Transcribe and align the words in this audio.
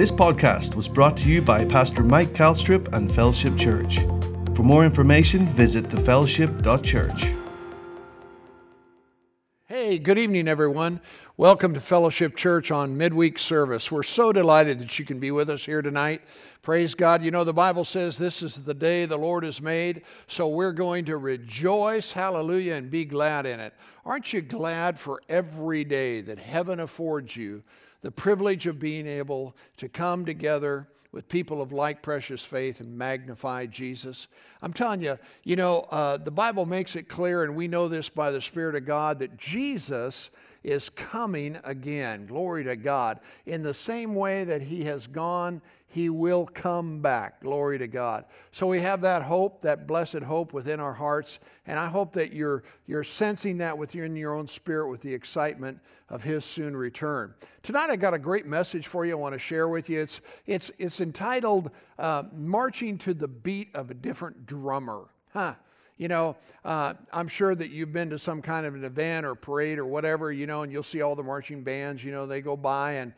This 0.00 0.10
podcast 0.10 0.76
was 0.76 0.88
brought 0.88 1.14
to 1.18 1.28
you 1.28 1.42
by 1.42 1.62
Pastor 1.66 2.02
Mike 2.02 2.30
Calstrip 2.30 2.90
and 2.94 3.12
Fellowship 3.12 3.54
Church. 3.54 3.98
For 4.54 4.62
more 4.62 4.82
information, 4.82 5.44
visit 5.44 5.90
thefellowship.church. 5.90 7.34
Hey, 9.66 9.98
good 9.98 10.16
evening, 10.16 10.48
everyone. 10.48 11.02
Welcome 11.36 11.74
to 11.74 11.82
Fellowship 11.82 12.34
Church 12.34 12.70
on 12.70 12.96
midweek 12.96 13.38
service. 13.38 13.92
We're 13.92 14.02
so 14.02 14.32
delighted 14.32 14.78
that 14.78 14.98
you 14.98 15.04
can 15.04 15.20
be 15.20 15.32
with 15.32 15.50
us 15.50 15.66
here 15.66 15.82
tonight. 15.82 16.22
Praise 16.62 16.94
God. 16.94 17.22
You 17.22 17.30
know, 17.30 17.44
the 17.44 17.52
Bible 17.52 17.84
says 17.84 18.16
this 18.16 18.40
is 18.40 18.54
the 18.54 18.72
day 18.72 19.04
the 19.04 19.18
Lord 19.18 19.44
has 19.44 19.60
made, 19.60 20.00
so 20.26 20.48
we're 20.48 20.72
going 20.72 21.04
to 21.04 21.18
rejoice, 21.18 22.10
hallelujah, 22.10 22.76
and 22.76 22.90
be 22.90 23.04
glad 23.04 23.44
in 23.44 23.60
it. 23.60 23.74
Aren't 24.06 24.32
you 24.32 24.40
glad 24.40 24.98
for 24.98 25.20
every 25.28 25.84
day 25.84 26.22
that 26.22 26.38
heaven 26.38 26.80
affords 26.80 27.36
you 27.36 27.62
the 28.00 28.10
privilege 28.10 28.66
of 28.66 28.78
being 28.78 29.06
able 29.06 29.56
to 29.76 29.88
come 29.88 30.24
together 30.24 30.88
with 31.12 31.28
people 31.28 31.60
of 31.60 31.72
like 31.72 32.02
precious 32.02 32.44
faith 32.44 32.80
and 32.80 32.96
magnify 32.96 33.66
Jesus. 33.66 34.28
I'm 34.62 34.72
telling 34.72 35.02
you, 35.02 35.18
you 35.42 35.56
know, 35.56 35.80
uh, 35.90 36.16
the 36.16 36.30
Bible 36.30 36.66
makes 36.66 36.94
it 36.94 37.08
clear, 37.08 37.42
and 37.42 37.56
we 37.56 37.66
know 37.66 37.88
this 37.88 38.08
by 38.08 38.30
the 38.30 38.40
Spirit 38.40 38.76
of 38.76 38.86
God, 38.86 39.18
that 39.18 39.36
Jesus 39.36 40.30
is 40.62 40.90
coming 40.90 41.58
again. 41.64 42.26
Glory 42.26 42.64
to 42.64 42.76
God. 42.76 43.20
In 43.46 43.62
the 43.62 43.74
same 43.74 44.14
way 44.14 44.44
that 44.44 44.62
He 44.62 44.84
has 44.84 45.06
gone, 45.06 45.62
he 45.92 46.08
will 46.08 46.46
come 46.46 47.00
back. 47.00 47.40
Glory 47.40 47.76
to 47.78 47.88
God. 47.88 48.24
So 48.52 48.68
we 48.68 48.80
have 48.80 49.00
that 49.00 49.22
hope, 49.22 49.60
that 49.62 49.88
blessed 49.88 50.20
hope 50.20 50.52
within 50.52 50.78
our 50.78 50.92
hearts. 50.92 51.40
And 51.66 51.80
I 51.80 51.88
hope 51.88 52.12
that 52.12 52.32
you're, 52.32 52.62
you're 52.86 53.02
sensing 53.02 53.58
that 53.58 53.76
within 53.76 54.14
your 54.14 54.34
own 54.34 54.46
spirit 54.46 54.88
with 54.88 55.00
the 55.00 55.12
excitement 55.12 55.80
of 56.08 56.22
His 56.22 56.44
soon 56.44 56.76
return. 56.76 57.34
Tonight 57.64 57.90
I 57.90 57.96
got 57.96 58.14
a 58.14 58.20
great 58.20 58.46
message 58.46 58.86
for 58.86 59.04
you 59.04 59.12
I 59.12 59.16
want 59.16 59.32
to 59.32 59.38
share 59.40 59.66
with 59.66 59.90
you. 59.90 60.00
It's, 60.00 60.20
it's, 60.46 60.70
it's 60.78 61.00
entitled 61.00 61.72
uh, 61.98 62.22
Marching 62.32 62.96
to 62.98 63.12
the 63.12 63.28
Beat 63.28 63.74
of 63.74 63.90
a 63.90 63.94
Different 63.94 64.46
Drummer. 64.46 65.08
Huh. 65.32 65.54
You 66.00 66.08
know, 66.08 66.38
uh, 66.64 66.94
I'm 67.12 67.28
sure 67.28 67.54
that 67.54 67.68
you've 67.68 67.92
been 67.92 68.08
to 68.08 68.18
some 68.18 68.40
kind 68.40 68.64
of 68.64 68.74
an 68.74 68.84
event 68.84 69.26
or 69.26 69.34
parade 69.34 69.78
or 69.78 69.84
whatever, 69.84 70.32
you 70.32 70.46
know, 70.46 70.62
and 70.62 70.72
you'll 70.72 70.82
see 70.82 71.02
all 71.02 71.14
the 71.14 71.22
marching 71.22 71.62
bands, 71.62 72.02
you 72.02 72.10
know, 72.10 72.26
they 72.26 72.40
go 72.40 72.56
by 72.56 72.92
and 72.92 73.12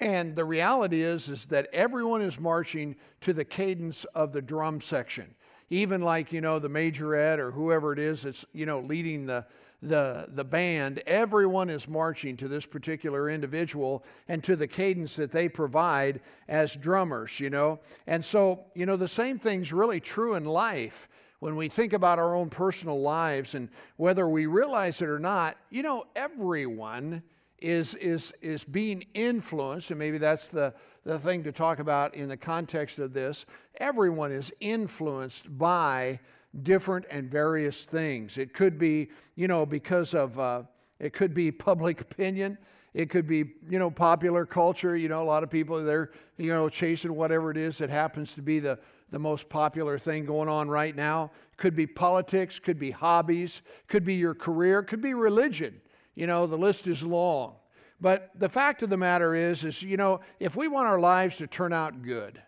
and 0.00 0.34
the 0.34 0.44
reality 0.44 1.02
is, 1.02 1.28
is 1.28 1.46
that 1.46 1.68
everyone 1.72 2.22
is 2.22 2.40
marching 2.40 2.96
to 3.20 3.32
the 3.32 3.44
cadence 3.44 4.04
of 4.06 4.32
the 4.32 4.42
drum 4.42 4.80
section. 4.80 5.32
Even 5.70 6.02
like, 6.02 6.32
you 6.32 6.40
know, 6.40 6.58
the 6.58 6.68
majorette 6.68 7.38
or 7.38 7.52
whoever 7.52 7.92
it 7.92 8.00
is 8.00 8.22
that's, 8.22 8.44
you 8.52 8.66
know, 8.66 8.80
leading 8.80 9.26
the, 9.26 9.46
the, 9.80 10.26
the 10.30 10.42
band, 10.42 11.04
everyone 11.06 11.70
is 11.70 11.86
marching 11.86 12.36
to 12.38 12.48
this 12.48 12.66
particular 12.66 13.30
individual 13.30 14.04
and 14.26 14.42
to 14.42 14.56
the 14.56 14.66
cadence 14.66 15.14
that 15.14 15.30
they 15.30 15.48
provide 15.48 16.20
as 16.48 16.74
drummers, 16.74 17.38
you 17.38 17.50
know. 17.50 17.78
And 18.08 18.24
so, 18.24 18.64
you 18.74 18.86
know, 18.86 18.96
the 18.96 19.06
same 19.06 19.38
thing's 19.38 19.72
really 19.72 20.00
true 20.00 20.34
in 20.34 20.44
life 20.44 21.08
when 21.44 21.56
we 21.56 21.68
think 21.68 21.92
about 21.92 22.18
our 22.18 22.34
own 22.34 22.48
personal 22.48 23.02
lives 23.02 23.54
and 23.54 23.68
whether 23.98 24.26
we 24.26 24.46
realize 24.46 25.02
it 25.02 25.10
or 25.10 25.18
not, 25.18 25.58
you 25.68 25.82
know, 25.82 26.06
everyone 26.16 27.22
is, 27.58 27.94
is, 27.96 28.32
is 28.40 28.64
being 28.64 29.04
influenced, 29.12 29.90
and 29.90 29.98
maybe 29.98 30.16
that's 30.16 30.48
the, 30.48 30.72
the 31.04 31.18
thing 31.18 31.44
to 31.44 31.52
talk 31.52 31.80
about 31.80 32.14
in 32.14 32.30
the 32.30 32.36
context 32.38 32.98
of 32.98 33.12
this. 33.12 33.44
Everyone 33.76 34.32
is 34.32 34.54
influenced 34.58 35.58
by 35.58 36.18
different 36.62 37.04
and 37.10 37.30
various 37.30 37.84
things. 37.84 38.38
It 38.38 38.54
could 38.54 38.78
be, 38.78 39.10
you 39.34 39.46
know, 39.46 39.66
because 39.66 40.14
of, 40.14 40.38
uh, 40.38 40.62
it 40.98 41.12
could 41.12 41.34
be 41.34 41.52
public 41.52 42.00
opinion. 42.00 42.56
It 42.94 43.10
could 43.10 43.26
be, 43.26 43.44
you 43.68 43.78
know, 43.78 43.90
popular 43.90 44.46
culture. 44.46 44.96
You 44.96 45.10
know, 45.10 45.22
a 45.22 45.24
lot 45.24 45.42
of 45.42 45.50
people, 45.50 45.84
they're, 45.84 46.10
you 46.38 46.48
know, 46.48 46.70
chasing 46.70 47.14
whatever 47.14 47.50
it 47.50 47.58
is 47.58 47.76
that 47.78 47.90
happens 47.90 48.32
to 48.32 48.40
be 48.40 48.60
the, 48.60 48.78
the 49.10 49.18
most 49.18 49.48
popular 49.48 49.98
thing 49.98 50.24
going 50.24 50.48
on 50.48 50.68
right 50.68 50.94
now. 50.94 51.30
Could 51.56 51.76
be 51.76 51.86
politics, 51.86 52.58
could 52.58 52.78
be 52.78 52.90
hobbies, 52.90 53.62
could 53.88 54.04
be 54.04 54.14
your 54.14 54.34
career, 54.34 54.82
could 54.82 55.00
be 55.00 55.14
religion. 55.14 55.80
You 56.14 56.26
know, 56.26 56.46
the 56.46 56.58
list 56.58 56.86
is 56.86 57.02
long. 57.02 57.54
But 58.00 58.30
the 58.34 58.48
fact 58.48 58.82
of 58.82 58.90
the 58.90 58.96
matter 58.96 59.34
is, 59.34 59.64
is, 59.64 59.82
you 59.82 59.96
know, 59.96 60.20
if 60.40 60.56
we 60.56 60.68
want 60.68 60.86
our 60.86 60.98
lives 60.98 61.36
to 61.38 61.46
turn 61.46 61.72
out 61.72 62.02
good, 62.02 62.40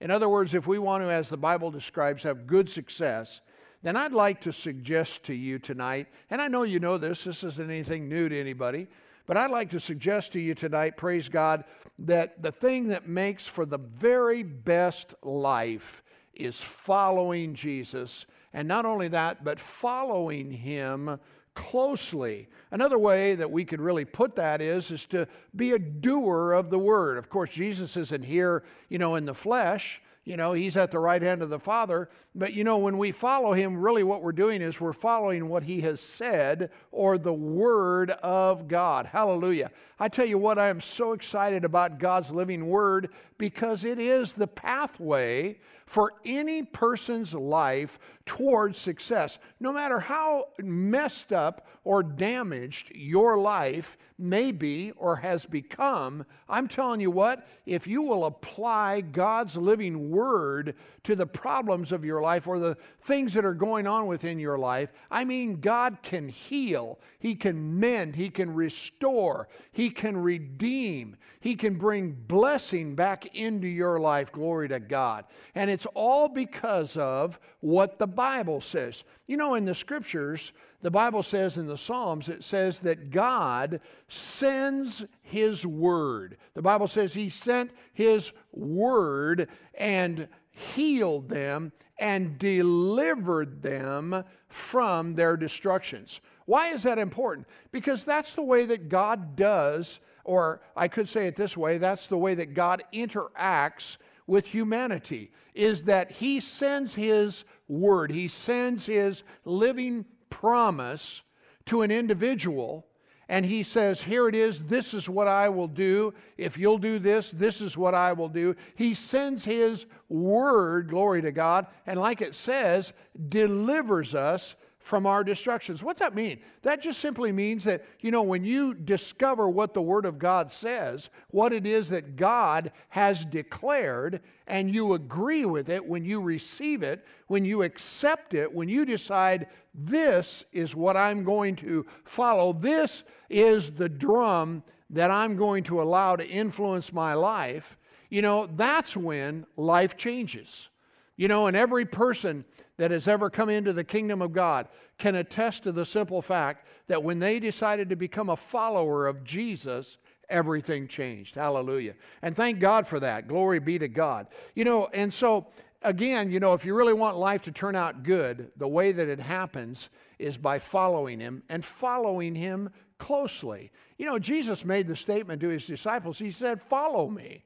in 0.00 0.10
other 0.10 0.28
words, 0.28 0.54
if 0.54 0.66
we 0.66 0.78
want 0.78 1.02
to, 1.02 1.10
as 1.10 1.28
the 1.28 1.36
Bible 1.36 1.70
describes, 1.70 2.22
have 2.24 2.46
good 2.46 2.68
success, 2.68 3.40
then 3.82 3.96
I'd 3.96 4.12
like 4.12 4.40
to 4.42 4.52
suggest 4.52 5.26
to 5.26 5.34
you 5.34 5.58
tonight, 5.58 6.08
and 6.30 6.40
I 6.40 6.48
know 6.48 6.62
you 6.62 6.80
know 6.80 6.96
this, 6.96 7.24
this 7.24 7.44
isn't 7.44 7.70
anything 7.70 8.08
new 8.08 8.28
to 8.28 8.40
anybody, 8.40 8.88
but 9.26 9.36
I'd 9.36 9.50
like 9.50 9.70
to 9.70 9.80
suggest 9.80 10.32
to 10.32 10.40
you 10.40 10.54
tonight, 10.54 10.96
praise 10.96 11.28
God, 11.28 11.64
that 12.00 12.42
the 12.42 12.50
thing 12.50 12.88
that 12.88 13.08
makes 13.08 13.46
for 13.46 13.64
the 13.64 13.78
very 13.78 14.42
best 14.42 15.14
life 15.22 16.02
is 16.36 16.62
following 16.62 17.54
Jesus. 17.54 18.26
And 18.52 18.68
not 18.68 18.86
only 18.86 19.08
that, 19.08 19.44
but 19.44 19.58
following 19.58 20.50
Him 20.50 21.18
closely. 21.54 22.48
Another 22.70 22.98
way 22.98 23.34
that 23.34 23.50
we 23.50 23.64
could 23.64 23.80
really 23.80 24.04
put 24.04 24.36
that 24.36 24.60
is 24.60 24.90
is 24.90 25.06
to 25.06 25.26
be 25.54 25.72
a 25.72 25.78
doer 25.78 26.52
of 26.52 26.70
the 26.70 26.78
word. 26.78 27.16
Of 27.16 27.28
course, 27.28 27.50
Jesus 27.50 27.96
isn't 27.96 28.24
here, 28.24 28.64
you 28.88 28.98
know, 28.98 29.14
in 29.14 29.24
the 29.24 29.34
flesh. 29.34 30.02
You 30.24 30.38
know, 30.38 30.54
he's 30.54 30.78
at 30.78 30.90
the 30.90 30.98
right 30.98 31.20
hand 31.20 31.42
of 31.42 31.50
the 31.50 31.58
Father. 31.58 32.08
But 32.34 32.54
you 32.54 32.64
know, 32.64 32.78
when 32.78 32.96
we 32.96 33.12
follow 33.12 33.52
him, 33.52 33.76
really 33.76 34.02
what 34.02 34.22
we're 34.22 34.32
doing 34.32 34.62
is 34.62 34.80
we're 34.80 34.94
following 34.94 35.48
what 35.48 35.64
he 35.64 35.82
has 35.82 36.00
said 36.00 36.70
or 36.90 37.18
the 37.18 37.32
word 37.32 38.10
of 38.10 38.66
God. 38.66 39.04
Hallelujah. 39.04 39.70
I 40.00 40.08
tell 40.08 40.24
you 40.24 40.38
what, 40.38 40.58
I 40.58 40.68
am 40.68 40.80
so 40.80 41.12
excited 41.12 41.64
about 41.64 41.98
God's 41.98 42.30
living 42.30 42.66
word 42.66 43.10
because 43.36 43.84
it 43.84 43.98
is 43.98 44.32
the 44.32 44.46
pathway 44.46 45.58
for 45.86 46.14
any 46.24 46.62
person's 46.62 47.34
life 47.34 47.98
towards 48.24 48.78
success. 48.78 49.38
No 49.60 49.72
matter 49.72 50.00
how 50.00 50.48
messed 50.58 51.34
up 51.34 51.66
or 51.84 52.02
damaged 52.02 52.90
your 52.94 53.36
life 53.36 53.98
may 54.18 54.52
be 54.52 54.92
or 54.92 55.16
has 55.16 55.44
become, 55.44 56.24
I'm 56.48 56.68
telling 56.68 57.00
you 57.00 57.10
what, 57.10 57.46
if 57.66 57.86
you 57.86 58.02
will 58.02 58.26
apply 58.26 59.00
God's 59.00 59.56
living 59.56 60.10
word 60.10 60.76
to 61.02 61.16
the 61.16 61.26
problems 61.26 61.90
of 61.90 62.04
your 62.04 62.20
life 62.20 62.46
or 62.46 62.58
the 62.58 62.76
things 63.02 63.34
that 63.34 63.44
are 63.44 63.54
going 63.54 63.86
on 63.86 64.06
within 64.06 64.38
your 64.38 64.56
life, 64.56 64.92
I 65.10 65.24
mean, 65.24 65.60
God 65.60 65.98
can 66.02 66.28
heal, 66.28 67.00
He 67.18 67.34
can 67.34 67.80
mend, 67.80 68.14
He 68.14 68.28
can 68.28 68.54
restore, 68.54 69.48
He 69.72 69.90
can 69.90 70.16
redeem, 70.16 71.16
He 71.40 71.56
can 71.56 71.74
bring 71.74 72.12
blessing 72.12 72.94
back 72.94 73.34
into 73.34 73.66
your 73.66 73.98
life. 73.98 74.30
Glory 74.30 74.68
to 74.68 74.78
God. 74.78 75.24
And 75.56 75.70
it's 75.70 75.86
all 75.94 76.28
because 76.28 76.96
of 76.96 77.40
what 77.60 77.98
the 77.98 78.06
Bible 78.06 78.60
says. 78.60 79.02
You 79.26 79.36
know, 79.38 79.54
in 79.54 79.64
the 79.64 79.74
scriptures, 79.74 80.52
the 80.84 80.90
Bible 80.90 81.22
says 81.22 81.56
in 81.56 81.66
the 81.66 81.78
Psalms, 81.78 82.28
it 82.28 82.44
says 82.44 82.80
that 82.80 83.08
God 83.08 83.80
sends 84.08 85.02
His 85.22 85.64
word. 85.64 86.36
The 86.52 86.60
Bible 86.60 86.88
says 86.88 87.14
He 87.14 87.30
sent 87.30 87.70
His 87.94 88.32
word 88.52 89.48
and 89.72 90.28
healed 90.50 91.30
them 91.30 91.72
and 91.98 92.38
delivered 92.38 93.62
them 93.62 94.24
from 94.48 95.14
their 95.14 95.38
destructions. 95.38 96.20
Why 96.44 96.68
is 96.68 96.82
that 96.82 96.98
important? 96.98 97.46
Because 97.72 98.04
that's 98.04 98.34
the 98.34 98.42
way 98.42 98.66
that 98.66 98.90
God 98.90 99.36
does, 99.36 100.00
or 100.22 100.60
I 100.76 100.88
could 100.88 101.08
say 101.08 101.26
it 101.26 101.34
this 101.34 101.56
way 101.56 101.78
that's 101.78 102.08
the 102.08 102.18
way 102.18 102.34
that 102.34 102.52
God 102.52 102.84
interacts 102.92 103.96
with 104.26 104.48
humanity, 104.48 105.30
is 105.54 105.84
that 105.84 106.12
He 106.12 106.40
sends 106.40 106.94
His 106.94 107.44
word, 107.68 108.10
He 108.10 108.28
sends 108.28 108.84
His 108.84 109.22
living 109.46 110.04
promise 110.34 111.22
to 111.66 111.82
an 111.82 111.90
individual 111.90 112.86
and 113.28 113.46
he 113.46 113.62
says, 113.62 114.02
Here 114.02 114.28
it 114.28 114.34
is, 114.34 114.66
this 114.66 114.92
is 114.92 115.08
what 115.08 115.28
I 115.28 115.48
will 115.48 115.68
do. 115.68 116.12
If 116.36 116.58
you'll 116.58 116.78
do 116.78 116.98
this, 116.98 117.30
this 117.30 117.60
is 117.60 117.76
what 117.76 117.94
I 117.94 118.12
will 118.12 118.28
do. 118.28 118.54
He 118.74 118.94
sends 118.94 119.44
his 119.44 119.86
word, 120.08 120.88
glory 120.88 121.22
to 121.22 121.32
God, 121.32 121.66
and 121.86 121.98
like 121.98 122.20
it 122.20 122.34
says, 122.34 122.92
delivers 123.28 124.14
us 124.14 124.56
from 124.84 125.06
our 125.06 125.24
destructions. 125.24 125.82
What's 125.82 126.00
that 126.00 126.14
mean? 126.14 126.40
That 126.60 126.82
just 126.82 127.00
simply 127.00 127.32
means 127.32 127.64
that, 127.64 127.86
you 128.00 128.10
know, 128.10 128.22
when 128.22 128.44
you 128.44 128.74
discover 128.74 129.48
what 129.48 129.72
the 129.72 129.80
Word 129.80 130.04
of 130.04 130.18
God 130.18 130.50
says, 130.50 131.08
what 131.30 131.54
it 131.54 131.66
is 131.66 131.88
that 131.88 132.16
God 132.16 132.70
has 132.90 133.24
declared, 133.24 134.20
and 134.46 134.72
you 134.72 134.92
agree 134.92 135.46
with 135.46 135.70
it, 135.70 135.82
when 135.82 136.04
you 136.04 136.20
receive 136.20 136.82
it, 136.82 137.02
when 137.28 137.46
you 137.46 137.62
accept 137.62 138.34
it, 138.34 138.52
when 138.52 138.68
you 138.68 138.84
decide, 138.84 139.46
this 139.74 140.44
is 140.52 140.76
what 140.76 140.98
I'm 140.98 141.24
going 141.24 141.56
to 141.56 141.86
follow, 142.04 142.52
this 142.52 143.04
is 143.30 143.70
the 143.70 143.88
drum 143.88 144.62
that 144.90 145.10
I'm 145.10 145.34
going 145.34 145.64
to 145.64 145.80
allow 145.80 146.14
to 146.16 146.28
influence 146.28 146.92
my 146.92 147.14
life, 147.14 147.78
you 148.10 148.20
know, 148.20 148.46
that's 148.54 148.94
when 148.94 149.46
life 149.56 149.96
changes. 149.96 150.68
You 151.16 151.28
know, 151.28 151.46
and 151.46 151.56
every 151.56 151.86
person 151.86 152.44
that 152.76 152.90
has 152.90 153.06
ever 153.08 153.30
come 153.30 153.48
into 153.48 153.72
the 153.72 153.84
kingdom 153.84 154.20
of 154.20 154.32
God 154.32 154.68
can 154.98 155.14
attest 155.14 155.62
to 155.64 155.72
the 155.72 155.84
simple 155.84 156.22
fact 156.22 156.66
that 156.88 157.02
when 157.02 157.18
they 157.18 157.38
decided 157.38 157.88
to 157.90 157.96
become 157.96 158.28
a 158.28 158.36
follower 158.36 159.06
of 159.06 159.24
Jesus 159.24 159.98
everything 160.28 160.88
changed. 160.88 161.34
Hallelujah. 161.34 161.94
And 162.22 162.36
thank 162.36 162.58
God 162.58 162.86
for 162.86 163.00
that. 163.00 163.28
Glory 163.28 163.58
be 163.58 163.78
to 163.78 163.88
God. 163.88 164.26
You 164.54 164.64
know, 164.64 164.88
and 164.92 165.12
so 165.12 165.48
again, 165.82 166.30
you 166.30 166.40
know, 166.40 166.54
if 166.54 166.64
you 166.64 166.74
really 166.74 166.92
want 166.92 167.16
life 167.16 167.42
to 167.42 167.52
turn 167.52 167.76
out 167.76 168.02
good, 168.02 168.50
the 168.56 168.68
way 168.68 168.92
that 168.92 169.08
it 169.08 169.20
happens 169.20 169.88
is 170.18 170.36
by 170.36 170.58
following 170.58 171.20
Him 171.20 171.42
and 171.48 171.64
following 171.64 172.34
Him 172.34 172.70
closely. 172.98 173.70
You 173.98 174.06
know, 174.06 174.18
Jesus 174.18 174.64
made 174.64 174.86
the 174.86 174.96
statement 174.96 175.40
to 175.42 175.48
His 175.48 175.66
disciples 175.66 176.18
He 176.18 176.30
said, 176.30 176.62
Follow 176.62 177.08
me. 177.08 177.44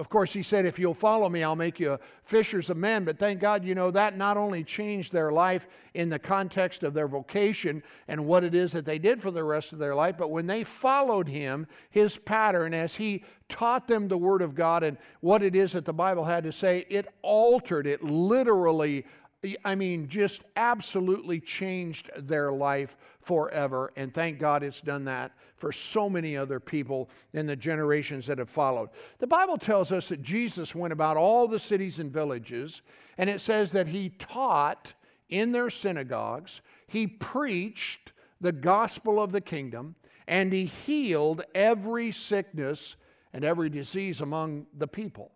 Of 0.00 0.08
course, 0.08 0.32
he 0.32 0.42
said, 0.42 0.64
If 0.64 0.78
you'll 0.78 0.94
follow 0.94 1.28
me, 1.28 1.42
I'll 1.42 1.54
make 1.54 1.78
you 1.78 1.98
fishers 2.24 2.70
of 2.70 2.78
men. 2.78 3.04
But 3.04 3.18
thank 3.18 3.38
God, 3.38 3.66
you 3.66 3.74
know, 3.74 3.90
that 3.90 4.16
not 4.16 4.38
only 4.38 4.64
changed 4.64 5.12
their 5.12 5.30
life 5.30 5.68
in 5.92 6.08
the 6.08 6.18
context 6.18 6.82
of 6.82 6.94
their 6.94 7.06
vocation 7.06 7.82
and 8.08 8.24
what 8.24 8.42
it 8.42 8.54
is 8.54 8.72
that 8.72 8.86
they 8.86 8.98
did 8.98 9.20
for 9.20 9.30
the 9.30 9.44
rest 9.44 9.74
of 9.74 9.78
their 9.78 9.94
life, 9.94 10.16
but 10.16 10.30
when 10.30 10.46
they 10.46 10.64
followed 10.64 11.28
him, 11.28 11.66
his 11.90 12.16
pattern, 12.16 12.72
as 12.72 12.94
he 12.94 13.22
taught 13.50 13.88
them 13.88 14.08
the 14.08 14.16
Word 14.16 14.40
of 14.40 14.54
God 14.54 14.82
and 14.84 14.96
what 15.20 15.42
it 15.42 15.54
is 15.54 15.72
that 15.72 15.84
the 15.84 15.92
Bible 15.92 16.24
had 16.24 16.44
to 16.44 16.52
say, 16.52 16.86
it 16.88 17.06
altered, 17.20 17.86
it 17.86 18.02
literally 18.02 19.04
I 19.64 19.74
mean, 19.74 20.06
just 20.08 20.44
absolutely 20.54 21.40
changed 21.40 22.10
their 22.14 22.52
life 22.52 22.98
forever. 23.30 23.92
And 23.94 24.12
thank 24.12 24.40
God 24.40 24.64
it's 24.64 24.80
done 24.80 25.04
that 25.04 25.30
for 25.54 25.70
so 25.70 26.10
many 26.10 26.36
other 26.36 26.58
people 26.58 27.08
in 27.32 27.46
the 27.46 27.54
generations 27.54 28.26
that 28.26 28.38
have 28.38 28.50
followed. 28.50 28.88
The 29.20 29.28
Bible 29.28 29.56
tells 29.56 29.92
us 29.92 30.08
that 30.08 30.20
Jesus 30.20 30.74
went 30.74 30.92
about 30.92 31.16
all 31.16 31.46
the 31.46 31.60
cities 31.60 32.00
and 32.00 32.10
villages, 32.10 32.82
and 33.18 33.30
it 33.30 33.40
says 33.40 33.70
that 33.70 33.86
he 33.86 34.08
taught 34.18 34.94
in 35.28 35.52
their 35.52 35.70
synagogues, 35.70 36.60
he 36.88 37.06
preached 37.06 38.12
the 38.40 38.50
gospel 38.50 39.22
of 39.22 39.30
the 39.30 39.40
kingdom, 39.40 39.94
and 40.26 40.52
he 40.52 40.64
healed 40.64 41.44
every 41.54 42.10
sickness 42.10 42.96
and 43.32 43.44
every 43.44 43.70
disease 43.70 44.22
among 44.22 44.66
the 44.76 44.88
people. 44.88 45.30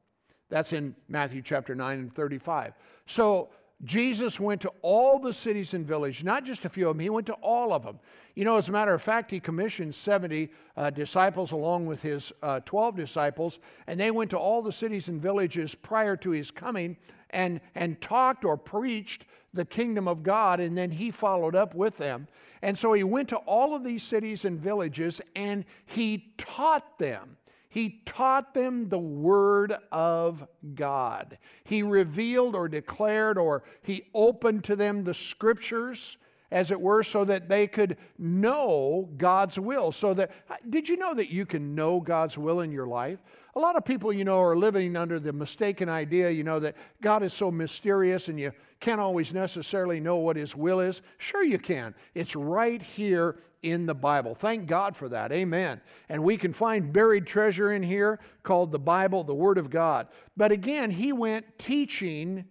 That's 0.48 0.72
in 0.72 0.96
Matthew 1.08 1.42
chapter 1.42 1.76
9 1.76 1.96
and 1.96 2.12
35. 2.12 2.74
So, 3.06 3.50
Jesus 3.82 4.38
went 4.38 4.60
to 4.62 4.72
all 4.82 5.18
the 5.18 5.32
cities 5.32 5.74
and 5.74 5.86
villages, 5.86 6.24
not 6.24 6.44
just 6.44 6.64
a 6.64 6.68
few 6.68 6.88
of 6.88 6.96
them, 6.96 7.00
he 7.00 7.10
went 7.10 7.26
to 7.26 7.34
all 7.34 7.72
of 7.72 7.82
them. 7.82 7.98
You 8.34 8.44
know, 8.44 8.56
as 8.56 8.68
a 8.68 8.72
matter 8.72 8.94
of 8.94 9.02
fact, 9.02 9.30
he 9.30 9.40
commissioned 9.40 9.94
70 9.94 10.48
uh, 10.76 10.90
disciples 10.90 11.52
along 11.52 11.86
with 11.86 12.02
his 12.02 12.32
uh, 12.42 12.60
12 12.60 12.96
disciples, 12.96 13.58
and 13.86 13.98
they 13.98 14.10
went 14.10 14.30
to 14.30 14.38
all 14.38 14.62
the 14.62 14.72
cities 14.72 15.08
and 15.08 15.20
villages 15.20 15.74
prior 15.74 16.16
to 16.18 16.30
his 16.30 16.50
coming 16.50 16.96
and, 17.30 17.60
and 17.74 18.00
talked 18.00 18.44
or 18.44 18.56
preached 18.56 19.26
the 19.52 19.64
kingdom 19.64 20.08
of 20.08 20.22
God, 20.22 20.60
and 20.60 20.76
then 20.76 20.90
he 20.90 21.10
followed 21.10 21.54
up 21.54 21.74
with 21.74 21.96
them. 21.96 22.26
And 22.64 22.78
so 22.78 22.94
he 22.94 23.04
went 23.04 23.28
to 23.28 23.36
all 23.36 23.74
of 23.74 23.84
these 23.84 24.02
cities 24.02 24.46
and 24.46 24.58
villages 24.58 25.20
and 25.36 25.66
he 25.84 26.32
taught 26.38 26.98
them. 26.98 27.36
He 27.74 28.02
taught 28.06 28.54
them 28.54 28.88
the 28.88 29.00
Word 29.00 29.74
of 29.90 30.46
God. 30.76 31.38
He 31.64 31.82
revealed 31.82 32.54
or 32.54 32.68
declared 32.68 33.36
or 33.36 33.64
he 33.82 34.04
opened 34.14 34.62
to 34.64 34.76
them 34.76 35.02
the 35.02 35.12
Scriptures, 35.12 36.16
as 36.52 36.70
it 36.70 36.80
were, 36.80 37.02
so 37.02 37.24
that 37.24 37.48
they 37.48 37.66
could 37.66 37.96
know 38.16 39.10
God's 39.16 39.58
will. 39.58 39.90
So 39.90 40.14
that, 40.14 40.30
did 40.70 40.88
you 40.88 40.96
know 40.96 41.14
that 41.14 41.30
you 41.30 41.44
can 41.44 41.74
know 41.74 41.98
God's 41.98 42.38
will 42.38 42.60
in 42.60 42.70
your 42.70 42.86
life? 42.86 43.18
A 43.56 43.60
lot 43.60 43.76
of 43.76 43.84
people, 43.84 44.12
you 44.12 44.24
know, 44.24 44.40
are 44.40 44.56
living 44.56 44.96
under 44.96 45.20
the 45.20 45.32
mistaken 45.32 45.88
idea, 45.88 46.28
you 46.30 46.42
know, 46.42 46.58
that 46.58 46.74
God 47.00 47.22
is 47.22 47.32
so 47.32 47.52
mysterious 47.52 48.28
and 48.28 48.38
you 48.38 48.50
can't 48.80 49.00
always 49.00 49.32
necessarily 49.32 50.00
know 50.00 50.16
what 50.16 50.36
His 50.36 50.56
will 50.56 50.80
is. 50.80 51.02
Sure, 51.18 51.44
you 51.44 51.58
can. 51.58 51.94
It's 52.14 52.34
right 52.34 52.82
here 52.82 53.36
in 53.62 53.86
the 53.86 53.94
Bible. 53.94 54.34
Thank 54.34 54.66
God 54.66 54.96
for 54.96 55.08
that. 55.08 55.30
Amen. 55.30 55.80
And 56.08 56.24
we 56.24 56.36
can 56.36 56.52
find 56.52 56.92
buried 56.92 57.26
treasure 57.26 57.72
in 57.72 57.82
here 57.82 58.18
called 58.42 58.72
the 58.72 58.78
Bible, 58.80 59.22
the 59.22 59.34
Word 59.34 59.56
of 59.56 59.70
God. 59.70 60.08
But 60.36 60.50
again, 60.50 60.90
He 60.90 61.12
went 61.12 61.56
teaching, 61.56 62.46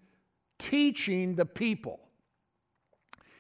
teaching 0.57 1.35
the 1.35 1.45
people. 1.45 1.99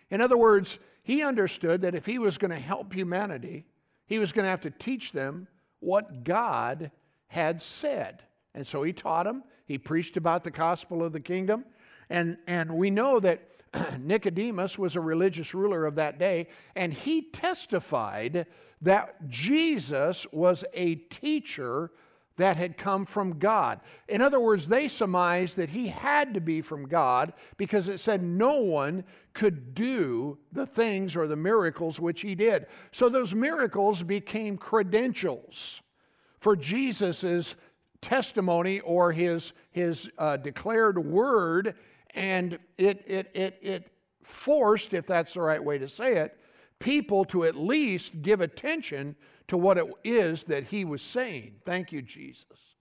In 0.09 0.19
other 0.19 0.37
words, 0.37 0.79
He 1.01 1.23
understood 1.23 1.81
that 1.83 1.95
if 1.95 2.05
He 2.05 2.19
was 2.19 2.37
going 2.37 2.51
to 2.51 2.59
help 2.59 2.93
humanity, 2.93 3.65
He 4.05 4.19
was 4.19 4.33
going 4.33 4.43
to 4.43 4.49
have 4.49 4.61
to 4.61 4.71
teach 4.71 5.13
them 5.13 5.47
what 5.79 6.25
God 6.25 6.91
had 7.33 7.61
said. 7.61 8.23
And 8.55 8.65
so 8.65 8.83
he 8.83 8.93
taught 8.93 9.25
them, 9.25 9.43
he 9.65 9.77
preached 9.77 10.17
about 10.17 10.43
the 10.43 10.51
gospel 10.51 11.03
of 11.03 11.13
the 11.13 11.19
kingdom. 11.19 11.65
And, 12.09 12.37
and 12.45 12.77
we 12.77 12.91
know 12.91 13.19
that 13.19 13.41
Nicodemus 13.99 14.77
was 14.77 14.95
a 14.95 15.01
religious 15.01 15.53
ruler 15.55 15.85
of 15.85 15.95
that 15.95 16.19
day, 16.19 16.47
and 16.75 16.93
he 16.93 17.23
testified 17.31 18.45
that 18.81 19.27
Jesus 19.27 20.27
was 20.31 20.63
a 20.73 20.95
teacher 20.95 21.91
that 22.37 22.57
had 22.57 22.77
come 22.77 23.05
from 23.05 23.39
God. 23.39 23.79
In 24.07 24.21
other 24.21 24.39
words, 24.39 24.67
they 24.67 24.87
surmised 24.87 25.57
that 25.57 25.69
he 25.69 25.87
had 25.87 26.35
to 26.35 26.41
be 26.41 26.61
from 26.61 26.87
God 26.87 27.33
because 27.57 27.87
it 27.87 27.99
said 27.99 28.21
no 28.23 28.59
one 28.59 29.03
could 29.33 29.73
do 29.73 30.37
the 30.51 30.65
things 30.65 31.15
or 31.15 31.27
the 31.27 31.35
miracles 31.35 31.99
which 31.99 32.21
he 32.21 32.35
did. 32.35 32.67
So 32.91 33.09
those 33.09 33.33
miracles 33.33 34.03
became 34.03 34.57
credentials 34.57 35.81
for 36.43 36.57
Jesus' 36.57 37.55
testimony 38.01 38.81
or 38.81 39.13
his, 39.13 39.53
his 39.71 40.11
uh, 40.17 40.35
declared 40.35 40.99
word, 40.99 41.73
and 42.13 42.59
it, 42.77 43.01
it, 43.07 43.31
it, 43.33 43.57
it 43.61 43.91
forced, 44.23 44.93
if 44.93 45.07
that's 45.07 45.35
the 45.35 45.41
right 45.41 45.63
way 45.63 45.77
to 45.77 45.87
say 45.87 46.17
it, 46.17 46.37
people 46.79 47.23
to 47.23 47.45
at 47.45 47.55
least 47.55 48.21
give 48.21 48.41
attention 48.41 49.15
to 49.47 49.55
what 49.55 49.77
it 49.77 49.87
is 50.03 50.43
that 50.43 50.65
he 50.65 50.83
was 50.83 51.01
saying. 51.01 51.55
Thank 51.63 51.93
you, 51.93 52.01
Jesus. 52.01 52.75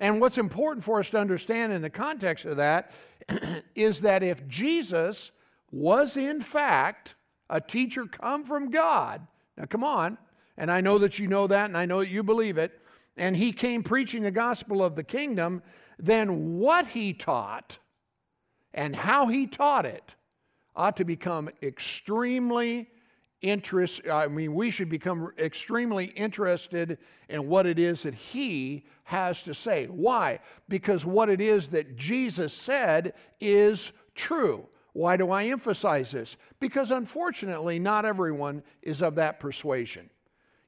And 0.00 0.18
what's 0.18 0.38
important 0.38 0.82
for 0.82 0.98
us 0.98 1.10
to 1.10 1.18
understand 1.18 1.74
in 1.74 1.82
the 1.82 1.90
context 1.90 2.46
of 2.46 2.56
that 2.56 2.92
is 3.74 4.00
that 4.00 4.22
if 4.22 4.48
Jesus 4.48 5.32
was 5.70 6.16
in 6.16 6.40
fact 6.40 7.14
a 7.50 7.60
teacher 7.60 8.06
come 8.06 8.42
from 8.44 8.70
God, 8.70 9.26
now 9.58 9.66
come 9.66 9.84
on, 9.84 10.16
and 10.56 10.70
I 10.70 10.80
know 10.80 10.96
that 10.96 11.18
you 11.18 11.28
know 11.28 11.46
that 11.46 11.66
and 11.66 11.76
I 11.76 11.84
know 11.84 11.98
that 11.98 12.08
you 12.08 12.22
believe 12.22 12.56
it, 12.56 12.80
and 13.16 13.36
he 13.36 13.52
came 13.52 13.82
preaching 13.82 14.22
the 14.22 14.30
gospel 14.30 14.84
of 14.84 14.94
the 14.94 15.04
kingdom, 15.04 15.62
then 15.98 16.58
what 16.58 16.86
he 16.88 17.12
taught 17.12 17.78
and 18.74 18.94
how 18.94 19.26
he 19.26 19.46
taught 19.46 19.86
it 19.86 20.14
ought 20.74 20.96
to 20.98 21.04
become 21.04 21.48
extremely 21.62 22.88
interest 23.42 24.00
I 24.10 24.28
mean 24.28 24.54
we 24.54 24.70
should 24.70 24.88
become 24.88 25.30
extremely 25.38 26.06
interested 26.06 26.98
in 27.28 27.48
what 27.48 27.66
it 27.66 27.78
is 27.78 28.02
that 28.02 28.14
he 28.14 28.86
has 29.04 29.42
to 29.42 29.54
say. 29.54 29.86
Why? 29.86 30.40
Because 30.68 31.04
what 31.04 31.28
it 31.28 31.40
is 31.40 31.68
that 31.68 31.96
Jesus 31.96 32.52
said 32.52 33.14
is 33.40 33.92
true. 34.14 34.66
Why 34.92 35.16
do 35.16 35.30
I 35.30 35.44
emphasize 35.44 36.12
this? 36.12 36.36
Because 36.60 36.90
unfortunately 36.90 37.78
not 37.78 38.06
everyone 38.06 38.62
is 38.82 39.02
of 39.02 39.16
that 39.16 39.38
persuasion. 39.38 40.08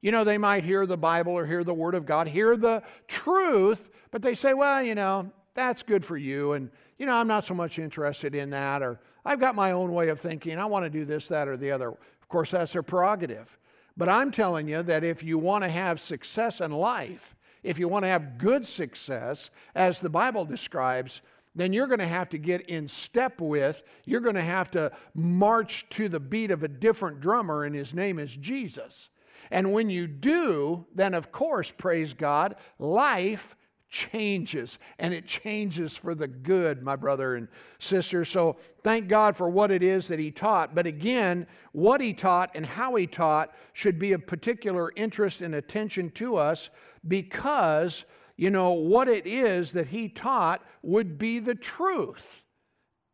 You 0.00 0.12
know, 0.12 0.24
they 0.24 0.38
might 0.38 0.64
hear 0.64 0.86
the 0.86 0.96
Bible 0.96 1.32
or 1.32 1.46
hear 1.46 1.64
the 1.64 1.74
Word 1.74 1.94
of 1.94 2.06
God, 2.06 2.28
hear 2.28 2.56
the 2.56 2.82
truth, 3.08 3.90
but 4.10 4.22
they 4.22 4.34
say, 4.34 4.54
well, 4.54 4.82
you 4.82 4.94
know, 4.94 5.30
that's 5.54 5.82
good 5.82 6.04
for 6.04 6.16
you. 6.16 6.52
And, 6.52 6.70
you 6.98 7.06
know, 7.06 7.14
I'm 7.14 7.26
not 7.26 7.44
so 7.44 7.54
much 7.54 7.78
interested 7.78 8.34
in 8.34 8.50
that. 8.50 8.82
Or 8.82 9.00
I've 9.24 9.40
got 9.40 9.54
my 9.54 9.72
own 9.72 9.92
way 9.92 10.08
of 10.08 10.20
thinking. 10.20 10.58
I 10.58 10.66
want 10.66 10.84
to 10.84 10.90
do 10.90 11.04
this, 11.04 11.26
that, 11.28 11.48
or 11.48 11.56
the 11.56 11.72
other. 11.72 11.88
Of 11.88 12.28
course, 12.28 12.52
that's 12.52 12.72
their 12.72 12.82
prerogative. 12.82 13.58
But 13.96 14.08
I'm 14.08 14.30
telling 14.30 14.68
you 14.68 14.82
that 14.84 15.02
if 15.02 15.24
you 15.24 15.38
want 15.38 15.64
to 15.64 15.70
have 15.70 16.00
success 16.00 16.60
in 16.60 16.70
life, 16.70 17.34
if 17.64 17.80
you 17.80 17.88
want 17.88 18.04
to 18.04 18.08
have 18.08 18.38
good 18.38 18.64
success, 18.66 19.50
as 19.74 19.98
the 19.98 20.08
Bible 20.08 20.44
describes, 20.44 21.20
then 21.56 21.72
you're 21.72 21.88
going 21.88 21.98
to 21.98 22.06
have 22.06 22.28
to 22.28 22.38
get 22.38 22.60
in 22.62 22.86
step 22.86 23.40
with, 23.40 23.82
you're 24.04 24.20
going 24.20 24.36
to 24.36 24.40
have 24.40 24.70
to 24.70 24.92
march 25.14 25.88
to 25.90 26.08
the 26.08 26.20
beat 26.20 26.52
of 26.52 26.62
a 26.62 26.68
different 26.68 27.20
drummer, 27.20 27.64
and 27.64 27.74
his 27.74 27.92
name 27.92 28.20
is 28.20 28.36
Jesus. 28.36 29.10
And 29.50 29.72
when 29.72 29.90
you 29.90 30.06
do, 30.06 30.86
then 30.94 31.14
of 31.14 31.32
course, 31.32 31.70
praise 31.70 32.14
God, 32.14 32.56
life 32.78 33.56
changes 33.90 34.78
and 34.98 35.14
it 35.14 35.26
changes 35.26 35.96
for 35.96 36.14
the 36.14 36.28
good, 36.28 36.82
my 36.82 36.94
brother 36.94 37.36
and 37.36 37.48
sister. 37.78 38.24
So 38.24 38.56
thank 38.82 39.08
God 39.08 39.36
for 39.36 39.48
what 39.48 39.70
it 39.70 39.82
is 39.82 40.08
that 40.08 40.18
he 40.18 40.30
taught. 40.30 40.74
But 40.74 40.86
again, 40.86 41.46
what 41.72 42.00
he 42.00 42.12
taught 42.12 42.50
and 42.54 42.66
how 42.66 42.94
he 42.96 43.06
taught 43.06 43.54
should 43.72 43.98
be 43.98 44.12
of 44.12 44.26
particular 44.26 44.92
interest 44.96 45.40
and 45.40 45.54
attention 45.54 46.10
to 46.12 46.36
us 46.36 46.68
because, 47.06 48.04
you 48.36 48.50
know, 48.50 48.72
what 48.72 49.08
it 49.08 49.26
is 49.26 49.72
that 49.72 49.88
he 49.88 50.08
taught 50.08 50.62
would 50.82 51.18
be 51.18 51.38
the 51.38 51.54
truth 51.54 52.44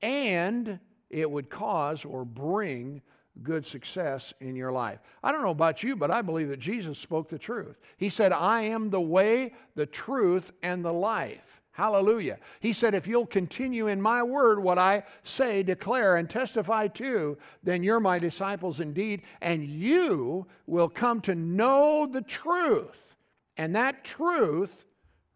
and 0.02 0.80
it 1.08 1.30
would 1.30 1.48
cause 1.48 2.04
or 2.04 2.24
bring 2.24 3.00
good 3.42 3.66
success 3.66 4.32
in 4.40 4.56
your 4.56 4.72
life. 4.72 5.00
I 5.22 5.32
don't 5.32 5.42
know 5.42 5.50
about 5.50 5.82
you, 5.82 5.96
but 5.96 6.10
I 6.10 6.22
believe 6.22 6.48
that 6.48 6.60
Jesus 6.60 6.98
spoke 6.98 7.28
the 7.28 7.38
truth. 7.38 7.78
He 7.96 8.08
said, 8.08 8.32
I 8.32 8.62
am 8.62 8.90
the 8.90 9.00
way, 9.00 9.54
the 9.74 9.86
truth, 9.86 10.52
and 10.62 10.84
the 10.84 10.92
life. 10.92 11.60
Hallelujah. 11.72 12.38
He 12.60 12.72
said, 12.72 12.94
If 12.94 13.08
you'll 13.08 13.26
continue 13.26 13.88
in 13.88 14.00
my 14.00 14.22
word, 14.22 14.62
what 14.62 14.78
I 14.78 15.02
say, 15.24 15.64
declare, 15.64 16.16
and 16.16 16.30
testify 16.30 16.86
to, 16.88 17.36
then 17.64 17.82
you're 17.82 17.98
my 17.98 18.20
disciples 18.20 18.78
indeed, 18.78 19.22
and 19.40 19.64
you 19.64 20.46
will 20.66 20.88
come 20.88 21.20
to 21.22 21.34
know 21.34 22.06
the 22.06 22.22
truth, 22.22 23.16
And 23.56 23.74
that 23.74 24.04
truth 24.04 24.86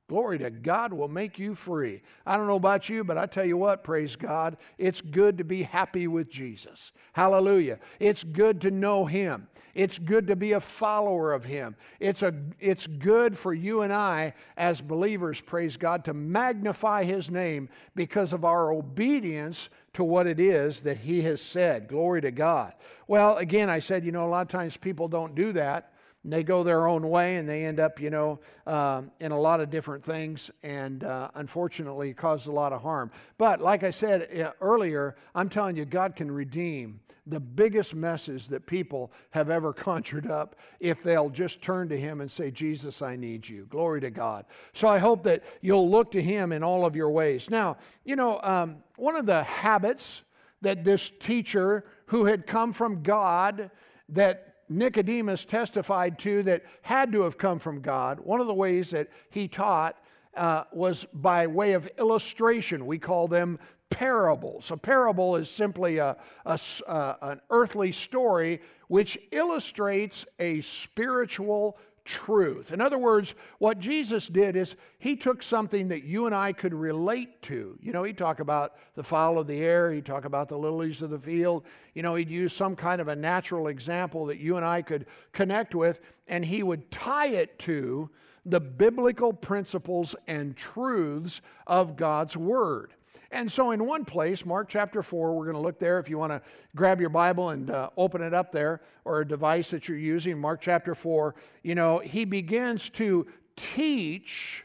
Glory 0.08 0.38
to 0.38 0.48
God 0.48 0.94
will 0.94 1.08
make 1.08 1.38
you 1.38 1.54
free. 1.54 2.00
I 2.24 2.38
don't 2.38 2.46
know 2.46 2.56
about 2.56 2.88
you, 2.88 3.04
but 3.04 3.18
I 3.18 3.26
tell 3.26 3.44
you 3.44 3.58
what, 3.58 3.84
praise 3.84 4.16
God, 4.16 4.56
it's 4.78 5.02
good 5.02 5.36
to 5.36 5.44
be 5.44 5.62
happy 5.62 6.06
with 6.08 6.30
Jesus. 6.30 6.92
Hallelujah. 7.12 7.78
It's 8.00 8.24
good 8.24 8.62
to 8.62 8.70
know 8.70 9.04
Him. 9.04 9.48
It's 9.74 9.98
good 9.98 10.26
to 10.28 10.34
be 10.34 10.52
a 10.52 10.60
follower 10.60 11.34
of 11.34 11.44
Him. 11.44 11.76
It's, 12.00 12.22
a, 12.22 12.34
it's 12.58 12.86
good 12.86 13.36
for 13.36 13.52
you 13.52 13.82
and 13.82 13.92
I 13.92 14.32
as 14.56 14.80
believers, 14.80 15.42
praise 15.42 15.76
God, 15.76 16.06
to 16.06 16.14
magnify 16.14 17.04
His 17.04 17.30
name 17.30 17.68
because 17.94 18.32
of 18.32 18.46
our 18.46 18.72
obedience 18.72 19.68
to 19.92 20.04
what 20.04 20.26
it 20.26 20.40
is 20.40 20.80
that 20.80 20.96
He 20.96 21.20
has 21.22 21.42
said. 21.42 21.86
Glory 21.86 22.22
to 22.22 22.30
God. 22.30 22.72
Well, 23.08 23.36
again, 23.36 23.68
I 23.68 23.80
said, 23.80 24.06
you 24.06 24.12
know, 24.12 24.24
a 24.24 24.30
lot 24.30 24.40
of 24.40 24.48
times 24.48 24.78
people 24.78 25.06
don't 25.06 25.34
do 25.34 25.52
that 25.52 25.92
and 26.24 26.32
they 26.32 26.42
go 26.42 26.62
their 26.62 26.88
own 26.88 27.08
way 27.08 27.36
and 27.36 27.48
they 27.48 27.64
end 27.64 27.78
up, 27.80 28.00
you 28.00 28.10
know, 28.10 28.40
uh, 28.66 29.02
in 29.20 29.32
a 29.32 29.38
lot 29.38 29.60
of 29.60 29.70
different 29.70 30.04
things 30.04 30.50
and 30.62 31.04
uh, 31.04 31.30
unfortunately 31.34 32.12
cause 32.12 32.46
a 32.46 32.52
lot 32.52 32.72
of 32.72 32.82
harm. 32.82 33.10
But 33.36 33.60
like 33.60 33.84
I 33.84 33.90
said 33.90 34.40
uh, 34.40 34.52
earlier, 34.60 35.16
I'm 35.34 35.48
telling 35.48 35.76
you, 35.76 35.84
God 35.84 36.16
can 36.16 36.30
redeem 36.30 37.00
the 37.28 37.40
biggest 37.40 37.94
messes 37.94 38.48
that 38.48 38.66
people 38.66 39.12
have 39.30 39.50
ever 39.50 39.72
conjured 39.74 40.30
up 40.30 40.56
if 40.80 41.02
they'll 41.02 41.30
just 41.30 41.62
turn 41.62 41.88
to 41.90 41.98
Him 41.98 42.20
and 42.20 42.30
say, 42.30 42.50
Jesus, 42.50 43.02
I 43.02 43.16
need 43.16 43.48
you. 43.48 43.66
Glory 43.66 44.00
to 44.00 44.10
God. 44.10 44.46
So 44.72 44.88
I 44.88 44.98
hope 44.98 45.22
that 45.24 45.44
you'll 45.60 45.88
look 45.88 46.10
to 46.12 46.22
Him 46.22 46.52
in 46.52 46.62
all 46.62 46.84
of 46.84 46.96
your 46.96 47.10
ways. 47.10 47.50
Now, 47.50 47.76
you 48.04 48.16
know, 48.16 48.40
um, 48.42 48.82
one 48.96 49.14
of 49.14 49.26
the 49.26 49.42
habits 49.44 50.22
that 50.62 50.84
this 50.84 51.10
teacher 51.10 51.84
who 52.06 52.24
had 52.24 52.46
come 52.46 52.72
from 52.72 53.02
God, 53.02 53.70
that 54.08 54.47
Nicodemus 54.68 55.44
testified 55.44 56.18
to 56.20 56.42
that 56.44 56.64
had 56.82 57.12
to 57.12 57.22
have 57.22 57.38
come 57.38 57.58
from 57.58 57.80
God, 57.80 58.20
one 58.20 58.40
of 58.40 58.46
the 58.46 58.54
ways 58.54 58.90
that 58.90 59.08
he 59.30 59.48
taught 59.48 59.96
uh, 60.36 60.64
was 60.72 61.06
by 61.12 61.46
way 61.46 61.72
of 61.72 61.86
illustration. 61.98 62.86
We 62.86 62.98
call 62.98 63.28
them 63.28 63.58
parables. 63.90 64.70
A 64.70 64.76
parable 64.76 65.36
is 65.36 65.50
simply 65.50 65.98
a, 65.98 66.16
a, 66.44 66.58
uh, 66.86 67.14
an 67.22 67.40
earthly 67.50 67.92
story 67.92 68.60
which 68.88 69.18
illustrates 69.32 70.26
a 70.38 70.60
spiritual 70.60 71.78
truth. 72.08 72.72
In 72.72 72.80
other 72.80 72.96
words, 72.96 73.34
what 73.58 73.78
Jesus 73.78 74.28
did 74.28 74.56
is 74.56 74.76
he 74.98 75.14
took 75.14 75.42
something 75.42 75.88
that 75.88 76.04
you 76.04 76.24
and 76.24 76.34
I 76.34 76.54
could 76.54 76.72
relate 76.72 77.42
to. 77.42 77.78
You 77.82 77.92
know, 77.92 78.02
he'd 78.02 78.16
talk 78.16 78.40
about 78.40 78.76
the 78.94 79.04
fowl 79.04 79.38
of 79.38 79.46
the 79.46 79.60
air, 79.60 79.92
he'd 79.92 80.06
talk 80.06 80.24
about 80.24 80.48
the 80.48 80.56
lilies 80.56 81.02
of 81.02 81.10
the 81.10 81.18
field. 81.18 81.64
You 81.94 82.02
know, 82.02 82.14
he'd 82.14 82.30
use 82.30 82.54
some 82.54 82.74
kind 82.74 83.02
of 83.02 83.08
a 83.08 83.14
natural 83.14 83.68
example 83.68 84.24
that 84.26 84.38
you 84.38 84.56
and 84.56 84.64
I 84.64 84.80
could 84.80 85.04
connect 85.32 85.74
with, 85.74 86.00
and 86.26 86.44
he 86.44 86.62
would 86.62 86.90
tie 86.90 87.28
it 87.28 87.58
to 87.60 88.08
the 88.46 88.60
biblical 88.60 89.34
principles 89.34 90.16
and 90.26 90.56
truths 90.56 91.42
of 91.66 91.94
God's 91.96 92.38
Word. 92.38 92.94
And 93.30 93.50
so, 93.52 93.72
in 93.72 93.84
one 93.84 94.06
place, 94.06 94.46
Mark 94.46 94.68
chapter 94.70 95.02
4, 95.02 95.34
we're 95.34 95.44
going 95.44 95.56
to 95.56 95.62
look 95.62 95.78
there 95.78 95.98
if 95.98 96.08
you 96.08 96.16
want 96.16 96.32
to 96.32 96.40
grab 96.74 96.98
your 96.98 97.10
Bible 97.10 97.50
and 97.50 97.70
uh, 97.70 97.90
open 97.96 98.22
it 98.22 98.32
up 98.32 98.52
there 98.52 98.80
or 99.04 99.20
a 99.20 99.28
device 99.28 99.70
that 99.70 99.86
you're 99.86 99.98
using. 99.98 100.38
Mark 100.38 100.62
chapter 100.62 100.94
4, 100.94 101.34
you 101.62 101.74
know, 101.74 101.98
he 101.98 102.24
begins 102.24 102.88
to 102.90 103.26
teach 103.54 104.64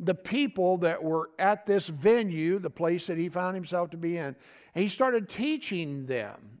the 0.00 0.14
people 0.14 0.78
that 0.78 1.02
were 1.02 1.30
at 1.38 1.64
this 1.64 1.86
venue, 1.86 2.58
the 2.58 2.70
place 2.70 3.06
that 3.06 3.18
he 3.18 3.28
found 3.28 3.54
himself 3.54 3.90
to 3.90 3.96
be 3.96 4.16
in. 4.16 4.34
And 4.74 4.82
he 4.82 4.88
started 4.88 5.28
teaching 5.28 6.06
them. 6.06 6.60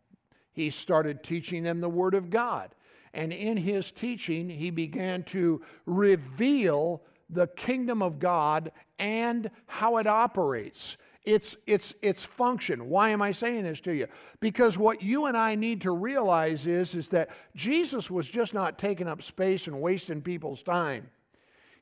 He 0.52 0.70
started 0.70 1.24
teaching 1.24 1.64
them 1.64 1.80
the 1.80 1.88
Word 1.88 2.14
of 2.14 2.30
God. 2.30 2.72
And 3.14 3.32
in 3.32 3.56
his 3.56 3.90
teaching, 3.90 4.48
he 4.48 4.70
began 4.70 5.24
to 5.24 5.60
reveal 5.86 7.02
the 7.28 7.48
kingdom 7.48 8.00
of 8.00 8.20
God 8.20 8.70
and 8.98 9.50
how 9.66 9.96
it 9.96 10.06
operates 10.06 10.96
its, 11.24 11.56
its, 11.66 11.94
its 12.02 12.24
function. 12.24 12.88
Why 12.88 13.10
am 13.10 13.22
I 13.22 13.32
saying 13.32 13.64
this 13.64 13.80
to 13.82 13.94
you? 13.94 14.08
Because 14.40 14.76
what 14.76 15.02
you 15.02 15.26
and 15.26 15.36
I 15.36 15.54
need 15.54 15.82
to 15.82 15.92
realize 15.92 16.66
is, 16.66 16.94
is 16.94 17.08
that 17.10 17.30
Jesus 17.54 18.10
was 18.10 18.28
just 18.28 18.54
not 18.54 18.78
taking 18.78 19.06
up 19.06 19.22
space 19.22 19.66
and 19.66 19.80
wasting 19.80 20.20
people's 20.20 20.62
time. 20.62 21.08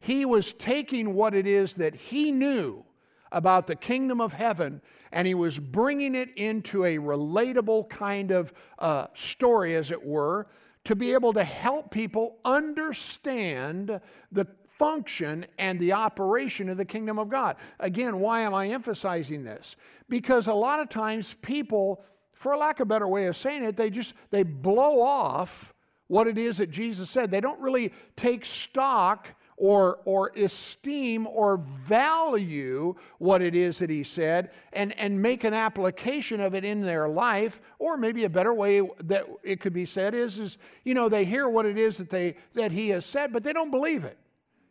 He 0.01 0.25
was 0.25 0.53
taking 0.53 1.15
what 1.15 1.35
it 1.35 1.47
is 1.47 1.75
that 1.75 1.95
he 1.95 2.33
knew 2.33 2.85
about 3.33 3.67
the 3.67 3.77
kingdom 3.77 4.21
of 4.21 4.33
heaven 4.33 4.81
and 5.13 5.27
he 5.27 5.35
was 5.35 5.59
bringing 5.59 6.15
it 6.15 6.31
into 6.37 6.85
a 6.85 6.99
relatable 6.99 7.89
kind 7.89 8.31
of 8.31 8.53
uh, 8.79 9.07
story, 9.15 9.75
as 9.75 9.91
it 9.91 10.05
were, 10.05 10.47
to 10.85 10.95
be 10.97 11.13
able 11.13 11.33
to 11.33 11.45
help 11.45 11.91
people 11.91 12.39
understand 12.45 14.01
the 14.33 14.47
function 14.81 15.45
and 15.59 15.79
the 15.79 15.93
operation 15.93 16.71
of 16.71 16.79
the 16.79 16.87
kingdom 16.87 17.19
of 17.19 17.29
God. 17.29 17.57
Again, 17.81 18.19
why 18.19 18.41
am 18.41 18.55
I 18.55 18.69
emphasizing 18.69 19.45
this? 19.45 19.77
Because 20.09 20.47
a 20.47 20.55
lot 20.55 20.81
of 20.81 20.89
times 20.89 21.35
people, 21.43 22.03
for 22.33 22.57
lack 22.57 22.81
of 22.81 22.85
a 22.85 22.89
better 22.89 23.07
way 23.07 23.27
of 23.27 23.37
saying 23.37 23.63
it, 23.63 23.77
they 23.77 23.91
just 23.91 24.15
they 24.31 24.43
blow 24.43 25.03
off 25.03 25.75
what 26.07 26.27
it 26.27 26.39
is 26.39 26.57
that 26.57 26.71
Jesus 26.71 27.11
said. 27.11 27.31
They 27.31 27.43
don't 27.43 27.61
really 27.61 27.93
take 28.17 28.47
stock 28.47 29.29
or, 29.59 29.99
or 30.07 30.33
esteem 30.35 31.27
or 31.27 31.59
value 31.59 32.95
what 33.19 33.43
it 33.43 33.55
is 33.55 33.81
that 33.81 33.91
he 33.91 34.03
said 34.03 34.51
and, 34.73 34.99
and 34.99 35.21
make 35.21 35.45
an 35.45 35.53
application 35.53 36.41
of 36.41 36.55
it 36.55 36.65
in 36.65 36.81
their 36.81 37.07
life. 37.07 37.61
Or 37.79 37.99
maybe 37.99 38.25
a 38.25 38.31
better 38.31 38.55
way 38.55 38.81
that 39.05 39.27
it 39.43 39.61
could 39.61 39.75
be 39.75 39.85
said 39.85 40.15
is, 40.15 40.39
is 40.39 40.57
you 40.85 40.95
know, 40.95 41.11
they 41.11 41.27
hear 41.27 41.51
what 41.51 41.67
it 41.67 41.77
is 41.77 41.99
that, 41.99 42.09
they, 42.09 42.37
that 42.55 42.73
he 42.73 42.89
has 42.89 43.05
said, 43.05 43.31
but 43.31 43.45
they 43.45 43.53
don't 43.53 43.71
believe 43.71 44.05
it. 44.05 44.17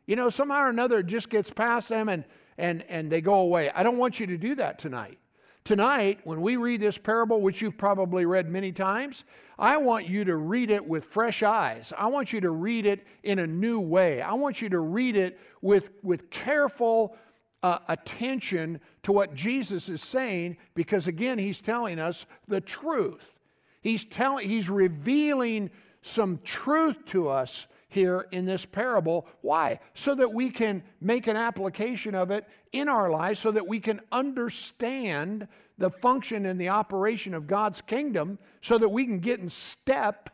You 0.09 0.15
know, 0.15 0.31
somehow 0.31 0.63
or 0.63 0.69
another 0.69 1.01
it 1.01 1.05
just 1.05 1.29
gets 1.29 1.51
past 1.51 1.89
them 1.89 2.09
and, 2.09 2.23
and, 2.57 2.83
and 2.89 3.11
they 3.11 3.21
go 3.21 3.35
away. 3.41 3.69
I 3.69 3.83
don't 3.83 3.99
want 3.99 4.19
you 4.19 4.25
to 4.25 4.39
do 4.39 4.55
that 4.55 4.79
tonight. 4.79 5.19
Tonight, 5.63 6.21
when 6.23 6.41
we 6.41 6.55
read 6.55 6.81
this 6.81 6.97
parable, 6.97 7.41
which 7.41 7.61
you've 7.61 7.77
probably 7.77 8.25
read 8.25 8.49
many 8.49 8.71
times, 8.71 9.23
I 9.59 9.77
want 9.77 10.09
you 10.09 10.25
to 10.25 10.35
read 10.35 10.71
it 10.71 10.83
with 10.83 11.05
fresh 11.05 11.43
eyes. 11.43 11.93
I 11.95 12.07
want 12.07 12.33
you 12.33 12.41
to 12.41 12.49
read 12.49 12.87
it 12.87 13.05
in 13.21 13.37
a 13.37 13.45
new 13.45 13.79
way. 13.79 14.19
I 14.19 14.33
want 14.33 14.63
you 14.63 14.69
to 14.69 14.79
read 14.79 15.15
it 15.15 15.39
with, 15.61 15.91
with 16.01 16.31
careful 16.31 17.15
uh, 17.61 17.77
attention 17.87 18.81
to 19.03 19.11
what 19.11 19.35
Jesus 19.35 19.89
is 19.89 20.01
saying, 20.01 20.57
because 20.73 21.05
again, 21.05 21.37
he's 21.37 21.61
telling 21.61 21.99
us 21.99 22.25
the 22.47 22.61
truth. 22.61 23.37
He's 23.83 24.05
telling, 24.05 24.49
he's 24.49 24.71
revealing 24.71 25.69
some 26.01 26.39
truth 26.39 27.05
to 27.07 27.29
us 27.29 27.67
here 27.89 28.27
in 28.31 28.45
this 28.45 28.65
parable. 28.65 29.27
Why? 29.41 29.79
So 29.93 30.15
that 30.15 30.31
we 30.31 30.49
can 30.49 30.83
make 31.01 31.27
an 31.27 31.35
application 31.35 32.15
of 32.15 32.31
it 32.31 32.45
in 32.71 32.87
our 32.87 33.09
lives, 33.09 33.39
so 33.39 33.51
that 33.51 33.67
we 33.67 33.79
can 33.79 33.99
understand 34.11 35.47
the 35.77 35.89
function 35.89 36.45
and 36.45 36.59
the 36.59 36.69
operation 36.69 37.33
of 37.33 37.47
God's 37.47 37.81
kingdom, 37.81 38.39
so 38.61 38.77
that 38.77 38.89
we 38.89 39.05
can 39.05 39.19
get 39.19 39.39
in 39.39 39.49
step 39.49 40.29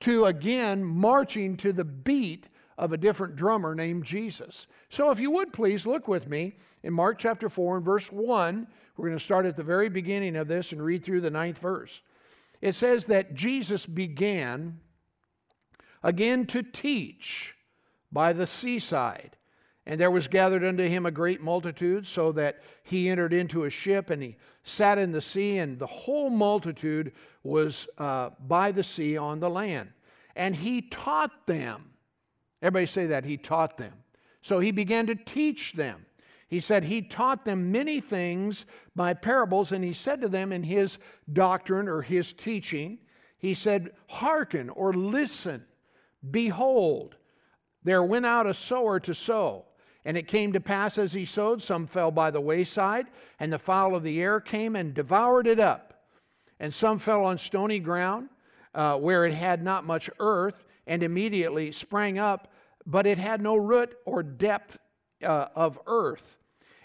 to 0.00 0.26
again 0.26 0.82
marching 0.84 1.56
to 1.58 1.72
the 1.72 1.84
beat 1.84 2.48
of 2.78 2.92
a 2.92 2.98
different 2.98 3.36
drummer 3.36 3.74
named 3.74 4.04
Jesus. 4.04 4.66
So, 4.88 5.10
if 5.10 5.20
you 5.20 5.30
would 5.32 5.52
please 5.52 5.86
look 5.86 6.08
with 6.08 6.28
me 6.28 6.54
in 6.82 6.92
Mark 6.92 7.18
chapter 7.18 7.48
4 7.48 7.76
and 7.76 7.84
verse 7.84 8.10
1. 8.10 8.66
We're 8.96 9.06
going 9.06 9.18
to 9.18 9.24
start 9.24 9.46
at 9.46 9.56
the 9.56 9.62
very 9.62 9.88
beginning 9.88 10.36
of 10.36 10.48
this 10.48 10.72
and 10.72 10.82
read 10.82 11.04
through 11.04 11.22
the 11.22 11.30
ninth 11.30 11.58
verse. 11.58 12.02
It 12.60 12.74
says 12.74 13.06
that 13.06 13.34
Jesus 13.34 13.86
began 13.86 14.78
again 16.02 16.46
to 16.46 16.62
teach 16.62 17.54
by 18.12 18.32
the 18.32 18.46
seaside. 18.46 19.36
And 19.86 20.00
there 20.00 20.10
was 20.10 20.28
gathered 20.28 20.64
unto 20.64 20.86
him 20.86 21.06
a 21.06 21.10
great 21.10 21.40
multitude, 21.40 22.06
so 22.06 22.32
that 22.32 22.62
he 22.82 23.08
entered 23.08 23.32
into 23.32 23.64
a 23.64 23.70
ship 23.70 24.10
and 24.10 24.22
he 24.22 24.36
sat 24.62 24.98
in 24.98 25.10
the 25.10 25.22
sea, 25.22 25.58
and 25.58 25.78
the 25.78 25.86
whole 25.86 26.30
multitude 26.30 27.12
was 27.42 27.88
uh, 27.98 28.30
by 28.46 28.70
the 28.70 28.82
sea 28.82 29.16
on 29.16 29.40
the 29.40 29.50
land. 29.50 29.90
And 30.36 30.54
he 30.54 30.82
taught 30.82 31.46
them. 31.46 31.90
Everybody 32.62 32.86
say 32.86 33.06
that. 33.06 33.24
He 33.24 33.36
taught 33.36 33.78
them. 33.78 33.94
So 34.42 34.58
he 34.58 34.70
began 34.70 35.06
to 35.06 35.14
teach 35.14 35.72
them. 35.72 36.06
He 36.46 36.60
said 36.60 36.84
he 36.84 37.02
taught 37.02 37.44
them 37.44 37.72
many 37.72 38.00
things 38.00 38.66
by 38.94 39.14
parables, 39.14 39.72
and 39.72 39.84
he 39.84 39.92
said 39.92 40.20
to 40.20 40.28
them 40.28 40.52
in 40.52 40.62
his 40.62 40.98
doctrine 41.32 41.88
or 41.88 42.02
his 42.02 42.32
teaching, 42.32 42.98
he 43.38 43.54
said, 43.54 43.92
Hearken 44.08 44.68
or 44.68 44.92
listen 44.92 45.64
Behold, 46.28 47.16
there 47.82 48.02
went 48.02 48.26
out 48.26 48.46
a 48.46 48.54
sower 48.54 49.00
to 49.00 49.14
sow. 49.14 49.64
And 50.04 50.16
it 50.16 50.28
came 50.28 50.52
to 50.54 50.60
pass 50.60 50.96
as 50.96 51.12
he 51.12 51.24
sowed, 51.24 51.62
some 51.62 51.86
fell 51.86 52.10
by 52.10 52.30
the 52.30 52.40
wayside, 52.40 53.06
and 53.38 53.52
the 53.52 53.58
fowl 53.58 53.94
of 53.94 54.02
the 54.02 54.22
air 54.22 54.40
came 54.40 54.74
and 54.74 54.94
devoured 54.94 55.46
it 55.46 55.60
up. 55.60 56.04
And 56.58 56.72
some 56.72 56.98
fell 56.98 57.24
on 57.24 57.36
stony 57.38 57.78
ground, 57.78 58.30
uh, 58.74 58.96
where 58.96 59.26
it 59.26 59.34
had 59.34 59.62
not 59.62 59.84
much 59.84 60.08
earth, 60.18 60.66
and 60.86 61.02
immediately 61.02 61.70
sprang 61.70 62.18
up, 62.18 62.52
but 62.86 63.06
it 63.06 63.18
had 63.18 63.42
no 63.42 63.56
root 63.56 63.94
or 64.06 64.22
depth 64.22 64.78
uh, 65.22 65.48
of 65.54 65.78
earth. 65.86 66.38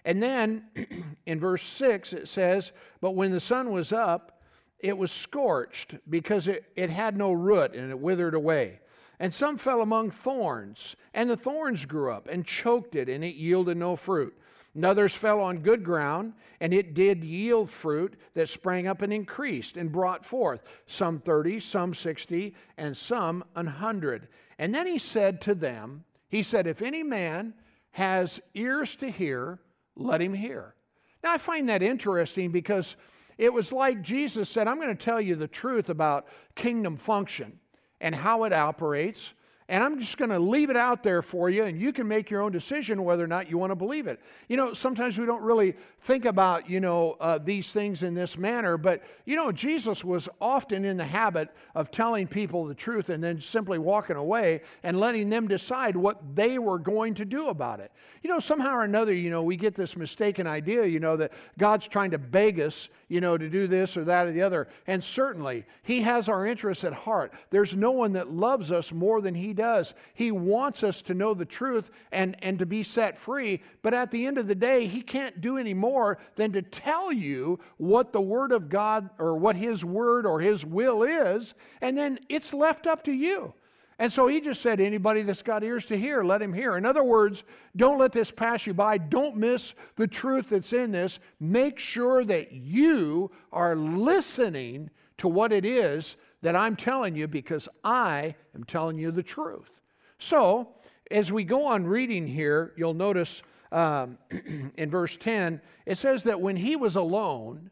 And 0.03 0.21
then 0.21 0.65
in 1.25 1.39
verse 1.39 1.63
6 1.63 2.11
it 2.13 2.27
says, 2.27 2.73
But 2.99 3.11
when 3.11 3.31
the 3.31 3.39
sun 3.39 3.71
was 3.71 3.93
up, 3.93 4.41
it 4.79 4.97
was 4.97 5.11
scorched, 5.11 5.95
because 6.09 6.49
it, 6.49 6.65
it 6.75 6.89
had 6.89 7.17
no 7.17 7.31
root, 7.31 7.73
and 7.73 7.89
it 7.89 7.97
withered 7.97 8.35
away. 8.35 8.81
And 9.19 9.33
some 9.33 9.57
fell 9.57 9.81
among 9.81 10.11
thorns, 10.11 10.95
and 11.13 11.29
the 11.29 11.37
thorns 11.37 11.85
grew 11.85 12.11
up 12.11 12.27
and 12.27 12.45
choked 12.45 12.95
it, 12.95 13.07
and 13.07 13.23
it 13.23 13.35
yielded 13.35 13.77
no 13.77 13.95
fruit. 13.95 14.37
And 14.73 14.83
others 14.83 15.15
fell 15.15 15.39
on 15.39 15.59
good 15.59 15.85
ground, 15.85 16.33
and 16.59 16.73
it 16.73 16.93
did 16.93 17.23
yield 17.23 17.69
fruit 17.69 18.15
that 18.33 18.49
sprang 18.49 18.87
up 18.87 19.01
and 19.01 19.13
increased 19.13 19.77
and 19.77 19.91
brought 19.91 20.25
forth 20.25 20.61
some 20.85 21.19
thirty, 21.19 21.61
some 21.61 21.93
sixty, 21.93 22.55
and 22.77 22.95
some 22.95 23.45
an 23.55 23.67
hundred. 23.67 24.27
And 24.59 24.75
then 24.75 24.85
he 24.85 24.99
said 24.99 25.39
to 25.41 25.55
them, 25.55 26.03
He 26.27 26.43
said, 26.43 26.67
If 26.67 26.81
any 26.81 27.03
man 27.03 27.53
has 27.91 28.41
ears 28.53 28.97
to 28.97 29.09
hear, 29.09 29.59
let 29.95 30.21
him 30.21 30.33
hear. 30.33 30.75
Now 31.23 31.31
I 31.31 31.37
find 31.37 31.69
that 31.69 31.81
interesting 31.81 32.51
because 32.51 32.97
it 33.37 33.53
was 33.53 33.71
like 33.71 34.01
Jesus 34.01 34.49
said, 34.49 34.67
I'm 34.67 34.79
going 34.79 34.95
to 34.95 35.05
tell 35.05 35.21
you 35.21 35.35
the 35.35 35.47
truth 35.47 35.89
about 35.89 36.27
kingdom 36.55 36.97
function 36.97 37.59
and 38.05 38.13
how 38.13 38.43
it 38.43 38.53
operates 38.53 39.33
and 39.67 39.83
I'm 39.83 39.99
just 39.99 40.19
going 40.19 40.29
to 40.29 40.37
leave 40.37 40.69
it 40.69 40.77
out 40.77 41.01
there 41.01 41.23
for 41.23 41.49
you, 41.49 41.63
and 41.63 41.79
you 41.79 41.91
can 41.91 42.07
make 42.07 42.29
your 42.29 42.41
own 42.41 42.51
decision 42.51 43.03
whether 43.03 43.23
or 43.23 43.27
not 43.27 43.49
you 43.49 43.57
want 43.57 43.71
to 43.71 43.75
believe 43.75 44.05
it. 44.05 44.19
You 44.47 44.57
know, 44.57 44.73
sometimes 44.73 45.17
we 45.17 45.25
don't 45.25 45.41
really 45.41 45.75
think 46.01 46.25
about, 46.25 46.69
you 46.69 46.79
know, 46.79 47.17
uh, 47.19 47.39
these 47.39 47.71
things 47.71 48.03
in 48.03 48.13
this 48.13 48.37
manner, 48.37 48.77
but, 48.77 49.01
you 49.25 49.35
know, 49.35 49.51
Jesus 49.51 50.05
was 50.05 50.29
often 50.39 50.85
in 50.85 50.97
the 50.97 51.05
habit 51.05 51.49
of 51.73 51.89
telling 51.89 52.27
people 52.27 52.65
the 52.65 52.75
truth 52.75 53.09
and 53.09 53.23
then 53.23 53.41
simply 53.41 53.79
walking 53.79 54.17
away 54.17 54.61
and 54.83 54.99
letting 54.99 55.31
them 55.31 55.47
decide 55.47 55.95
what 55.95 56.35
they 56.35 56.59
were 56.59 56.77
going 56.77 57.15
to 57.15 57.25
do 57.25 57.47
about 57.47 57.79
it. 57.79 57.91
You 58.21 58.29
know, 58.29 58.39
somehow 58.39 58.75
or 58.75 58.83
another, 58.83 59.15
you 59.15 59.31
know, 59.31 59.41
we 59.41 59.57
get 59.57 59.73
this 59.73 59.97
mistaken 59.97 60.45
idea, 60.45 60.85
you 60.85 60.99
know, 60.99 61.17
that 61.17 61.33
God's 61.57 61.87
trying 61.87 62.11
to 62.11 62.19
beg 62.19 62.59
us 62.59 62.87
you 63.07 63.21
know, 63.21 63.37
to 63.37 63.49
do 63.49 63.67
this 63.67 63.97
or 63.97 64.03
that 64.05 64.27
or 64.27 64.31
the 64.31 64.41
other. 64.41 64.67
And 64.87 65.03
certainly, 65.03 65.65
He 65.83 66.01
has 66.01 66.27
our 66.27 66.45
interests 66.45 66.83
at 66.83 66.93
heart. 66.93 67.33
There's 67.49 67.75
no 67.75 67.91
one 67.91 68.13
that 68.13 68.31
loves 68.31 68.71
us 68.71 68.91
more 68.91 69.21
than 69.21 69.35
He 69.35 69.53
does. 69.53 69.93
He 70.13 70.31
wants 70.31 70.83
us 70.83 71.01
to 71.03 71.13
know 71.13 71.33
the 71.33 71.45
truth 71.45 71.91
and, 72.11 72.35
and 72.43 72.59
to 72.59 72.65
be 72.65 72.83
set 72.83 73.17
free. 73.17 73.61
But 73.81 73.93
at 73.93 74.11
the 74.11 74.25
end 74.25 74.37
of 74.37 74.47
the 74.47 74.55
day, 74.55 74.87
He 74.87 75.01
can't 75.01 75.41
do 75.41 75.57
any 75.57 75.73
more 75.73 76.17
than 76.35 76.51
to 76.53 76.61
tell 76.61 77.11
you 77.11 77.59
what 77.77 78.11
the 78.11 78.21
Word 78.21 78.51
of 78.51 78.69
God 78.69 79.09
or 79.19 79.35
what 79.35 79.55
His 79.55 79.85
Word 79.85 80.25
or 80.25 80.39
His 80.39 80.65
will 80.65 81.03
is. 81.03 81.53
And 81.81 81.97
then 81.97 82.19
it's 82.29 82.53
left 82.53 82.87
up 82.87 83.03
to 83.03 83.11
you. 83.11 83.53
And 83.97 84.11
so 84.11 84.27
he 84.27 84.41
just 84.41 84.61
said, 84.61 84.81
anybody 84.81 85.21
that's 85.21 85.41
got 85.41 85.63
ears 85.63 85.85
to 85.85 85.97
hear, 85.97 86.23
let 86.23 86.41
him 86.41 86.51
hear. 86.51 86.75
In 86.75 86.85
other 86.85 87.03
words, 87.03 87.45
don't 87.77 87.97
let 87.97 88.11
this 88.11 88.29
pass 88.29 88.67
you 88.67 88.73
by. 88.73 88.97
Don't 88.97 89.37
miss 89.37 89.73
the 89.95 90.07
truth 90.07 90.49
that's 90.49 90.73
in 90.73 90.91
this. 90.91 91.19
Make 91.39 91.79
sure 91.79 92.25
that 92.25 92.51
you 92.51 93.31
are 93.53 93.75
listening 93.75 94.89
to 95.17 95.29
what 95.29 95.53
it 95.53 95.65
is 95.65 96.17
that 96.41 96.55
I'm 96.55 96.75
telling 96.75 97.15
you 97.15 97.27
because 97.27 97.69
I 97.83 98.35
am 98.53 98.65
telling 98.65 98.97
you 98.97 99.11
the 99.11 99.23
truth. 99.23 99.81
So, 100.19 100.73
as 101.09 101.31
we 101.31 101.43
go 101.43 101.65
on 101.65 101.85
reading 101.85 102.27
here, 102.27 102.73
you'll 102.75 102.93
notice 102.93 103.43
um, 103.71 104.17
in 104.75 104.89
verse 104.89 105.17
10, 105.17 105.61
it 105.85 105.97
says 105.97 106.23
that 106.23 106.41
when 106.41 106.55
he 106.55 106.75
was 106.75 106.95
alone, 106.95 107.69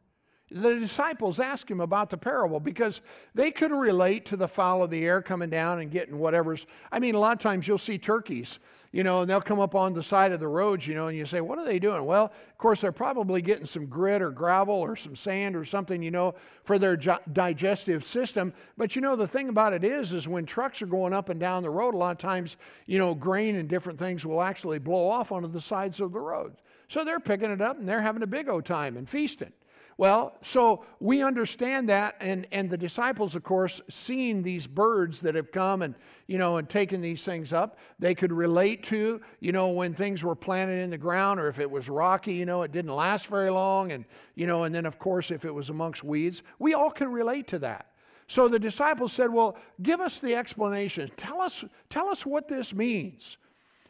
the 0.53 0.75
disciples 0.75 1.39
asked 1.39 1.69
him 1.69 1.81
about 1.81 2.11
the 2.11 2.17
parable 2.17 2.59
because 2.59 3.01
they 3.33 3.49
could 3.49 3.71
relate 3.71 4.25
to 4.27 4.37
the 4.37 4.47
fowl 4.47 4.83
of 4.83 4.91
the 4.91 5.03
air 5.03 5.21
coming 5.21 5.49
down 5.49 5.79
and 5.79 5.89
getting 5.89 6.19
whatever's. 6.19 6.67
I 6.91 6.99
mean, 6.99 7.15
a 7.15 7.19
lot 7.19 7.33
of 7.33 7.39
times 7.39 7.67
you'll 7.67 7.79
see 7.79 7.97
turkeys, 7.97 8.59
you 8.91 9.03
know, 9.03 9.21
and 9.21 9.29
they'll 9.29 9.41
come 9.41 9.59
up 9.59 9.73
on 9.73 9.93
the 9.93 10.03
side 10.03 10.31
of 10.31 10.39
the 10.39 10.47
roads, 10.47 10.87
you 10.87 10.93
know, 10.93 11.07
and 11.07 11.17
you 11.17 11.25
say, 11.25 11.41
What 11.41 11.57
are 11.57 11.65
they 11.65 11.79
doing? 11.79 12.05
Well, 12.05 12.25
of 12.25 12.57
course, 12.59 12.81
they're 12.81 12.91
probably 12.91 13.41
getting 13.41 13.65
some 13.65 13.87
grit 13.87 14.21
or 14.21 14.29
gravel 14.29 14.75
or 14.75 14.95
some 14.95 15.15
sand 15.15 15.55
or 15.55 15.65
something, 15.65 16.03
you 16.03 16.11
know, 16.11 16.35
for 16.63 16.77
their 16.77 16.95
digestive 16.95 18.03
system. 18.03 18.53
But 18.77 18.95
you 18.95 19.01
know, 19.01 19.15
the 19.15 19.27
thing 19.27 19.49
about 19.49 19.73
it 19.73 19.83
is, 19.83 20.13
is 20.13 20.27
when 20.27 20.45
trucks 20.45 20.83
are 20.83 20.87
going 20.87 21.13
up 21.13 21.29
and 21.29 21.39
down 21.39 21.63
the 21.63 21.71
road, 21.71 21.95
a 21.95 21.97
lot 21.97 22.11
of 22.11 22.19
times, 22.19 22.57
you 22.85 22.99
know, 22.99 23.15
grain 23.15 23.55
and 23.55 23.67
different 23.67 23.97
things 23.97 24.23
will 24.23 24.41
actually 24.41 24.77
blow 24.77 25.09
off 25.09 25.31
onto 25.31 25.47
the 25.47 25.61
sides 25.61 25.99
of 25.99 26.13
the 26.13 26.19
road. 26.19 26.53
So 26.89 27.03
they're 27.03 27.19
picking 27.19 27.49
it 27.49 27.59
up 27.61 27.79
and 27.79 27.89
they're 27.89 28.01
having 28.01 28.21
a 28.21 28.27
big 28.27 28.47
old 28.47 28.65
time 28.65 28.97
and 28.97 29.09
feasting. 29.09 29.51
Well, 29.97 30.35
so 30.41 30.85
we 30.99 31.21
understand 31.21 31.89
that, 31.89 32.15
and, 32.19 32.47
and 32.51 32.69
the 32.69 32.77
disciples, 32.77 33.35
of 33.35 33.43
course, 33.43 33.79
seeing 33.89 34.41
these 34.41 34.65
birds 34.65 35.21
that 35.21 35.35
have 35.35 35.51
come 35.51 35.83
and, 35.83 35.93
you 36.25 36.37
know, 36.37 36.57
and 36.57 36.67
taken 36.67 36.99
these 36.99 37.23
things 37.23 37.53
up, 37.53 37.77
they 37.99 38.15
could 38.15 38.31
relate 38.31 38.83
to, 38.85 39.21
you 39.39 39.51
know, 39.51 39.69
when 39.69 39.93
things 39.93 40.23
were 40.23 40.35
planted 40.35 40.81
in 40.81 40.89
the 40.89 40.97
ground 40.97 41.39
or 41.39 41.47
if 41.47 41.59
it 41.59 41.69
was 41.69 41.89
rocky, 41.89 42.33
you 42.33 42.45
know, 42.45 42.63
it 42.63 42.71
didn't 42.71 42.93
last 42.93 43.27
very 43.27 43.51
long, 43.51 43.91
and, 43.91 44.05
you 44.35 44.47
know, 44.47 44.63
and 44.63 44.73
then, 44.73 44.85
of 44.85 44.97
course, 44.97 45.29
if 45.29 45.45
it 45.45 45.53
was 45.53 45.69
amongst 45.69 46.03
weeds, 46.03 46.41
we 46.57 46.73
all 46.73 46.91
can 46.91 47.11
relate 47.11 47.47
to 47.47 47.59
that. 47.59 47.87
So 48.27 48.47
the 48.47 48.59
disciples 48.59 49.13
said, 49.13 49.31
Well, 49.31 49.57
give 49.81 49.99
us 49.99 50.19
the 50.19 50.35
explanation. 50.35 51.11
Tell 51.17 51.41
us, 51.41 51.63
tell 51.89 52.07
us 52.07 52.25
what 52.25 52.47
this 52.47 52.73
means. 52.73 53.37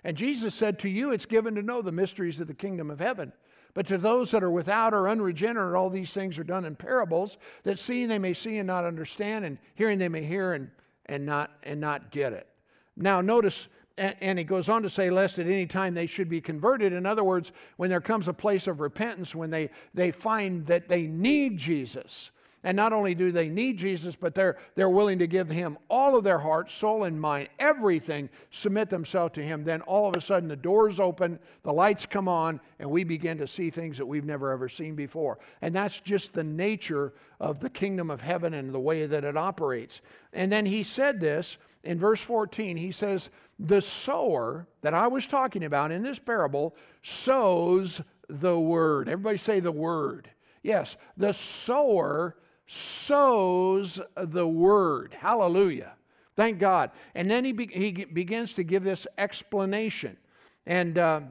And 0.04 0.18
Jesus 0.18 0.54
said, 0.54 0.80
To 0.80 0.90
you 0.90 1.12
it's 1.12 1.26
given 1.26 1.56
to 1.56 1.62
know 1.62 1.82
the 1.82 1.92
mysteries 1.92 2.40
of 2.40 2.48
the 2.48 2.54
kingdom 2.54 2.92
of 2.92 3.00
heaven. 3.00 3.32
But 3.74 3.88
to 3.88 3.98
those 3.98 4.32
that 4.32 4.44
are 4.44 4.52
without 4.52 4.94
or 4.94 5.10
unregenerate, 5.10 5.76
all 5.76 5.90
these 5.90 6.14
things 6.14 6.38
are 6.38 6.44
done 6.44 6.66
in 6.66 6.76
parables, 6.76 7.38
that 7.64 7.80
seeing 7.80 8.08
they 8.08 8.20
may 8.20 8.34
see 8.34 8.58
and 8.58 8.68
not 8.68 8.86
understand, 8.86 9.46
and 9.46 9.58
hearing 9.76 9.98
they 9.98 10.10
may 10.10 10.24
hear 10.24 10.54
and, 10.54 10.70
and, 11.08 11.26
not, 11.26 11.52
and 11.64 11.82
not 11.82 12.12
get 12.12 12.34
it. 12.34 12.48
Now, 12.96 13.20
notice, 13.22 13.70
and, 13.98 14.16
and 14.22 14.38
he 14.38 14.46
goes 14.46 14.70
on 14.70 14.84
to 14.84 14.90
say, 14.90 15.10
lest 15.10 15.40
at 15.40 15.48
any 15.48 15.66
time 15.66 15.96
they 15.96 16.06
should 16.06 16.30
be 16.30 16.40
converted. 16.40 16.94
In 16.94 17.08
other 17.08 17.24
words, 17.24 17.52
when 17.78 17.90
there 17.90 18.02
comes 18.02 18.28
a 18.28 18.34
place 18.34 18.68
of 18.68 18.80
repentance, 18.80 19.34
when 19.34 19.50
they, 19.50 19.72
they 19.94 20.12
find 20.12 20.68
that 20.68 20.88
they 20.88 21.08
need 21.08 21.58
Jesus, 21.58 22.30
and 22.64 22.78
not 22.78 22.94
only 22.94 23.14
do 23.14 23.32
they 23.32 23.50
need 23.50 23.78
Jesus, 23.78 24.16
but 24.16 24.34
they're, 24.34 24.58
they're 24.76 24.90
willing 24.90 25.20
to 25.20 25.28
give 25.28 25.50
him 25.50 25.78
all 25.90 26.16
of 26.16 26.24
their 26.24 26.40
heart, 26.40 26.72
soul, 26.72 27.04
and 27.04 27.20
mind, 27.20 27.50
everything, 27.60 28.30
submit 28.52 28.90
themselves 28.90 29.34
to 29.34 29.44
him. 29.44 29.64
Then 29.64 29.82
all 29.82 30.08
of 30.08 30.16
a 30.16 30.22
sudden 30.22 30.48
the 30.48 30.56
doors 30.56 31.00
open, 31.00 31.40
the 31.64 31.74
lights 31.74 32.06
come 32.06 32.30
on, 32.30 32.62
and 32.80 32.90
we 32.90 33.04
begin 33.04 33.38
to 33.40 33.48
see 33.48 33.70
things 33.70 33.98
that 33.98 34.06
we've 34.06 34.24
never 34.24 34.52
ever 34.52 34.70
seen 34.70 34.96
before. 34.96 35.40
And 35.62 35.76
that's 35.76 36.00
just 36.00 36.34
the 36.34 36.44
nature 36.44 37.14
of 37.40 37.60
the 37.60 37.70
kingdom 37.70 38.10
of 38.10 38.22
heaven 38.22 38.54
and 38.54 38.74
the 38.74 38.80
way 38.80 39.06
that 39.06 39.26
it 39.26 39.36
operates. 39.36 40.02
And 40.32 40.52
then 40.52 40.66
he 40.66 40.84
said 40.84 41.20
this 41.20 41.58
in 41.84 42.00
verse 42.00 42.22
14. 42.22 42.78
He 42.78 42.94
says, 42.94 43.30
The 43.60 43.82
sower 43.82 44.68
that 44.82 44.94
I 44.94 45.08
was 45.08 45.28
talking 45.28 45.66
about 45.66 45.92
in 45.92 46.02
this 46.02 46.20
parable 46.20 46.76
sows 47.02 48.02
the 48.30 48.58
word. 48.58 49.10
Everybody 49.10 49.38
say 49.38 49.60
the 49.60 49.72
word. 49.72 50.30
Yes, 50.64 50.96
the 51.18 51.34
sower 51.34 52.38
sows 52.68 54.00
the 54.16 54.48
word. 54.48 55.14
Hallelujah. 55.14 55.94
Thank 56.36 56.60
God. 56.60 56.92
And 57.14 57.30
then 57.30 57.46
he, 57.46 57.52
be, 57.52 57.68
he 57.68 58.06
begins 58.06 58.54
to 58.56 58.64
give 58.64 58.84
this 58.84 59.06
explanation. 59.18 60.18
And 60.66 60.98
uh, 60.98 61.22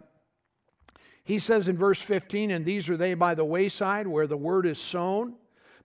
he 1.25 1.38
says 1.38 1.68
in 1.68 1.77
verse 1.77 2.01
15, 2.01 2.51
And 2.51 2.64
these 2.64 2.88
are 2.88 2.97
they 2.97 3.14
by 3.14 3.35
the 3.35 3.45
wayside 3.45 4.07
where 4.07 4.27
the 4.27 4.37
word 4.37 4.66
is 4.66 4.81
sown. 4.81 5.35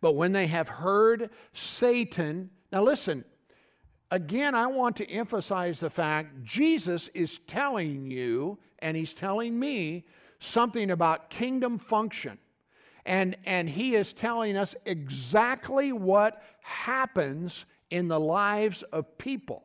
But 0.01 0.13
when 0.13 0.31
they 0.31 0.47
have 0.47 0.69
heard 0.69 1.31
Satan, 1.53 2.51
now 2.71 2.83
listen, 2.83 3.25
again, 4.11 4.53
I 4.53 4.67
want 4.67 4.95
to 4.97 5.09
emphasize 5.09 5.79
the 5.79 5.89
fact 5.89 6.43
Jesus 6.43 7.07
is 7.09 7.39
telling 7.47 8.11
you, 8.11 8.59
and 8.79 8.95
he's 8.95 9.13
telling 9.13 9.59
me, 9.59 10.05
something 10.39 10.91
about 10.91 11.31
kingdom 11.31 11.79
function. 11.79 12.37
And, 13.07 13.37
and 13.45 13.69
he 13.69 13.95
is 13.95 14.11
telling 14.11 14.57
us 14.57 14.75
exactly 14.85 15.93
what 15.93 16.43
happens 16.61 17.65
in 17.89 18.09
the 18.09 18.19
lives 18.19 18.83
of 18.83 19.17
people. 19.17 19.63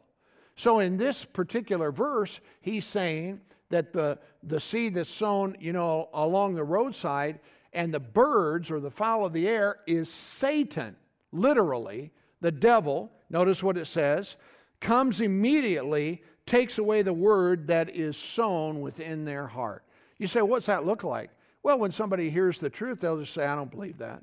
So 0.55 0.79
in 0.79 0.97
this 0.97 1.25
particular 1.25 1.91
verse, 1.91 2.39
he's 2.61 2.85
saying 2.85 3.41
that 3.71 3.93
the, 3.93 4.21
the 4.45 4.61
seed 4.61 4.95
that's 4.95 5.11
sown, 5.11 5.57
you 5.59 5.73
know, 5.73 6.09
along 6.15 6.55
the 6.55 6.63
roadside 6.63 7.41
and 7.73 7.93
the 7.93 7.99
birds 7.99 8.71
or 8.71 8.79
the 8.79 8.93
fowl 8.93 9.27
of 9.27 9.33
the 9.33 9.49
air 9.49 9.81
is 9.89 10.09
Satan, 10.09 10.95
literally, 11.33 12.13
the 12.41 12.53
devil. 12.53 13.11
Notice 13.29 13.61
what 13.61 13.77
it 13.77 13.87
says 13.87 14.37
comes 14.81 15.21
immediately, 15.21 16.23
takes 16.47 16.79
away 16.79 17.03
the 17.03 17.13
word 17.13 17.67
that 17.67 17.91
is 17.91 18.17
sown 18.17 18.81
within 18.81 19.25
their 19.25 19.49
heart. 19.49 19.85
You 20.19 20.29
say, 20.29 20.43
what's 20.43 20.67
that 20.67 20.85
look 20.85 21.03
like? 21.03 21.31
Well, 21.63 21.79
when 21.79 21.93
somebody 21.93 22.31
hears 22.31 22.59
the 22.59 22.71
truth, 22.71 23.01
they'll 23.01 23.19
just 23.19 23.35
say, 23.35 23.47
I 23.47 23.55
don't 23.55 23.71
believe 23.71 23.99
that. 23.99 24.23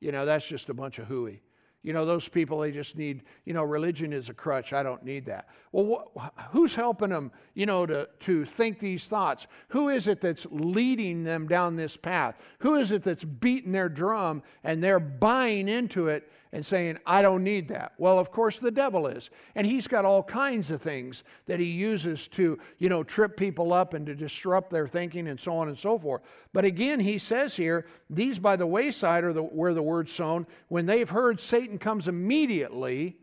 You 0.00 0.12
know, 0.12 0.24
that's 0.24 0.46
just 0.46 0.68
a 0.68 0.74
bunch 0.74 0.98
of 0.98 1.06
hooey. 1.06 1.42
You 1.82 1.94
know, 1.94 2.04
those 2.04 2.28
people, 2.28 2.60
they 2.60 2.72
just 2.72 2.98
need, 2.98 3.22
you 3.46 3.54
know, 3.54 3.64
religion 3.64 4.12
is 4.12 4.28
a 4.28 4.34
crutch. 4.34 4.74
I 4.74 4.82
don't 4.82 5.02
need 5.02 5.24
that. 5.26 5.48
Well, 5.72 6.10
wh- 6.14 6.28
who's 6.50 6.74
helping 6.74 7.08
them, 7.08 7.32
you 7.54 7.64
know, 7.64 7.86
to, 7.86 8.06
to 8.20 8.44
think 8.44 8.78
these 8.78 9.06
thoughts? 9.06 9.46
Who 9.68 9.88
is 9.88 10.06
it 10.06 10.20
that's 10.20 10.46
leading 10.50 11.24
them 11.24 11.48
down 11.48 11.76
this 11.76 11.96
path? 11.96 12.36
Who 12.58 12.74
is 12.74 12.92
it 12.92 13.02
that's 13.02 13.24
beating 13.24 13.72
their 13.72 13.88
drum 13.88 14.42
and 14.62 14.84
they're 14.84 15.00
buying 15.00 15.70
into 15.70 16.08
it 16.08 16.30
and 16.52 16.66
saying, 16.66 16.98
I 17.06 17.22
don't 17.22 17.44
need 17.44 17.68
that. 17.68 17.92
Well, 17.96 18.18
of 18.18 18.32
course, 18.32 18.58
the 18.58 18.72
devil 18.72 19.06
is. 19.06 19.30
And 19.54 19.66
he's 19.66 19.86
got 19.86 20.04
all 20.04 20.22
kinds 20.22 20.70
of 20.70 20.82
things 20.82 21.22
that 21.46 21.60
he 21.60 21.66
uses 21.66 22.26
to, 22.28 22.58
you 22.78 22.88
know, 22.88 23.04
trip 23.04 23.36
people 23.36 23.72
up 23.72 23.94
and 23.94 24.04
to 24.06 24.14
disrupt 24.16 24.70
their 24.70 24.88
thinking 24.88 25.28
and 25.28 25.38
so 25.38 25.56
on 25.56 25.68
and 25.68 25.78
so 25.78 25.98
forth. 25.98 26.22
But 26.52 26.64
again, 26.64 26.98
he 26.98 27.18
says 27.18 27.54
here, 27.54 27.86
these 28.08 28.38
by 28.38 28.56
the 28.56 28.66
wayside 28.66 29.22
are 29.22 29.32
the, 29.32 29.42
where 29.42 29.74
the 29.74 29.82
word's 29.82 30.12
sown. 30.12 30.46
When 30.68 30.86
they've 30.86 31.08
heard 31.08 31.38
Satan 31.40 31.78
comes 31.78 32.08
immediately, 32.08 33.16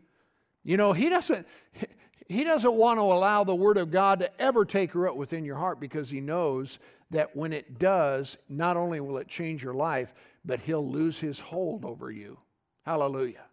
you 0.64 0.76
know, 0.76 0.92
he 0.92 1.10
doesn't. 1.10 1.46
he 2.28 2.44
doesn't 2.44 2.74
want 2.74 2.98
to 2.98 3.02
allow 3.02 3.42
the 3.42 3.54
Word 3.54 3.78
of 3.78 3.90
God 3.90 4.20
to 4.20 4.40
ever 4.40 4.66
take 4.66 4.94
root 4.94 5.16
within 5.16 5.46
your 5.46 5.56
heart 5.56 5.80
because 5.80 6.10
he 6.10 6.20
knows 6.20 6.78
that 7.10 7.34
when 7.34 7.54
it 7.54 7.78
does, 7.78 8.36
not 8.50 8.76
only 8.76 9.00
will 9.00 9.16
it 9.16 9.28
change 9.28 9.62
your 9.62 9.72
life, 9.72 10.12
but 10.44 10.60
he'll 10.60 10.86
lose 10.86 11.18
his 11.18 11.40
hold 11.40 11.86
over 11.86 12.10
you. 12.10 12.38
Hallelujah. 12.88 13.44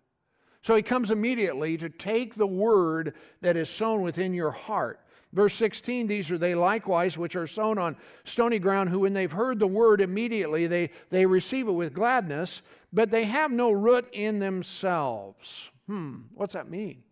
So 0.61 0.77
he 0.77 0.81
comes 0.81 1.11
immediately 1.11 1.75
to 1.79 1.89
take 1.89 2.35
the 2.35 2.47
word 2.47 3.15
that 3.41 3.57
is 3.57 3.69
sown 3.69 4.01
within 4.01 4.33
your 4.33 4.51
heart. 4.51 5.01
Verse 5.33 5.53
16, 5.55 6.07
these 6.07 6.31
are 6.31 6.37
they 6.37 6.55
likewise 6.55 7.17
which 7.17 7.35
are 7.35 7.45
sown 7.45 7.77
on 7.77 7.97
stony 8.23 8.59
ground, 8.59 8.89
who 8.89 8.99
when 8.99 9.13
they've 9.13 9.29
heard 9.29 9.59
the 9.59 9.67
word 9.67 9.99
immediately, 9.99 10.67
they, 10.67 10.89
they 11.09 11.25
receive 11.25 11.67
it 11.67 11.73
with 11.73 11.93
gladness, 11.93 12.61
but 12.93 13.11
they 13.11 13.25
have 13.25 13.51
no 13.51 13.73
root 13.73 14.07
in 14.13 14.39
themselves. 14.39 15.69
Hmm, 15.87 16.19
what's 16.33 16.53
that 16.53 16.69
mean? 16.69 17.03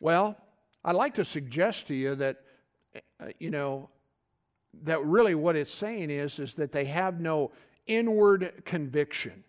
Well, 0.00 0.36
I'd 0.84 0.96
like 0.96 1.14
to 1.14 1.24
suggest 1.24 1.86
to 1.86 1.94
you 1.94 2.14
that, 2.16 2.42
uh, 3.20 3.28
you 3.38 3.50
know, 3.50 3.88
that 4.82 5.02
really 5.02 5.34
what 5.34 5.56
it's 5.56 5.72
saying 5.72 6.10
is, 6.10 6.38
is 6.38 6.52
that 6.56 6.72
they 6.72 6.84
have 6.84 7.20
no 7.20 7.52
inward 7.86 8.64
conviction. 8.66 9.44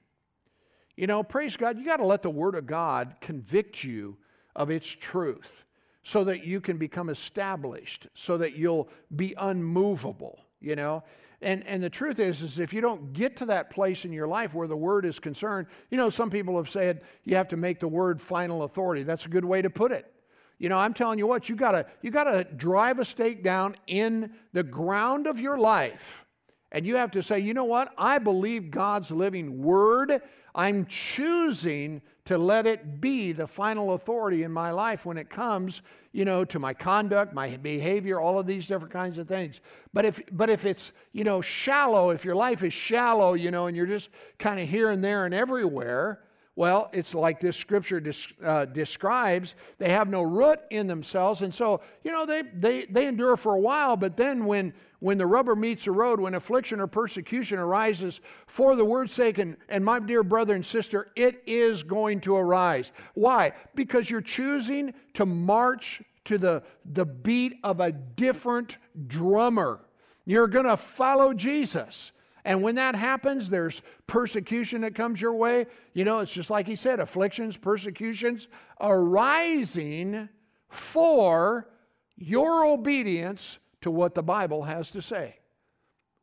You 0.97 1.07
know, 1.07 1.23
praise 1.23 1.57
God, 1.57 1.77
you 1.77 1.85
got 1.85 1.97
to 1.97 2.05
let 2.05 2.21
the 2.21 2.29
Word 2.29 2.55
of 2.55 2.65
God 2.65 3.15
convict 3.21 3.83
you 3.83 4.17
of 4.55 4.69
its 4.69 4.87
truth 4.87 5.65
so 6.03 6.23
that 6.23 6.45
you 6.45 6.61
can 6.61 6.77
become 6.77 7.09
established, 7.09 8.07
so 8.13 8.37
that 8.37 8.55
you'll 8.55 8.87
be 9.15 9.33
unmovable, 9.37 10.39
you 10.61 10.75
know. 10.75 11.03
And, 11.41 11.65
and 11.67 11.83
the 11.83 11.89
truth 11.89 12.19
is, 12.19 12.41
is 12.41 12.59
if 12.59 12.73
you 12.73 12.79
don't 12.79 13.11
get 13.11 13.35
to 13.37 13.45
that 13.47 13.69
place 13.69 14.05
in 14.05 14.13
your 14.13 14.27
life 14.27 14.53
where 14.53 14.67
the 14.67 14.77
word 14.77 15.05
is 15.05 15.19
concerned, 15.19 15.67
you 15.89 15.97
know, 15.97 16.09
some 16.09 16.29
people 16.29 16.55
have 16.57 16.69
said 16.69 17.01
you 17.23 17.35
have 17.35 17.47
to 17.49 17.57
make 17.57 17.79
the 17.79 17.87
word 17.87 18.21
final 18.21 18.63
authority. 18.63 19.03
That's 19.03 19.25
a 19.25 19.29
good 19.29 19.43
way 19.43 19.61
to 19.61 19.69
put 19.69 19.91
it. 19.91 20.11
You 20.57 20.69
know, 20.69 20.77
I'm 20.77 20.93
telling 20.93 21.19
you 21.19 21.27
what, 21.27 21.49
you 21.49 21.55
gotta, 21.55 21.85
you 22.01 22.11
gotta 22.11 22.45
drive 22.55 22.99
a 22.99 23.05
stake 23.05 23.43
down 23.43 23.75
in 23.87 24.33
the 24.53 24.63
ground 24.63 25.27
of 25.27 25.39
your 25.39 25.57
life. 25.57 26.25
And 26.71 26.85
you 26.85 26.95
have 26.95 27.11
to 27.11 27.23
say, 27.23 27.39
you 27.39 27.53
know 27.53 27.65
what? 27.65 27.93
I 27.97 28.17
believe 28.17 28.71
God's 28.71 29.11
living 29.11 29.61
word. 29.61 30.21
I'm 30.55 30.85
choosing 30.85 32.01
to 32.25 32.37
let 32.37 32.65
it 32.65 33.01
be 33.01 33.33
the 33.33 33.45
final 33.45 33.93
authority 33.93 34.43
in 34.43 34.51
my 34.51 34.71
life 34.71 35.05
when 35.05 35.17
it 35.17 35.29
comes, 35.29 35.81
you 36.11 36.25
know, 36.25 36.45
to 36.45 36.57
my 36.57 36.73
conduct, 36.73 37.33
my 37.33 37.57
behavior, 37.57 38.19
all 38.19 38.39
of 38.39 38.47
these 38.47 38.65
different 38.65 38.93
kinds 38.93 39.17
of 39.17 39.27
things. 39.27 39.59
But 39.93 40.05
if 40.05 40.21
but 40.31 40.49
if 40.49 40.65
it's, 40.65 40.93
you 41.11 41.25
know, 41.25 41.41
shallow, 41.41 42.09
if 42.09 42.23
your 42.23 42.35
life 42.35 42.63
is 42.63 42.73
shallow, 42.73 43.33
you 43.33 43.51
know, 43.51 43.67
and 43.67 43.75
you're 43.75 43.85
just 43.85 44.09
kind 44.39 44.59
of 44.59 44.67
here 44.67 44.89
and 44.89 45.03
there 45.03 45.25
and 45.25 45.35
everywhere, 45.35 46.21
well, 46.55 46.89
it's 46.93 47.13
like 47.13 47.41
this 47.41 47.57
scripture 47.57 48.01
uh, 48.43 48.65
describes. 48.65 49.55
They 49.77 49.89
have 49.89 50.07
no 50.07 50.21
root 50.23 50.59
in 50.69 50.87
themselves. 50.87 51.41
And 51.41 51.53
so, 51.53 51.81
you 52.03 52.11
know, 52.11 52.25
they, 52.25 52.43
they, 52.43 52.85
they 52.85 53.07
endure 53.07 53.35
for 53.35 53.55
a 53.55 53.59
while, 53.59 53.97
but 53.97 54.15
then 54.15 54.45
when, 54.45 54.73
when 54.99 55.17
the 55.17 55.25
rubber 55.25 55.55
meets 55.55 55.85
the 55.85 55.91
road, 55.91 56.19
when 56.19 56.35
affliction 56.35 56.79
or 56.79 56.87
persecution 56.87 57.59
arises 57.59 58.21
for 58.47 58.75
the 58.75 58.85
word's 58.85 59.13
sake, 59.13 59.37
and, 59.37 59.57
and 59.69 59.83
my 59.83 59.99
dear 59.99 60.23
brother 60.23 60.55
and 60.55 60.65
sister, 60.65 61.11
it 61.15 61.43
is 61.45 61.83
going 61.83 62.21
to 62.21 62.35
arise. 62.35 62.91
Why? 63.13 63.51
Because 63.75 64.09
you're 64.09 64.21
choosing 64.21 64.93
to 65.13 65.25
march 65.25 66.01
to 66.25 66.37
the, 66.37 66.63
the 66.85 67.05
beat 67.05 67.55
of 67.63 67.79
a 67.79 67.91
different 67.91 68.77
drummer. 69.07 69.79
You're 70.25 70.47
going 70.47 70.65
to 70.65 70.77
follow 70.77 71.33
Jesus. 71.33 72.11
And 72.43 72.61
when 72.61 72.75
that 72.75 72.95
happens, 72.95 73.49
there's 73.49 73.81
persecution 74.07 74.81
that 74.81 74.95
comes 74.95 75.19
your 75.19 75.33
way. 75.33 75.65
You 75.93 76.05
know, 76.05 76.19
it's 76.19 76.33
just 76.33 76.49
like 76.49 76.67
he 76.67 76.75
said 76.75 76.99
afflictions, 76.99 77.57
persecutions 77.57 78.47
arising 78.79 80.29
for 80.69 81.69
your 82.17 82.65
obedience 82.65 83.59
to 83.85 83.91
what 83.91 84.15
the 84.15 84.23
Bible 84.23 84.63
has 84.63 84.89
to 84.89 84.99
say. 84.99 85.37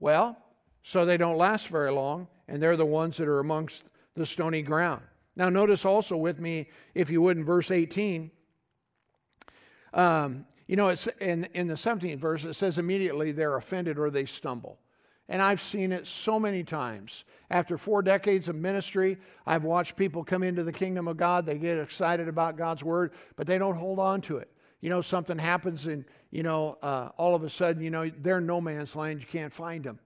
Well, 0.01 0.37
so 0.83 1.05
they 1.05 1.16
don't 1.16 1.37
last 1.37 1.68
very 1.68 1.92
long, 1.92 2.27
and 2.48 2.61
they're 2.61 2.77
the 2.77 2.85
ones 2.85 3.18
that 3.18 3.29
are 3.29 3.38
amongst 3.38 3.85
the 4.16 4.27
stony 4.27 4.62
ground. 4.62 5.03
Now, 5.37 5.48
notice 5.48 5.85
also 5.85 6.16
with 6.16 6.40
me, 6.40 6.70
if 6.92 7.09
you 7.09 7.22
would, 7.22 7.37
in 7.37 7.44
verse 7.44 7.70
18. 7.70 8.33
Um, 9.94 10.44
you 10.66 10.75
know, 10.75 10.88
it's 10.88 11.07
in, 11.07 11.44
in 11.55 11.68
the 11.68 11.75
17th 11.75 12.18
verse, 12.18 12.44
it 12.44 12.55
says 12.55 12.79
immediately 12.79 13.31
they're 13.31 13.57
offended 13.57 13.96
or 13.96 14.11
they 14.11 14.25
stumble. 14.25 14.81
And 15.29 15.40
I've 15.40 15.61
seen 15.61 15.92
it 15.92 16.09
so 16.09 16.40
many 16.40 16.64
times. 16.64 17.22
After 17.48 17.79
four 17.79 18.03
decades 18.03 18.48
of 18.48 18.57
ministry, 18.57 19.18
I've 19.46 19.62
watched 19.62 19.94
people 19.94 20.25
come 20.25 20.42
into 20.42 20.64
the 20.64 20.72
kingdom 20.72 21.07
of 21.07 21.16
God. 21.16 21.46
They 21.46 21.59
get 21.59 21.79
excited 21.79 22.27
about 22.27 22.57
God's 22.57 22.83
word, 22.83 23.12
but 23.37 23.46
they 23.46 23.57
don't 23.57 23.77
hold 23.77 24.01
on 24.01 24.20
to 24.22 24.38
it. 24.38 24.51
You 24.83 24.90
know, 24.90 25.01
something 25.01 25.38
happens, 25.38 25.87
and, 25.87 26.05
you 26.31 26.42
know, 26.42 26.77
uh, 26.83 27.09
all 27.16 27.35
of 27.35 27.42
a 27.42 27.49
sudden, 27.49 27.83
you 27.83 27.90
know, 27.90 28.11
they're 28.18 28.42
no 28.42 28.61
man's 28.61 28.95
land. 28.95 29.21
You 29.21 29.27
can't 29.27 29.53
find 29.53 29.83
them. 29.83 29.99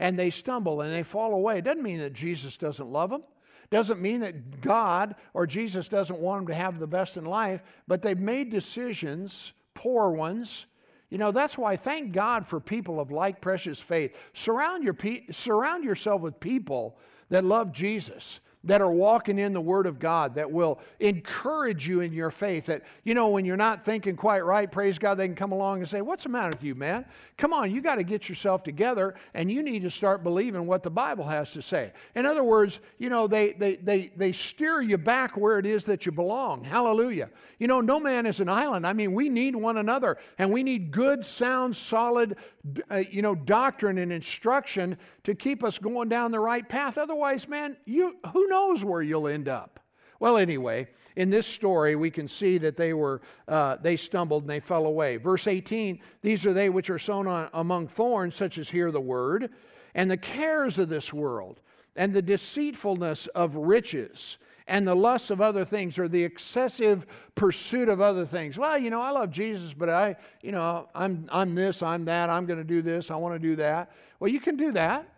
And 0.00 0.18
they 0.18 0.30
stumble 0.30 0.80
and 0.80 0.92
they 0.92 1.04
fall 1.04 1.32
away. 1.32 1.58
It 1.58 1.64
doesn't 1.64 1.82
mean 1.84 1.98
that 1.98 2.12
Jesus 2.12 2.56
doesn't 2.56 2.88
love 2.88 3.10
them. 3.10 3.22
Doesn't 3.70 4.02
mean 4.02 4.20
that 4.20 4.60
God 4.60 5.14
or 5.32 5.46
Jesus 5.46 5.88
doesn't 5.88 6.18
want 6.18 6.40
them 6.40 6.46
to 6.48 6.54
have 6.54 6.80
the 6.80 6.88
best 6.88 7.16
in 7.16 7.24
life, 7.24 7.62
but 7.86 8.02
they've 8.02 8.18
made 8.18 8.50
decisions, 8.50 9.52
poor 9.74 10.10
ones, 10.10 10.66
you 11.12 11.18
know, 11.18 11.30
that's 11.30 11.58
why 11.58 11.76
thank 11.76 12.12
God 12.12 12.48
for 12.48 12.58
people 12.58 12.98
of 12.98 13.10
like 13.10 13.42
precious 13.42 13.78
faith. 13.78 14.16
Surround, 14.32 14.82
your 14.82 14.94
pe- 14.94 15.26
surround 15.30 15.84
yourself 15.84 16.22
with 16.22 16.40
people 16.40 16.96
that 17.28 17.44
love 17.44 17.70
Jesus 17.70 18.40
that 18.64 18.80
are 18.80 18.92
walking 18.92 19.38
in 19.38 19.52
the 19.52 19.60
Word 19.60 19.86
of 19.86 19.98
God 19.98 20.34
that 20.36 20.50
will 20.50 20.80
encourage 21.00 21.86
you 21.88 22.00
in 22.00 22.12
your 22.12 22.30
faith. 22.30 22.66
That, 22.66 22.82
you 23.04 23.14
know, 23.14 23.28
when 23.28 23.44
you're 23.44 23.56
not 23.56 23.84
thinking 23.84 24.16
quite 24.16 24.44
right, 24.44 24.70
praise 24.70 24.98
God, 24.98 25.16
they 25.16 25.26
can 25.26 25.34
come 25.34 25.52
along 25.52 25.80
and 25.80 25.88
say, 25.88 26.00
What's 26.00 26.24
the 26.24 26.28
matter 26.28 26.50
with 26.50 26.62
you, 26.62 26.74
man? 26.74 27.04
Come 27.36 27.52
on, 27.52 27.70
you 27.70 27.80
got 27.80 27.96
to 27.96 28.04
get 28.04 28.28
yourself 28.28 28.62
together 28.62 29.14
and 29.34 29.50
you 29.50 29.62
need 29.62 29.82
to 29.82 29.90
start 29.90 30.22
believing 30.22 30.66
what 30.66 30.82
the 30.82 30.90
Bible 30.90 31.24
has 31.24 31.52
to 31.54 31.62
say. 31.62 31.92
In 32.14 32.24
other 32.24 32.44
words, 32.44 32.80
you 32.98 33.10
know, 33.10 33.26
they, 33.26 33.52
they, 33.52 33.76
they, 33.76 34.12
they 34.16 34.32
steer 34.32 34.80
you 34.80 34.98
back 34.98 35.36
where 35.36 35.58
it 35.58 35.66
is 35.66 35.84
that 35.86 36.06
you 36.06 36.12
belong. 36.12 36.62
Hallelujah. 36.62 37.30
You 37.58 37.68
know, 37.68 37.80
no 37.80 37.98
man 37.98 38.26
is 38.26 38.40
an 38.40 38.48
island. 38.48 38.86
I 38.86 38.92
mean, 38.92 39.12
we 39.12 39.28
need 39.28 39.56
one 39.56 39.76
another 39.76 40.18
and 40.38 40.52
we 40.52 40.62
need 40.62 40.90
good, 40.90 41.24
sound, 41.24 41.76
solid, 41.76 42.36
uh, 42.90 43.02
you 43.10 43.22
know, 43.22 43.34
doctrine 43.34 43.98
and 43.98 44.12
instruction 44.12 44.96
to 45.24 45.34
keep 45.34 45.64
us 45.64 45.78
going 45.78 46.08
down 46.08 46.30
the 46.30 46.40
right 46.40 46.68
path. 46.68 46.98
Otherwise, 46.98 47.48
man, 47.48 47.76
you 47.84 48.16
who 48.32 48.48
knows 48.52 48.84
where 48.84 49.02
you'll 49.02 49.28
end 49.28 49.48
up. 49.48 49.80
Well, 50.20 50.36
anyway, 50.36 50.86
in 51.16 51.30
this 51.30 51.46
story, 51.46 51.96
we 51.96 52.10
can 52.10 52.28
see 52.28 52.58
that 52.58 52.76
they 52.76 52.92
were 52.92 53.22
uh, 53.48 53.76
they 53.76 53.96
stumbled 53.96 54.44
and 54.44 54.50
they 54.50 54.60
fell 54.60 54.86
away. 54.86 55.16
Verse 55.16 55.48
18: 55.48 56.00
These 56.20 56.46
are 56.46 56.52
they 56.52 56.68
which 56.68 56.90
are 56.90 56.98
sown 56.98 57.26
on, 57.26 57.48
among 57.54 57.88
thorns, 57.88 58.36
such 58.36 58.58
as 58.58 58.70
hear 58.70 58.92
the 58.92 59.00
word, 59.00 59.50
and 59.94 60.08
the 60.08 60.16
cares 60.16 60.78
of 60.78 60.88
this 60.88 61.12
world, 61.12 61.60
and 61.96 62.14
the 62.14 62.22
deceitfulness 62.22 63.26
of 63.28 63.56
riches, 63.56 64.38
and 64.68 64.86
the 64.86 64.94
lusts 64.94 65.30
of 65.30 65.40
other 65.40 65.64
things 65.64 65.98
or 65.98 66.06
the 66.06 66.22
excessive 66.22 67.06
pursuit 67.34 67.88
of 67.88 68.00
other 68.00 68.24
things. 68.24 68.56
Well, 68.56 68.78
you 68.78 68.90
know, 68.90 69.00
I 69.00 69.10
love 69.10 69.30
Jesus, 69.30 69.74
but 69.74 69.88
I, 69.88 70.16
you 70.40 70.52
know, 70.52 70.88
I'm, 70.94 71.26
I'm 71.30 71.54
this, 71.54 71.82
I'm 71.82 72.04
that, 72.04 72.30
I'm 72.30 72.46
going 72.46 72.60
to 72.60 72.64
do 72.64 72.80
this, 72.80 73.10
I 73.10 73.16
want 73.16 73.34
to 73.34 73.40
do 73.40 73.56
that. 73.56 73.90
Well, 74.20 74.30
you 74.30 74.40
can 74.40 74.56
do 74.56 74.72
that, 74.72 75.08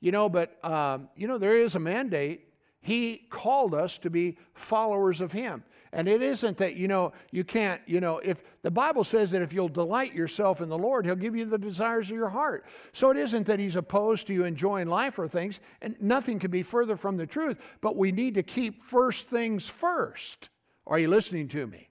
you 0.00 0.12
know, 0.12 0.28
but, 0.28 0.62
um, 0.62 1.08
you 1.16 1.28
know, 1.28 1.38
there 1.38 1.56
is 1.56 1.76
a 1.76 1.78
mandate. 1.78 2.49
He 2.80 3.26
called 3.30 3.74
us 3.74 3.98
to 3.98 4.10
be 4.10 4.38
followers 4.54 5.20
of 5.20 5.32
Him. 5.32 5.64
And 5.92 6.06
it 6.06 6.22
isn't 6.22 6.56
that, 6.58 6.76
you 6.76 6.86
know, 6.86 7.12
you 7.32 7.42
can't, 7.42 7.80
you 7.84 8.00
know, 8.00 8.18
if 8.18 8.42
the 8.62 8.70
Bible 8.70 9.02
says 9.02 9.32
that 9.32 9.42
if 9.42 9.52
you'll 9.52 9.68
delight 9.68 10.14
yourself 10.14 10.60
in 10.60 10.68
the 10.68 10.78
Lord, 10.78 11.04
He'll 11.04 11.16
give 11.16 11.34
you 11.34 11.44
the 11.44 11.58
desires 11.58 12.10
of 12.10 12.16
your 12.16 12.28
heart. 12.28 12.64
So 12.92 13.10
it 13.10 13.16
isn't 13.16 13.46
that 13.48 13.58
He's 13.58 13.76
opposed 13.76 14.28
to 14.28 14.32
you 14.32 14.44
enjoying 14.44 14.86
life 14.86 15.18
or 15.18 15.26
things, 15.26 15.60
and 15.82 15.96
nothing 16.00 16.38
can 16.38 16.50
be 16.50 16.62
further 16.62 16.96
from 16.96 17.16
the 17.16 17.26
truth. 17.26 17.58
But 17.80 17.96
we 17.96 18.12
need 18.12 18.34
to 18.34 18.42
keep 18.42 18.84
first 18.84 19.26
things 19.26 19.68
first. 19.68 20.48
Are 20.86 20.98
you 20.98 21.08
listening 21.08 21.48
to 21.48 21.66
me? 21.66 21.88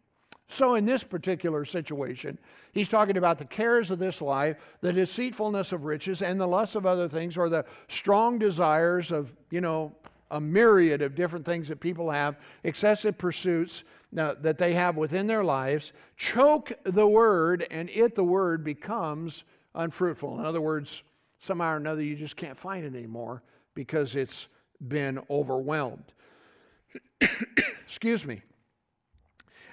So, 0.51 0.73
in 0.75 0.85
this 0.85 1.03
particular 1.03 1.63
situation, 1.63 2.39
he's 2.71 2.89
talking 2.89 3.17
about 3.17 3.37
the 3.37 3.45
cares 3.45 3.91
of 3.91 3.99
this 3.99 4.19
life, 4.19 4.57
the 4.81 4.91
deceitfulness 4.91 5.71
of 5.73 5.85
riches, 5.85 6.23
and 6.23 6.41
the 6.41 6.47
lust 6.47 6.75
of 6.75 6.87
other 6.87 7.07
things, 7.07 7.37
or 7.37 7.49
the 7.49 7.65
strong 7.87 8.39
desires 8.39 9.11
of, 9.11 9.35
you 9.51 9.61
know, 9.61 9.93
a 10.31 10.39
myriad 10.39 11.01
of 11.01 11.15
different 11.15 11.45
things 11.45 11.67
that 11.67 11.79
people 11.79 12.09
have, 12.11 12.37
excessive 12.63 13.17
pursuits 13.17 13.83
uh, 14.17 14.35
that 14.41 14.57
they 14.57 14.73
have 14.73 14.97
within 14.97 15.27
their 15.27 15.43
lives, 15.43 15.93
choke 16.17 16.71
the 16.83 17.07
word, 17.07 17.65
and 17.71 17.89
it, 17.91 18.15
the 18.15 18.23
word, 18.23 18.63
becomes 18.63 19.43
unfruitful. 19.75 20.39
In 20.39 20.45
other 20.45 20.61
words, 20.61 21.03
somehow 21.39 21.73
or 21.73 21.77
another, 21.77 22.03
you 22.03 22.15
just 22.15 22.35
can't 22.35 22.57
find 22.57 22.85
it 22.85 22.95
anymore 22.95 23.43
because 23.75 24.15
it's 24.15 24.47
been 24.87 25.19
overwhelmed. 25.29 26.13
Excuse 27.85 28.25
me. 28.25 28.41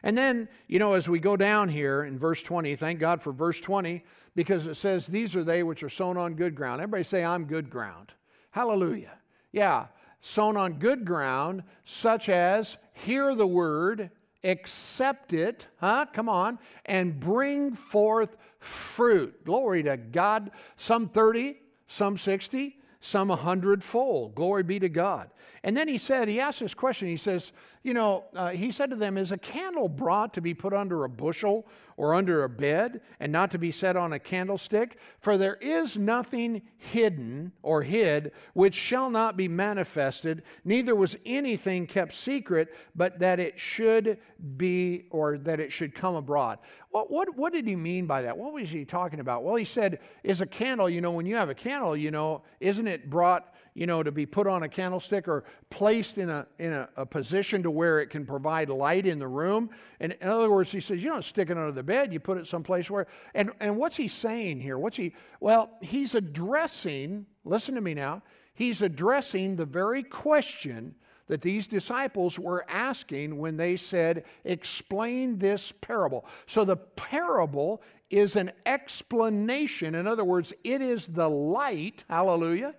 And 0.03 0.17
then, 0.17 0.49
you 0.69 0.79
know, 0.79 0.93
as 0.93 1.09
we 1.09 1.19
go 1.19 1.37
down 1.37 1.69
here 1.69 2.05
in 2.05 2.19
verse 2.19 2.43
20, 2.43 2.77
thank 2.77 3.01
God 3.01 3.23
for 3.23 3.33
verse 3.33 3.61
20, 3.61 4.05
because 4.35 4.67
it 4.67 4.77
says, 4.77 5.07
These 5.07 5.35
are 5.35 5.43
they 5.43 5.63
which 5.63 5.83
are 5.83 5.89
sown 5.89 6.17
on 6.17 6.35
good 6.35 6.55
ground. 6.55 6.81
Everybody 6.81 7.05
say, 7.05 7.25
I'm 7.25 7.45
good 7.45 7.71
ground. 7.71 8.13
Hallelujah. 8.51 9.13
Yeah, 9.53 9.87
sown 10.21 10.57
on 10.57 10.75
good 10.75 11.05
ground, 11.05 11.63
such 11.85 12.29
as 12.29 12.77
hear 12.93 13.35
the 13.35 13.47
word 13.47 14.11
accept 14.47 15.33
it, 15.33 15.67
huh? 15.79 16.07
Come 16.13 16.29
on, 16.29 16.59
and 16.85 17.19
bring 17.19 17.73
forth 17.73 18.37
fruit. 18.59 19.45
Glory 19.45 19.83
to 19.83 19.97
God. 19.97 20.51
Some 20.77 21.09
30, 21.09 21.59
some 21.87 22.17
60, 22.17 22.77
some 23.01 23.31
a 23.31 23.37
hundredfold. 23.37 24.35
Glory 24.35 24.63
be 24.63 24.79
to 24.79 24.89
God. 24.89 25.31
And 25.63 25.77
then 25.77 25.89
he 25.89 25.99
said, 25.99 26.29
he 26.29 26.41
asked 26.41 26.61
this 26.61 26.75
question. 26.75 27.09
He 27.09 27.17
says, 27.17 27.53
you 27.83 27.95
know, 27.95 28.25
uh, 28.35 28.51
he 28.51 28.71
said 28.71 28.91
to 28.91 28.97
them, 28.97 29.17
Is 29.17 29.33
a 29.33 29.39
candle 29.39 29.89
brought 29.89 30.35
to 30.35 30.41
be 30.41 30.55
put 30.55 30.73
under 30.73 31.05
a 31.05 31.09
bushel 31.09 31.67
or 31.97 32.15
under 32.15 32.45
a 32.45 32.49
bed 32.49 33.01
and 33.21 33.33
not 33.33 33.51
to 33.51 33.59
be 33.59 33.73
set 33.73 33.97
on 33.97 34.13
a 34.13 34.19
candlestick? 34.19 34.99
For 35.19 35.39
there 35.39 35.57
is 35.61 35.97
nothing 35.97 36.63
hidden 36.77 37.53
or 37.63 37.83
hid 37.83 38.33
which 38.55 38.75
shall 38.75 39.11
not 39.11 39.37
be 39.37 39.49
manifested, 39.49 40.43
neither 40.65 40.95
was 40.95 41.17
anything 41.25 41.87
kept 41.87 42.15
secret, 42.15 42.75
but 42.95 43.19
that 43.19 43.41
it 43.41 43.59
should 43.59 44.19
be 44.57 45.07
or 45.11 45.39
that 45.39 45.61
it 45.61 45.73
should 45.73 45.95
come 45.95 46.15
abroad. 46.15 46.59
What, 46.91 47.11
what, 47.11 47.37
what 47.37 47.53
did 47.53 47.67
he 47.67 47.77
mean 47.77 48.07
by 48.07 48.23
that? 48.23 48.39
What 48.39 48.53
was 48.53 48.71
he 48.71 48.85
talking 48.85 49.21
about? 49.21 49.45
Well, 49.45 49.57
he 49.57 49.65
said, 49.65 50.01
Is 50.25 50.41
a 50.41 50.47
candle, 50.47 50.89
you 50.89 51.01
know, 51.01 51.13
when 51.13 51.27
you 51.27 51.37
have 51.37 51.51
a 51.51 51.55
candle, 51.55 51.97
you 51.97 52.11
know, 52.11 52.43
isn't 52.61 52.87
it 52.87 53.11
brought 53.11 53.55
you 53.77 53.87
know, 53.87 54.03
to 54.03 54.11
be 54.11 54.25
put 54.25 54.47
on 54.47 54.63
a 54.63 54.69
candlestick 54.69 55.29
or 55.29 55.45
placed 55.69 56.17
in 56.17 56.31
a, 56.31 56.47
in 56.59 56.73
a, 56.73 56.89
a, 56.97 57.05
position 57.05 57.63
to 57.63 57.71
where 57.71 58.01
it 58.01 58.09
can 58.09 58.25
provide 58.25 58.71
light 58.71 59.05
in 59.05 59.19
the 59.19 59.29
room. 59.29 59.69
And 60.01 60.17
in 60.19 60.29
other 60.29 60.51
words, 60.51 60.73
he 60.73 60.81
says, 60.81 61.05
you 61.05 61.11
don't 61.11 61.25
stick 61.25 61.51
it 61.51 61.59
under 61.59 61.73
the 61.73 61.83
bed, 61.83 62.11
you 62.11 62.19
put 62.19 62.39
it 62.39 62.47
someplace 62.47 62.91
where. 62.91 63.07
And, 63.35 63.51
and 63.61 63.77
what's 63.77 63.99
he 63.99 64.09
saying 64.09 64.61
here? 64.61 64.79
What's 64.79 64.97
he, 64.97 65.13
well, 65.41 65.77
he's 65.83 66.15
addressing, 66.15 67.27
listen 67.45 67.75
to 67.75 67.83
me 67.83 67.93
now, 67.93 68.23
he's 68.55 68.81
addressing 68.81 69.57
the 69.57 69.67
very 69.67 70.03
question 70.03 70.95
that 71.27 71.43
these 71.43 71.67
disciples 71.67 72.39
were 72.39 72.65
asking 72.71 73.37
when 73.37 73.59
they 73.59 73.77
said, 73.77 74.25
Explain 74.45 75.37
this 75.37 75.71
parable. 75.71 76.25
So 76.47 76.65
the 76.65 76.77
parable 76.77 77.83
is 78.09 78.37
an 78.37 78.53
explanation. 78.65 79.97
In 79.97 80.07
other 80.07 80.25
words, 80.25 80.55
it 80.65 80.81
is 80.81 81.09
the 81.09 81.29
light, 81.29 82.05
hallelujah, 82.09 82.75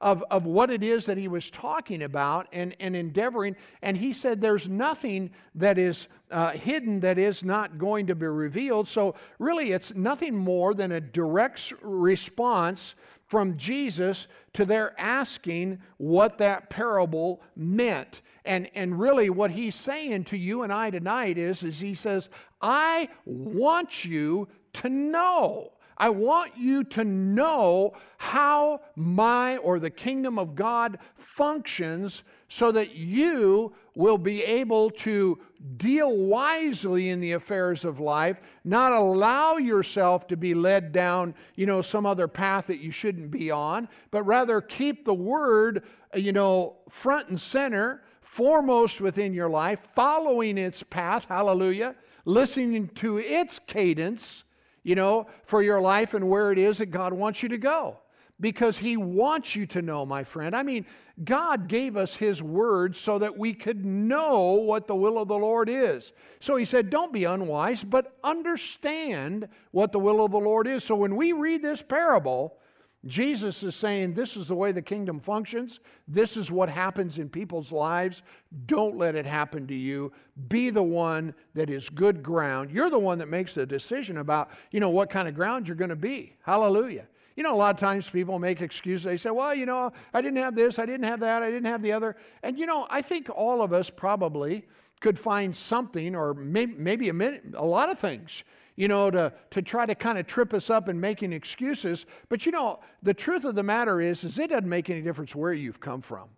of, 0.00 0.24
of 0.30 0.46
what 0.46 0.70
it 0.70 0.84
is 0.84 1.06
that 1.06 1.18
he 1.18 1.28
was 1.28 1.50
talking 1.50 2.02
about 2.02 2.46
and, 2.52 2.74
and 2.78 2.94
endeavoring. 2.94 3.56
And 3.82 3.96
he 3.96 4.12
said, 4.12 4.40
There's 4.40 4.68
nothing 4.68 5.30
that 5.54 5.78
is 5.78 6.08
uh, 6.30 6.50
hidden 6.50 7.00
that 7.00 7.18
is 7.18 7.42
not 7.42 7.78
going 7.78 8.06
to 8.06 8.14
be 8.14 8.26
revealed. 8.26 8.86
So, 8.86 9.14
really, 9.38 9.72
it's 9.72 9.94
nothing 9.94 10.36
more 10.36 10.74
than 10.74 10.92
a 10.92 11.00
direct 11.00 11.72
response 11.82 12.94
from 13.26 13.56
Jesus 13.56 14.26
to 14.54 14.64
their 14.64 14.98
asking 14.98 15.80
what 15.98 16.38
that 16.38 16.70
parable 16.70 17.42
meant. 17.56 18.22
And, 18.44 18.70
and 18.74 18.98
really, 18.98 19.28
what 19.30 19.50
he's 19.50 19.74
saying 19.74 20.24
to 20.24 20.38
you 20.38 20.62
and 20.62 20.72
I 20.72 20.90
tonight 20.90 21.36
is, 21.36 21.62
is 21.62 21.80
he 21.80 21.94
says, 21.94 22.30
I 22.62 23.08
want 23.26 24.04
you 24.04 24.48
to 24.74 24.88
know. 24.88 25.72
I 25.98 26.10
want 26.10 26.56
you 26.56 26.84
to 26.84 27.04
know 27.04 27.92
how 28.18 28.80
my 28.94 29.56
or 29.58 29.80
the 29.80 29.90
kingdom 29.90 30.38
of 30.38 30.54
God 30.54 30.98
functions 31.16 32.22
so 32.48 32.72
that 32.72 32.94
you 32.94 33.74
will 33.94 34.16
be 34.16 34.44
able 34.44 34.90
to 34.90 35.38
deal 35.76 36.16
wisely 36.16 37.08
in 37.08 37.20
the 37.20 37.32
affairs 37.32 37.84
of 37.84 37.98
life, 37.98 38.40
not 38.64 38.92
allow 38.92 39.56
yourself 39.56 40.28
to 40.28 40.36
be 40.36 40.54
led 40.54 40.92
down, 40.92 41.34
you 41.56 41.66
know, 41.66 41.82
some 41.82 42.06
other 42.06 42.28
path 42.28 42.68
that 42.68 42.78
you 42.78 42.92
shouldn't 42.92 43.30
be 43.30 43.50
on, 43.50 43.88
but 44.12 44.22
rather 44.22 44.60
keep 44.60 45.04
the 45.04 45.12
word, 45.12 45.82
you 46.14 46.32
know, 46.32 46.76
front 46.88 47.28
and 47.28 47.40
center, 47.40 48.02
foremost 48.20 49.00
within 49.00 49.34
your 49.34 49.50
life, 49.50 49.80
following 49.96 50.58
its 50.58 50.82
path, 50.84 51.26
hallelujah, 51.28 51.96
listening 52.24 52.86
to 52.88 53.18
its 53.18 53.58
cadence 53.58 54.44
you 54.82 54.94
know, 54.94 55.26
for 55.44 55.62
your 55.62 55.80
life 55.80 56.14
and 56.14 56.28
where 56.28 56.52
it 56.52 56.58
is 56.58 56.78
that 56.78 56.86
God 56.86 57.12
wants 57.12 57.42
you 57.42 57.48
to 57.50 57.58
go. 57.58 57.98
Because 58.40 58.78
He 58.78 58.96
wants 58.96 59.56
you 59.56 59.66
to 59.66 59.82
know, 59.82 60.06
my 60.06 60.22
friend. 60.22 60.54
I 60.54 60.62
mean, 60.62 60.86
God 61.24 61.66
gave 61.66 61.96
us 61.96 62.14
His 62.14 62.40
word 62.40 62.94
so 62.94 63.18
that 63.18 63.36
we 63.36 63.52
could 63.52 63.84
know 63.84 64.52
what 64.52 64.86
the 64.86 64.94
will 64.94 65.18
of 65.18 65.26
the 65.26 65.36
Lord 65.38 65.68
is. 65.68 66.12
So 66.38 66.54
He 66.54 66.64
said, 66.64 66.88
Don't 66.88 67.12
be 67.12 67.24
unwise, 67.24 67.82
but 67.82 68.16
understand 68.22 69.48
what 69.72 69.90
the 69.90 69.98
will 69.98 70.24
of 70.24 70.30
the 70.30 70.38
Lord 70.38 70.68
is. 70.68 70.84
So 70.84 70.94
when 70.94 71.16
we 71.16 71.32
read 71.32 71.62
this 71.62 71.82
parable, 71.82 72.58
Jesus 73.06 73.62
is 73.62 73.76
saying, 73.76 74.14
This 74.14 74.36
is 74.36 74.48
the 74.48 74.54
way 74.54 74.72
the 74.72 74.82
kingdom 74.82 75.20
functions. 75.20 75.80
This 76.08 76.36
is 76.36 76.50
what 76.50 76.68
happens 76.68 77.18
in 77.18 77.28
people's 77.28 77.70
lives. 77.70 78.22
Don't 78.66 78.96
let 78.96 79.14
it 79.14 79.24
happen 79.24 79.66
to 79.68 79.74
you. 79.74 80.12
Be 80.48 80.70
the 80.70 80.82
one 80.82 81.34
that 81.54 81.70
is 81.70 81.88
good 81.88 82.22
ground. 82.22 82.72
You're 82.72 82.90
the 82.90 82.98
one 82.98 83.18
that 83.18 83.28
makes 83.28 83.54
the 83.54 83.66
decision 83.66 84.18
about, 84.18 84.50
you 84.72 84.80
know, 84.80 84.90
what 84.90 85.10
kind 85.10 85.28
of 85.28 85.34
ground 85.34 85.68
you're 85.68 85.76
going 85.76 85.90
to 85.90 85.96
be. 85.96 86.36
Hallelujah. 86.42 87.06
You 87.36 87.44
know, 87.44 87.54
a 87.54 87.56
lot 87.56 87.72
of 87.72 87.80
times 87.80 88.10
people 88.10 88.40
make 88.40 88.60
excuses. 88.60 89.04
They 89.04 89.16
say, 89.16 89.30
well, 89.30 89.54
you 89.54 89.64
know, 89.64 89.92
I 90.12 90.20
didn't 90.20 90.38
have 90.38 90.56
this, 90.56 90.80
I 90.80 90.86
didn't 90.86 91.06
have 91.06 91.20
that, 91.20 91.44
I 91.44 91.50
didn't 91.52 91.66
have 91.66 91.82
the 91.82 91.92
other. 91.92 92.16
And, 92.42 92.58
you 92.58 92.66
know, 92.66 92.88
I 92.90 93.00
think 93.00 93.30
all 93.32 93.62
of 93.62 93.72
us 93.72 93.90
probably 93.90 94.66
could 95.00 95.16
find 95.16 95.54
something 95.54 96.16
or 96.16 96.34
maybe, 96.34 97.08
a, 97.08 97.12
minute, 97.12 97.44
a 97.54 97.64
lot 97.64 97.90
of 97.90 97.98
things 98.00 98.42
you 98.78 98.86
know, 98.86 99.10
to, 99.10 99.32
to 99.50 99.60
try 99.60 99.84
to 99.84 99.94
kind 99.96 100.18
of 100.18 100.26
trip 100.28 100.54
us 100.54 100.70
up 100.70 100.86
and 100.86 101.00
making 101.00 101.32
excuses. 101.32 102.06
But 102.28 102.46
you 102.46 102.52
know, 102.52 102.78
the 103.02 103.12
truth 103.12 103.44
of 103.44 103.56
the 103.56 103.62
matter 103.64 104.00
is, 104.00 104.22
is 104.22 104.38
it 104.38 104.50
doesn't 104.50 104.68
make 104.68 104.88
any 104.88 105.02
difference 105.02 105.34
where 105.34 105.52
you've 105.52 105.80
come 105.80 106.00
from. 106.00 106.28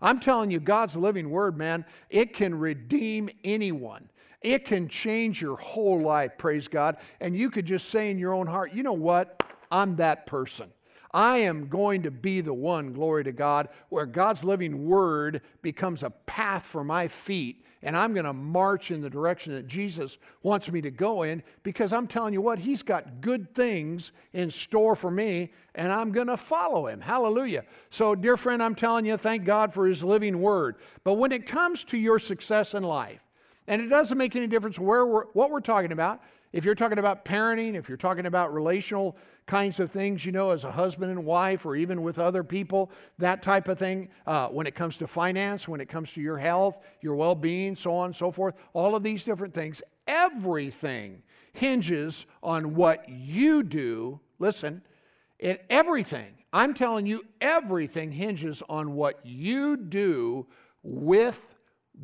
I'm 0.00 0.20
telling 0.20 0.52
you, 0.52 0.60
God's 0.60 0.94
living 0.94 1.28
word, 1.28 1.58
man, 1.58 1.84
it 2.08 2.34
can 2.34 2.56
redeem 2.56 3.30
anyone. 3.42 4.08
It 4.42 4.64
can 4.64 4.88
change 4.88 5.42
your 5.42 5.56
whole 5.56 6.00
life, 6.00 6.38
praise 6.38 6.68
God. 6.68 6.98
And 7.20 7.36
you 7.36 7.50
could 7.50 7.66
just 7.66 7.88
say 7.88 8.12
in 8.12 8.18
your 8.18 8.32
own 8.32 8.46
heart, 8.46 8.72
you 8.72 8.84
know 8.84 8.92
what? 8.92 9.42
I'm 9.72 9.96
that 9.96 10.24
person. 10.24 10.70
I 11.12 11.38
am 11.38 11.66
going 11.66 12.04
to 12.04 12.12
be 12.12 12.42
the 12.42 12.54
one, 12.54 12.92
glory 12.92 13.24
to 13.24 13.32
God, 13.32 13.68
where 13.88 14.06
God's 14.06 14.44
living 14.44 14.86
word 14.86 15.42
becomes 15.62 16.04
a 16.04 16.10
path 16.10 16.62
for 16.62 16.84
my 16.84 17.08
feet, 17.08 17.64
and 17.82 17.96
I'm 17.96 18.12
going 18.12 18.26
to 18.26 18.32
march 18.32 18.90
in 18.90 19.00
the 19.00 19.10
direction 19.10 19.52
that 19.54 19.66
Jesus 19.66 20.18
wants 20.42 20.70
me 20.70 20.80
to 20.82 20.90
go 20.90 21.22
in 21.22 21.42
because 21.62 21.92
I'm 21.92 22.06
telling 22.06 22.32
you 22.32 22.40
what, 22.40 22.58
He's 22.58 22.82
got 22.82 23.20
good 23.20 23.54
things 23.54 24.12
in 24.32 24.50
store 24.50 24.94
for 24.94 25.10
me, 25.10 25.52
and 25.74 25.90
I'm 25.90 26.12
going 26.12 26.28
to 26.28 26.36
follow 26.36 26.86
Him. 26.86 27.00
Hallelujah. 27.00 27.64
So, 27.90 28.14
dear 28.14 28.36
friend, 28.36 28.62
I'm 28.62 28.74
telling 28.74 29.04
you, 29.04 29.16
thank 29.16 29.44
God 29.44 29.74
for 29.74 29.86
His 29.86 30.04
living 30.04 30.40
word. 30.40 30.76
But 31.04 31.14
when 31.14 31.32
it 31.32 31.46
comes 31.46 31.84
to 31.84 31.98
your 31.98 32.18
success 32.18 32.74
in 32.74 32.84
life, 32.84 33.20
and 33.66 33.80
it 33.80 33.88
doesn't 33.88 34.18
make 34.18 34.36
any 34.36 34.46
difference 34.46 34.78
where 34.78 35.06
we're, 35.06 35.26
what 35.32 35.50
we're 35.50 35.60
talking 35.60 35.92
about, 35.92 36.22
if 36.52 36.64
you're 36.64 36.74
talking 36.74 36.98
about 36.98 37.24
parenting, 37.24 37.74
if 37.74 37.88
you're 37.88 37.96
talking 37.96 38.26
about 38.26 38.52
relational 38.52 39.16
kinds 39.46 39.80
of 39.80 39.90
things, 39.90 40.24
you 40.24 40.32
know, 40.32 40.50
as 40.50 40.64
a 40.64 40.70
husband 40.70 41.10
and 41.10 41.24
wife, 41.24 41.66
or 41.66 41.74
even 41.74 42.02
with 42.02 42.18
other 42.18 42.44
people, 42.44 42.90
that 43.18 43.42
type 43.42 43.68
of 43.68 43.78
thing. 43.78 44.08
Uh, 44.26 44.48
when 44.48 44.66
it 44.66 44.74
comes 44.74 44.96
to 44.98 45.06
finance, 45.06 45.66
when 45.66 45.80
it 45.80 45.88
comes 45.88 46.12
to 46.12 46.20
your 46.20 46.38
health, 46.38 46.78
your 47.00 47.16
well 47.16 47.34
being, 47.34 47.74
so 47.74 47.94
on 47.94 48.06
and 48.06 48.16
so 48.16 48.30
forth, 48.30 48.54
all 48.72 48.94
of 48.94 49.02
these 49.02 49.24
different 49.24 49.54
things, 49.54 49.82
everything 50.06 51.22
hinges 51.52 52.26
on 52.42 52.74
what 52.74 53.08
you 53.08 53.62
do. 53.62 54.20
Listen, 54.38 54.82
it, 55.38 55.64
everything, 55.70 56.34
I'm 56.52 56.74
telling 56.74 57.06
you, 57.06 57.24
everything 57.40 58.12
hinges 58.12 58.62
on 58.68 58.94
what 58.94 59.20
you 59.24 59.76
do 59.76 60.46
with 60.82 61.54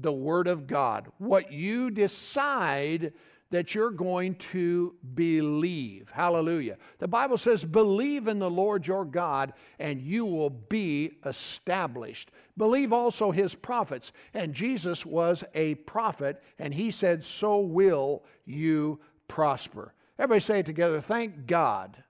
the 0.01 0.13
Word 0.13 0.49
of 0.49 0.67
God, 0.67 1.11
what 1.19 1.53
you 1.53 1.91
decide 1.91 3.13
that 3.51 3.75
you're 3.75 3.91
going 3.91 4.35
to 4.35 4.95
believe. 5.15 6.11
Hallelujah. 6.11 6.77
The 6.99 7.09
Bible 7.09 7.39
says, 7.39 7.65
believe 7.65 8.29
in 8.29 8.39
the 8.39 8.51
Lord 8.51 8.87
your 8.87 9.05
God, 9.05 9.55
and 9.79 10.01
you 10.01 10.25
will 10.25 10.51
be 10.51 11.19
established. 11.25 12.31
Believe 12.57 12.93
also 12.93 13.31
his 13.31 13.55
prophets. 13.55 14.13
And 14.35 14.53
Jesus 14.53 15.07
was 15.07 15.45
a 15.55 15.77
prophet, 15.77 16.43
and 16.59 16.75
he 16.75 16.91
said, 16.91 17.25
So 17.25 17.61
will 17.61 18.25
you 18.45 19.01
prosper. 19.29 19.95
Everybody 20.19 20.41
say 20.41 20.59
it 20.61 20.67
together. 20.67 21.01
Thank 21.01 21.47
God 21.47 22.03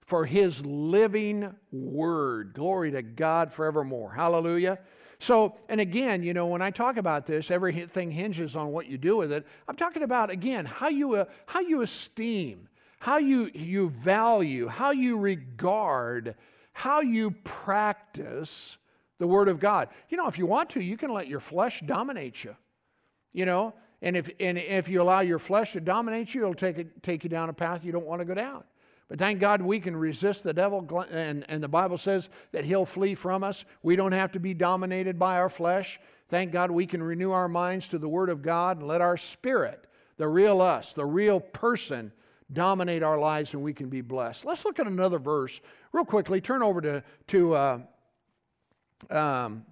for 0.00 0.26
his 0.26 0.66
living 0.66 1.54
word. 1.70 2.52
Glory 2.54 2.90
to 2.90 3.02
God 3.02 3.52
forevermore. 3.52 4.12
Hallelujah. 4.12 4.78
So, 5.22 5.54
and 5.68 5.80
again, 5.80 6.24
you 6.24 6.34
know, 6.34 6.48
when 6.48 6.62
I 6.62 6.72
talk 6.72 6.96
about 6.96 7.26
this, 7.26 7.52
everything 7.52 8.10
hinges 8.10 8.56
on 8.56 8.72
what 8.72 8.88
you 8.88 8.98
do 8.98 9.16
with 9.16 9.30
it. 9.30 9.46
I'm 9.68 9.76
talking 9.76 10.02
about, 10.02 10.30
again, 10.30 10.64
how 10.64 10.88
you, 10.88 11.14
uh, 11.14 11.26
how 11.46 11.60
you 11.60 11.82
esteem, 11.82 12.68
how 12.98 13.18
you, 13.18 13.48
you 13.54 13.90
value, 13.90 14.66
how 14.66 14.90
you 14.90 15.16
regard, 15.16 16.34
how 16.72 17.02
you 17.02 17.30
practice 17.44 18.78
the 19.18 19.26
Word 19.28 19.48
of 19.48 19.60
God. 19.60 19.90
You 20.08 20.16
know, 20.16 20.26
if 20.26 20.38
you 20.38 20.46
want 20.46 20.70
to, 20.70 20.82
you 20.82 20.96
can 20.96 21.12
let 21.12 21.28
your 21.28 21.40
flesh 21.40 21.82
dominate 21.86 22.42
you. 22.42 22.56
You 23.32 23.46
know, 23.46 23.74
and 24.02 24.16
if, 24.16 24.28
and 24.40 24.58
if 24.58 24.88
you 24.88 25.00
allow 25.00 25.20
your 25.20 25.38
flesh 25.38 25.72
to 25.74 25.80
dominate 25.80 26.34
you, 26.34 26.40
it'll 26.40 26.54
take, 26.54 26.78
it, 26.78 27.00
take 27.00 27.22
you 27.22 27.30
down 27.30 27.48
a 27.48 27.52
path 27.52 27.84
you 27.84 27.92
don't 27.92 28.06
want 28.06 28.20
to 28.20 28.24
go 28.24 28.34
down. 28.34 28.64
But 29.08 29.18
thank 29.18 29.40
God 29.40 29.60
we 29.60 29.78
can 29.80 29.94
resist 29.94 30.42
the 30.42 30.54
devil, 30.54 30.86
and, 31.10 31.44
and 31.48 31.62
the 31.62 31.68
Bible 31.68 31.98
says 31.98 32.30
that 32.52 32.64
he'll 32.64 32.86
flee 32.86 33.14
from 33.14 33.44
us. 33.44 33.64
We 33.82 33.96
don't 33.96 34.12
have 34.12 34.32
to 34.32 34.40
be 34.40 34.54
dominated 34.54 35.18
by 35.18 35.38
our 35.38 35.50
flesh. 35.50 36.00
Thank 36.28 36.50
God 36.50 36.70
we 36.70 36.86
can 36.86 37.02
renew 37.02 37.30
our 37.30 37.48
minds 37.48 37.88
to 37.88 37.98
the 37.98 38.08
Word 38.08 38.30
of 38.30 38.40
God 38.40 38.78
and 38.78 38.88
let 38.88 39.00
our 39.02 39.16
spirit, 39.16 39.86
the 40.16 40.28
real 40.28 40.62
us, 40.62 40.94
the 40.94 41.04
real 41.04 41.40
person, 41.40 42.12
dominate 42.52 43.02
our 43.02 43.18
lives 43.18 43.54
and 43.54 43.62
we 43.62 43.72
can 43.72 43.88
be 43.88 44.00
blessed. 44.00 44.44
Let's 44.44 44.64
look 44.64 44.78
at 44.78 44.86
another 44.86 45.18
verse 45.18 45.60
real 45.92 46.04
quickly. 46.04 46.40
Turn 46.40 46.62
over 46.62 46.80
to, 46.80 47.04
to 47.28 47.54
uh, 47.54 47.78
um, 49.10 49.64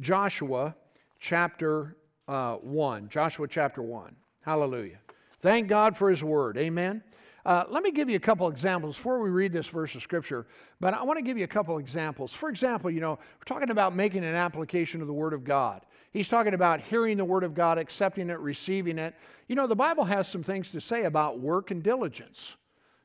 Joshua 0.00 0.74
chapter 1.18 1.96
uh, 2.26 2.54
1. 2.56 3.08
Joshua 3.08 3.48
chapter 3.48 3.82
1. 3.82 4.14
Hallelujah. 4.42 4.98
Thank 5.40 5.68
God 5.68 5.96
for 5.96 6.10
His 6.10 6.22
Word. 6.22 6.58
Amen. 6.58 7.02
Uh, 7.48 7.64
let 7.70 7.82
me 7.82 7.90
give 7.90 8.10
you 8.10 8.16
a 8.16 8.20
couple 8.20 8.46
examples 8.46 8.94
before 8.94 9.20
we 9.22 9.30
read 9.30 9.54
this 9.54 9.68
verse 9.68 9.94
of 9.94 10.02
Scripture, 10.02 10.46
but 10.80 10.92
I 10.92 11.02
want 11.02 11.18
to 11.18 11.24
give 11.24 11.38
you 11.38 11.44
a 11.44 11.48
couple 11.48 11.78
examples. 11.78 12.34
For 12.34 12.50
example, 12.50 12.90
you 12.90 13.00
know, 13.00 13.12
we're 13.12 13.44
talking 13.46 13.70
about 13.70 13.96
making 13.96 14.22
an 14.22 14.34
application 14.34 15.00
of 15.00 15.06
the 15.06 15.14
Word 15.14 15.32
of 15.32 15.44
God. 15.44 15.80
He's 16.12 16.28
talking 16.28 16.52
about 16.52 16.82
hearing 16.82 17.16
the 17.16 17.24
Word 17.24 17.44
of 17.44 17.54
God, 17.54 17.78
accepting 17.78 18.28
it, 18.28 18.38
receiving 18.38 18.98
it. 18.98 19.14
You 19.48 19.56
know, 19.56 19.66
the 19.66 19.74
Bible 19.74 20.04
has 20.04 20.28
some 20.28 20.42
things 20.42 20.72
to 20.72 20.80
say 20.82 21.04
about 21.04 21.40
work 21.40 21.70
and 21.70 21.82
diligence. 21.82 22.54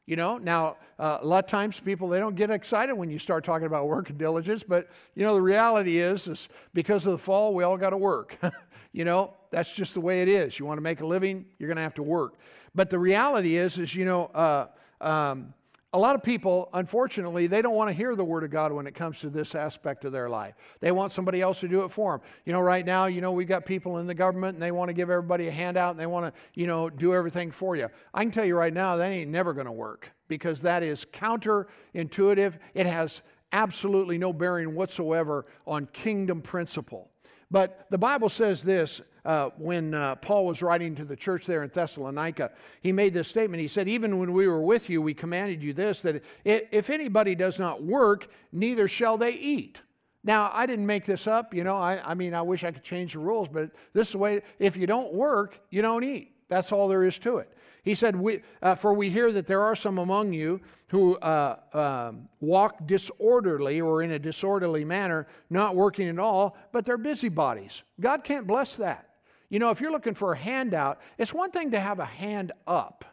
You 0.08 0.18
know, 0.18 0.38
now 0.40 0.76
uh, 1.00 1.20
a 1.22 1.26
lot 1.26 1.46
of 1.46 1.50
times 1.50 1.80
people 1.80 2.10
they 2.10 2.20
don't 2.20 2.36
get 2.36 2.52
excited 2.52 2.96
when 2.96 3.10
you 3.10 3.20
start 3.20 3.46
talking 3.46 3.68
about 3.68 3.88
work 3.88 4.10
and 4.10 4.18
diligence, 4.18 4.62
but 4.62 4.90
you 5.16 5.24
know 5.24 5.36
the 5.36 5.42
reality 5.42 6.00
is 6.00 6.28
is 6.28 6.50
because 6.74 7.06
of 7.06 7.14
the 7.14 7.18
fall 7.18 7.56
we 7.56 7.64
all 7.64 7.78
got 7.78 7.92
to 7.92 7.98
work. 7.98 8.38
you 8.92 9.06
know, 9.06 9.36
that's 9.52 9.72
just 9.72 9.94
the 9.94 10.02
way 10.02 10.22
it 10.22 10.28
is. 10.28 10.60
You 10.60 10.66
want 10.66 10.80
to 10.80 10.82
make 10.82 11.00
a 11.00 11.06
living, 11.06 11.46
you're 11.58 11.68
going 11.68 11.78
to 11.78 11.84
have 11.84 11.94
to 11.94 12.04
work. 12.04 12.34
But 12.76 12.90
the 12.90 13.00
reality 13.00 13.56
is 13.56 13.78
is 13.78 13.96
you 13.96 14.06
know 14.06 14.26
uh, 14.28 14.68
um, 15.02 15.54
a 15.96 16.00
lot 16.00 16.16
of 16.16 16.24
people, 16.24 16.70
unfortunately, 16.74 17.46
they 17.46 17.62
don't 17.62 17.76
want 17.76 17.92
to 17.92 17.94
hear 17.96 18.16
the 18.16 18.26
Word 18.26 18.44
of 18.44 18.50
God 18.50 18.72
when 18.72 18.88
it 18.88 18.96
comes 18.96 19.20
to 19.20 19.30
this 19.30 19.54
aspect 19.54 20.06
of 20.06 20.12
their 20.12 20.28
life. 20.28 20.56
They 20.80 20.92
want 20.92 21.12
somebody 21.12 21.40
else 21.40 21.60
to 21.60 21.68
do 21.68 21.84
it 21.84 21.90
for 21.90 22.18
them. 22.18 22.28
You 22.46 22.54
know, 22.54 22.62
right 22.62 22.84
now, 22.84 23.06
you 23.06 23.22
know, 23.22 23.32
we've 23.32 23.48
got 23.48 23.64
people 23.64 24.00
in 24.00 24.08
the 24.08 24.16
government 24.16 24.56
and 24.56 24.64
they 24.64 24.72
want 24.72 24.90
to 24.90 24.94
give 24.94 25.12
everybody 25.12 25.48
a 25.48 25.52
handout 25.52 25.92
and 25.92 26.00
they 26.00 26.08
want 26.08 26.34
to, 26.34 26.42
you 26.56 26.66
know, 26.66 26.90
do 26.90 27.14
everything 27.14 27.52
for 27.52 27.76
you. 27.76 27.90
I 28.12 28.24
can 28.24 28.32
tell 28.32 28.44
you 28.44 28.56
right 28.56 28.74
now, 28.74 28.96
that 28.96 29.12
ain't 29.12 29.30
never 29.30 29.54
going 29.54 29.68
to 29.68 29.72
work 29.72 30.12
because 30.28 30.62
that 30.64 30.82
is 30.82 31.06
counterintuitive. 31.06 32.58
It 32.74 32.88
has 32.88 33.22
absolutely 33.52 34.18
no 34.18 34.34
bearing 34.34 34.74
whatsoever 34.74 35.46
on 35.68 35.86
kingdom 35.94 36.42
principle. 36.42 37.12
But 37.52 37.86
the 37.92 38.00
Bible 38.00 38.30
says 38.30 38.64
this 38.64 39.00
uh, 39.26 39.50
when 39.58 39.94
uh, 39.94 40.16
Paul 40.16 40.46
was 40.46 40.62
writing 40.62 40.96
to 40.96 41.06
the 41.06 41.16
church 41.16 41.46
there 41.46 41.64
in 41.64 41.70
Thessalonica. 41.70 42.52
He 42.82 42.92
made 42.92 43.14
this 43.14 43.28
statement. 43.28 43.62
He 43.62 43.68
said, 43.68 43.88
Even 43.88 44.20
when 44.20 44.34
we 44.34 44.48
were 44.48 44.62
with 44.62 44.90
you, 44.90 45.02
we 45.02 45.14
commanded 45.14 45.64
you 45.64 45.74
this 45.74 46.02
that 46.02 46.24
if 46.44 46.90
anybody 46.90 47.36
does 47.36 47.60
not 47.60 47.84
work, 47.84 48.28
neither 48.52 48.88
shall 48.88 49.18
they 49.18 49.32
eat. 49.32 49.82
Now, 50.24 50.50
I 50.54 50.66
didn't 50.66 50.86
make 50.86 51.06
this 51.06 51.28
up. 51.28 51.54
You 51.54 51.64
know, 51.64 51.76
I, 51.76 52.02
I 52.04 52.14
mean, 52.14 52.34
I 52.34 52.42
wish 52.42 52.64
I 52.64 52.72
could 52.72 52.84
change 52.84 53.14
the 53.14 53.20
rules, 53.20 53.50
but 53.50 53.72
this 53.94 54.08
is 54.08 54.12
the 54.14 54.20
way 54.20 54.42
if 54.60 54.78
you 54.78 54.88
don't 54.88 55.14
work, 55.14 55.60
you 55.70 55.82
don't 55.82 56.04
eat. 56.04 56.32
That's 56.48 56.72
all 56.72 56.88
there 56.88 57.04
is 57.04 57.20
to 57.20 57.38
it. 57.38 57.50
He 57.84 57.96
said, 57.96 58.16
we, 58.16 58.42
uh, 58.62 58.76
For 58.76 58.94
we 58.94 59.10
hear 59.10 59.32
that 59.34 59.46
there 59.46 59.62
are 59.62 59.76
some 59.76 59.98
among 59.98 60.32
you 60.32 60.62
who 60.88 61.18
uh, 61.18 61.58
um, 61.74 62.30
walk 62.40 62.88
disorderly 62.88 63.82
or 63.82 64.02
in 64.02 64.12
a 64.12 64.20
disorderly 64.20 64.86
manner, 64.86 65.28
not 65.50 65.76
working 65.76 66.08
at 66.08 66.20
all, 66.20 66.58
but 66.72 66.86
they're 66.86 66.98
busybodies. 66.98 67.84
God 68.00 68.24
can't 68.24 68.48
bless 68.48 68.78
that. 68.78 69.10
You 69.54 69.60
know, 69.60 69.70
if 69.70 69.82
you're 69.82 69.92
looking 69.92 70.16
for 70.16 70.34
a 70.34 70.36
handout, 70.36 71.00
it's 71.20 71.32
one 71.32 71.52
thing 71.52 71.70
to 71.72 71.80
have 71.80 72.00
a 72.00 72.06
hand 72.06 72.54
up, 72.66 73.06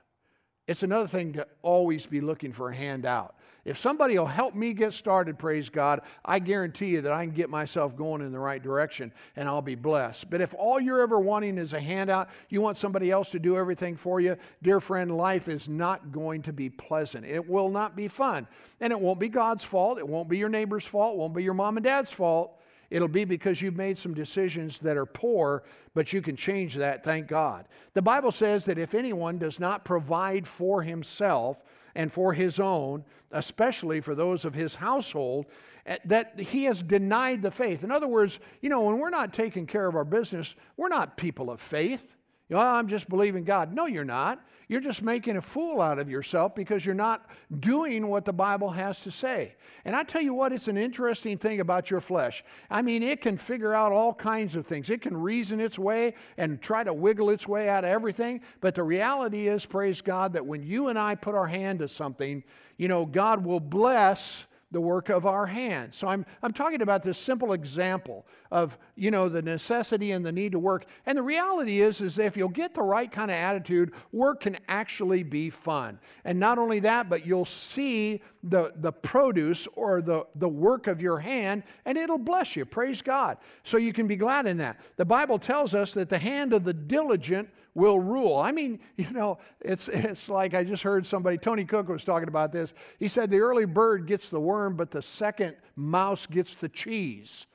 it's 0.66 0.82
another 0.82 1.06
thing 1.06 1.34
to 1.34 1.46
always 1.60 2.06
be 2.06 2.22
looking 2.22 2.54
for 2.54 2.70
a 2.70 2.74
handout. 2.74 3.34
If 3.66 3.76
somebody 3.76 4.18
will 4.18 4.24
help 4.24 4.54
me 4.54 4.72
get 4.72 4.94
started, 4.94 5.38
praise 5.38 5.68
God, 5.68 6.00
I 6.24 6.38
guarantee 6.38 6.86
you 6.86 7.02
that 7.02 7.12
I 7.12 7.26
can 7.26 7.34
get 7.34 7.50
myself 7.50 7.94
going 7.94 8.22
in 8.22 8.32
the 8.32 8.38
right 8.38 8.62
direction 8.62 9.12
and 9.36 9.50
I'll 9.50 9.60
be 9.60 9.74
blessed. 9.74 10.30
But 10.30 10.40
if 10.40 10.54
all 10.54 10.80
you're 10.80 11.02
ever 11.02 11.20
wanting 11.20 11.58
is 11.58 11.74
a 11.74 11.80
handout, 11.80 12.30
you 12.48 12.62
want 12.62 12.78
somebody 12.78 13.10
else 13.10 13.28
to 13.32 13.38
do 13.38 13.58
everything 13.58 13.96
for 13.96 14.18
you, 14.18 14.38
dear 14.62 14.80
friend, 14.80 15.14
life 15.14 15.46
is 15.46 15.68
not 15.68 16.10
going 16.10 16.40
to 16.44 16.54
be 16.54 16.70
pleasant. 16.70 17.26
It 17.26 17.50
will 17.50 17.68
not 17.68 17.94
be 17.94 18.08
fun. 18.08 18.46
And 18.80 18.94
it 18.94 19.00
won't 19.00 19.20
be 19.20 19.28
God's 19.28 19.64
fault. 19.64 19.98
It 19.98 20.08
won't 20.08 20.30
be 20.30 20.38
your 20.38 20.48
neighbor's 20.48 20.86
fault. 20.86 21.16
It 21.16 21.18
won't 21.18 21.34
be 21.34 21.44
your 21.44 21.52
mom 21.52 21.76
and 21.76 21.84
dad's 21.84 22.12
fault. 22.12 22.58
It'll 22.90 23.08
be 23.08 23.24
because 23.24 23.62
you've 23.62 23.76
made 23.76 23.96
some 23.96 24.14
decisions 24.14 24.80
that 24.80 24.96
are 24.96 25.06
poor, 25.06 25.62
but 25.94 26.12
you 26.12 26.20
can 26.20 26.34
change 26.34 26.74
that, 26.74 27.04
thank 27.04 27.28
God. 27.28 27.66
The 27.94 28.02
Bible 28.02 28.32
says 28.32 28.64
that 28.64 28.78
if 28.78 28.94
anyone 28.94 29.38
does 29.38 29.60
not 29.60 29.84
provide 29.84 30.46
for 30.46 30.82
himself 30.82 31.62
and 31.94 32.12
for 32.12 32.32
his 32.32 32.58
own, 32.58 33.04
especially 33.30 34.00
for 34.00 34.14
those 34.14 34.44
of 34.44 34.54
his 34.54 34.76
household, 34.76 35.46
eh, 35.86 35.98
that 36.04 36.38
he 36.38 36.64
has 36.64 36.82
denied 36.82 37.42
the 37.42 37.50
faith. 37.50 37.84
In 37.84 37.92
other 37.92 38.08
words, 38.08 38.40
you 38.60 38.68
know, 38.68 38.82
when 38.82 38.98
we're 38.98 39.10
not 39.10 39.32
taking 39.32 39.66
care 39.66 39.86
of 39.86 39.94
our 39.94 40.04
business, 40.04 40.56
we're 40.76 40.88
not 40.88 41.16
people 41.16 41.50
of 41.50 41.60
faith. 41.60 42.16
Know, 42.50 42.58
I'm 42.58 42.88
just 42.88 43.08
believing 43.08 43.44
God. 43.44 43.72
No, 43.72 43.86
you're 43.86 44.04
not. 44.04 44.44
You're 44.70 44.80
just 44.80 45.02
making 45.02 45.36
a 45.36 45.42
fool 45.42 45.80
out 45.80 45.98
of 45.98 46.08
yourself 46.08 46.54
because 46.54 46.86
you're 46.86 46.94
not 46.94 47.28
doing 47.58 48.06
what 48.06 48.24
the 48.24 48.32
Bible 48.32 48.70
has 48.70 49.02
to 49.02 49.10
say. 49.10 49.56
And 49.84 49.96
I 49.96 50.04
tell 50.04 50.22
you 50.22 50.32
what, 50.32 50.52
it's 50.52 50.68
an 50.68 50.76
interesting 50.76 51.38
thing 51.38 51.58
about 51.58 51.90
your 51.90 52.00
flesh. 52.00 52.44
I 52.70 52.80
mean, 52.80 53.02
it 53.02 53.20
can 53.20 53.36
figure 53.36 53.74
out 53.74 53.90
all 53.90 54.14
kinds 54.14 54.54
of 54.54 54.66
things, 54.66 54.88
it 54.88 55.00
can 55.02 55.16
reason 55.16 55.60
its 55.60 55.78
way 55.78 56.14
and 56.36 56.62
try 56.62 56.84
to 56.84 56.92
wiggle 56.92 57.30
its 57.30 57.48
way 57.48 57.68
out 57.68 57.82
of 57.82 57.90
everything. 57.90 58.42
But 58.60 58.76
the 58.76 58.84
reality 58.84 59.48
is, 59.48 59.66
praise 59.66 60.00
God, 60.00 60.32
that 60.34 60.46
when 60.46 60.62
you 60.62 60.86
and 60.86 60.98
I 60.98 61.16
put 61.16 61.34
our 61.34 61.48
hand 61.48 61.80
to 61.80 61.88
something, 61.88 62.44
you 62.76 62.86
know, 62.86 63.06
God 63.06 63.44
will 63.44 63.60
bless 63.60 64.46
the 64.72 64.80
work 64.80 65.08
of 65.08 65.26
our 65.26 65.46
hands. 65.46 65.96
So 65.96 66.06
I'm, 66.06 66.24
I'm 66.42 66.52
talking 66.52 66.82
about 66.82 67.02
this 67.02 67.18
simple 67.18 67.52
example 67.52 68.26
of, 68.50 68.78
you 68.94 69.10
know, 69.10 69.28
the 69.28 69.42
necessity 69.42 70.12
and 70.12 70.24
the 70.24 70.30
need 70.30 70.52
to 70.52 70.58
work. 70.58 70.86
And 71.06 71.18
the 71.18 71.22
reality 71.22 71.80
is, 71.80 72.00
is 72.00 72.18
if 72.18 72.36
you'll 72.36 72.48
get 72.48 72.74
the 72.74 72.82
right 72.82 73.10
kind 73.10 73.30
of 73.30 73.36
attitude, 73.36 73.92
work 74.12 74.42
can 74.42 74.56
actually 74.68 75.24
be 75.24 75.50
fun. 75.50 75.98
And 76.24 76.38
not 76.38 76.58
only 76.58 76.78
that, 76.80 77.08
but 77.08 77.26
you'll 77.26 77.44
see 77.44 78.22
the, 78.44 78.72
the 78.76 78.92
produce 78.92 79.66
or 79.74 80.02
the, 80.02 80.26
the 80.36 80.48
work 80.48 80.86
of 80.86 81.02
your 81.02 81.18
hand 81.18 81.64
and 81.84 81.98
it'll 81.98 82.18
bless 82.18 82.54
you. 82.54 82.64
Praise 82.64 83.02
God. 83.02 83.38
So 83.64 83.76
you 83.76 83.92
can 83.92 84.06
be 84.06 84.16
glad 84.16 84.46
in 84.46 84.56
that. 84.58 84.78
The 84.96 85.04
Bible 85.04 85.38
tells 85.38 85.74
us 85.74 85.94
that 85.94 86.08
the 86.08 86.18
hand 86.18 86.52
of 86.52 86.64
the 86.64 86.74
diligent 86.74 87.48
will 87.74 87.98
rule. 87.98 88.36
I 88.36 88.52
mean, 88.52 88.80
you 88.96 89.10
know, 89.10 89.38
it's, 89.60 89.88
it's 89.88 90.28
like 90.28 90.54
I 90.54 90.64
just 90.64 90.82
heard 90.82 91.06
somebody, 91.06 91.38
Tony 91.38 91.64
Cooke 91.64 91.88
was 91.88 92.04
talking 92.04 92.28
about 92.28 92.52
this. 92.52 92.74
He 92.98 93.08
said 93.08 93.30
the 93.30 93.40
early 93.40 93.64
bird 93.64 94.06
gets 94.06 94.28
the 94.28 94.40
worm, 94.40 94.76
but 94.76 94.90
the 94.90 95.02
second 95.02 95.56
mouse 95.76 96.26
gets 96.26 96.54
the 96.54 96.68
cheese. 96.68 97.46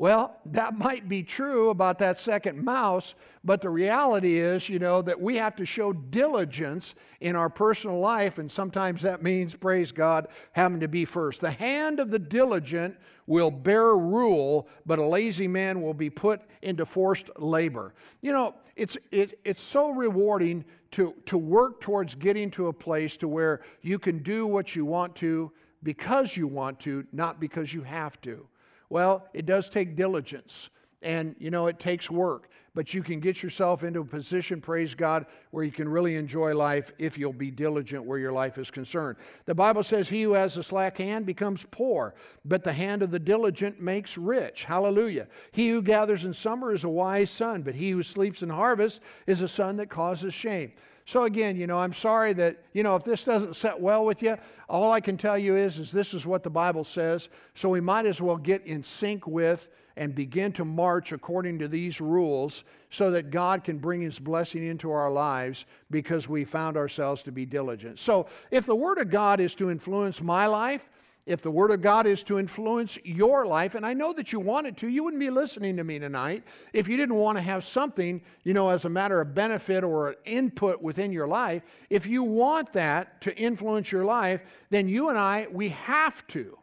Well, 0.00 0.38
that 0.46 0.78
might 0.78 1.10
be 1.10 1.22
true 1.22 1.68
about 1.68 1.98
that 1.98 2.18
second 2.18 2.64
mouse, 2.64 3.14
but 3.44 3.60
the 3.60 3.68
reality 3.68 4.38
is, 4.38 4.66
you 4.66 4.78
know, 4.78 5.02
that 5.02 5.20
we 5.20 5.36
have 5.36 5.54
to 5.56 5.66
show 5.66 5.92
diligence 5.92 6.94
in 7.20 7.36
our 7.36 7.50
personal 7.50 8.00
life, 8.00 8.38
and 8.38 8.50
sometimes 8.50 9.02
that 9.02 9.22
means, 9.22 9.54
praise 9.54 9.92
God, 9.92 10.28
having 10.52 10.80
to 10.80 10.88
be 10.88 11.04
first. 11.04 11.42
The 11.42 11.50
hand 11.50 12.00
of 12.00 12.10
the 12.10 12.18
diligent 12.18 12.96
will 13.26 13.50
bear 13.50 13.94
rule, 13.94 14.68
but 14.86 14.98
a 14.98 15.04
lazy 15.04 15.46
man 15.46 15.82
will 15.82 15.92
be 15.92 16.08
put 16.08 16.40
into 16.62 16.86
forced 16.86 17.28
labor. 17.38 17.92
You 18.22 18.32
know, 18.32 18.54
it's, 18.80 18.96
it, 19.10 19.38
it's 19.44 19.60
so 19.60 19.90
rewarding 19.90 20.64
to, 20.92 21.14
to 21.26 21.36
work 21.36 21.82
towards 21.82 22.14
getting 22.14 22.50
to 22.52 22.68
a 22.68 22.72
place 22.72 23.18
to 23.18 23.28
where 23.28 23.60
you 23.82 23.98
can 23.98 24.20
do 24.20 24.46
what 24.46 24.74
you 24.74 24.86
want 24.86 25.14
to 25.16 25.52
because 25.82 26.34
you 26.34 26.46
want 26.46 26.80
to, 26.80 27.06
not 27.12 27.38
because 27.38 27.74
you 27.74 27.82
have 27.82 28.18
to. 28.22 28.46
Well, 28.88 29.28
it 29.34 29.44
does 29.44 29.68
take 29.68 29.96
diligence 29.96 30.70
and, 31.02 31.36
you 31.38 31.50
know, 31.50 31.66
it 31.66 31.78
takes 31.78 32.10
work 32.10 32.48
but 32.74 32.94
you 32.94 33.02
can 33.02 33.20
get 33.20 33.42
yourself 33.42 33.82
into 33.82 34.00
a 34.00 34.04
position, 34.04 34.60
praise 34.60 34.94
God, 34.94 35.26
where 35.50 35.64
you 35.64 35.72
can 35.72 35.88
really 35.88 36.16
enjoy 36.16 36.54
life 36.54 36.92
if 36.98 37.18
you'll 37.18 37.32
be 37.32 37.50
diligent 37.50 38.04
where 38.04 38.18
your 38.18 38.32
life 38.32 38.58
is 38.58 38.70
concerned. 38.70 39.16
The 39.46 39.54
Bible 39.54 39.82
says, 39.82 40.08
He 40.08 40.22
who 40.22 40.34
has 40.34 40.56
a 40.56 40.62
slack 40.62 40.98
hand 40.98 41.26
becomes 41.26 41.66
poor, 41.70 42.14
but 42.44 42.62
the 42.62 42.72
hand 42.72 43.02
of 43.02 43.10
the 43.10 43.18
diligent 43.18 43.80
makes 43.80 44.16
rich. 44.16 44.64
Hallelujah. 44.64 45.26
He 45.52 45.68
who 45.70 45.82
gathers 45.82 46.24
in 46.24 46.32
summer 46.32 46.72
is 46.72 46.84
a 46.84 46.88
wise 46.88 47.30
son, 47.30 47.62
but 47.62 47.74
he 47.74 47.90
who 47.90 48.02
sleeps 48.02 48.42
in 48.42 48.50
harvest 48.50 49.00
is 49.26 49.42
a 49.42 49.48
son 49.48 49.76
that 49.78 49.90
causes 49.90 50.32
shame. 50.32 50.72
So 51.06 51.24
again, 51.24 51.56
you 51.56 51.66
know, 51.66 51.78
I'm 51.78 51.92
sorry 51.92 52.32
that, 52.34 52.58
you 52.72 52.84
know, 52.84 52.94
if 52.94 53.02
this 53.02 53.24
doesn't 53.24 53.56
set 53.56 53.80
well 53.80 54.04
with 54.04 54.22
you, 54.22 54.36
all 54.68 54.92
I 54.92 55.00
can 55.00 55.16
tell 55.16 55.36
you 55.36 55.56
is, 55.56 55.78
is 55.78 55.90
this 55.90 56.14
is 56.14 56.24
what 56.24 56.44
the 56.44 56.50
Bible 56.50 56.84
says. 56.84 57.28
So 57.56 57.68
we 57.68 57.80
might 57.80 58.06
as 58.06 58.20
well 58.20 58.36
get 58.36 58.64
in 58.64 58.84
sync 58.84 59.26
with 59.26 59.68
and 60.00 60.14
begin 60.14 60.50
to 60.50 60.64
march 60.64 61.12
according 61.12 61.58
to 61.58 61.68
these 61.68 62.00
rules 62.00 62.64
so 62.88 63.10
that 63.10 63.30
God 63.30 63.64
can 63.64 63.76
bring 63.76 64.00
His 64.00 64.18
blessing 64.18 64.66
into 64.66 64.90
our 64.90 65.10
lives 65.10 65.66
because 65.90 66.26
we 66.26 66.42
found 66.42 66.78
ourselves 66.78 67.22
to 67.24 67.32
be 67.32 67.44
diligent. 67.44 67.98
So, 67.98 68.26
if 68.50 68.64
the 68.64 68.74
Word 68.74 68.96
of 68.96 69.10
God 69.10 69.40
is 69.40 69.54
to 69.56 69.70
influence 69.70 70.22
my 70.22 70.46
life, 70.46 70.88
if 71.26 71.42
the 71.42 71.50
Word 71.50 71.70
of 71.70 71.82
God 71.82 72.06
is 72.06 72.22
to 72.24 72.38
influence 72.38 72.98
your 73.04 73.44
life, 73.44 73.74
and 73.74 73.84
I 73.84 73.92
know 73.92 74.14
that 74.14 74.32
you 74.32 74.40
want 74.40 74.66
it 74.66 74.78
to, 74.78 74.88
you 74.88 75.04
wouldn't 75.04 75.20
be 75.20 75.28
listening 75.28 75.76
to 75.76 75.84
me 75.84 75.98
tonight 75.98 76.44
if 76.72 76.88
you 76.88 76.96
didn't 76.96 77.16
want 77.16 77.36
to 77.36 77.42
have 77.42 77.62
something, 77.62 78.22
you 78.42 78.54
know, 78.54 78.70
as 78.70 78.86
a 78.86 78.88
matter 78.88 79.20
of 79.20 79.34
benefit 79.34 79.84
or 79.84 80.16
input 80.24 80.80
within 80.80 81.12
your 81.12 81.28
life. 81.28 81.62
If 81.90 82.06
you 82.06 82.22
want 82.22 82.72
that 82.72 83.20
to 83.20 83.36
influence 83.36 83.92
your 83.92 84.06
life, 84.06 84.40
then 84.70 84.88
you 84.88 85.10
and 85.10 85.18
I, 85.18 85.46
we 85.52 85.68
have 85.68 86.26
to. 86.28 86.56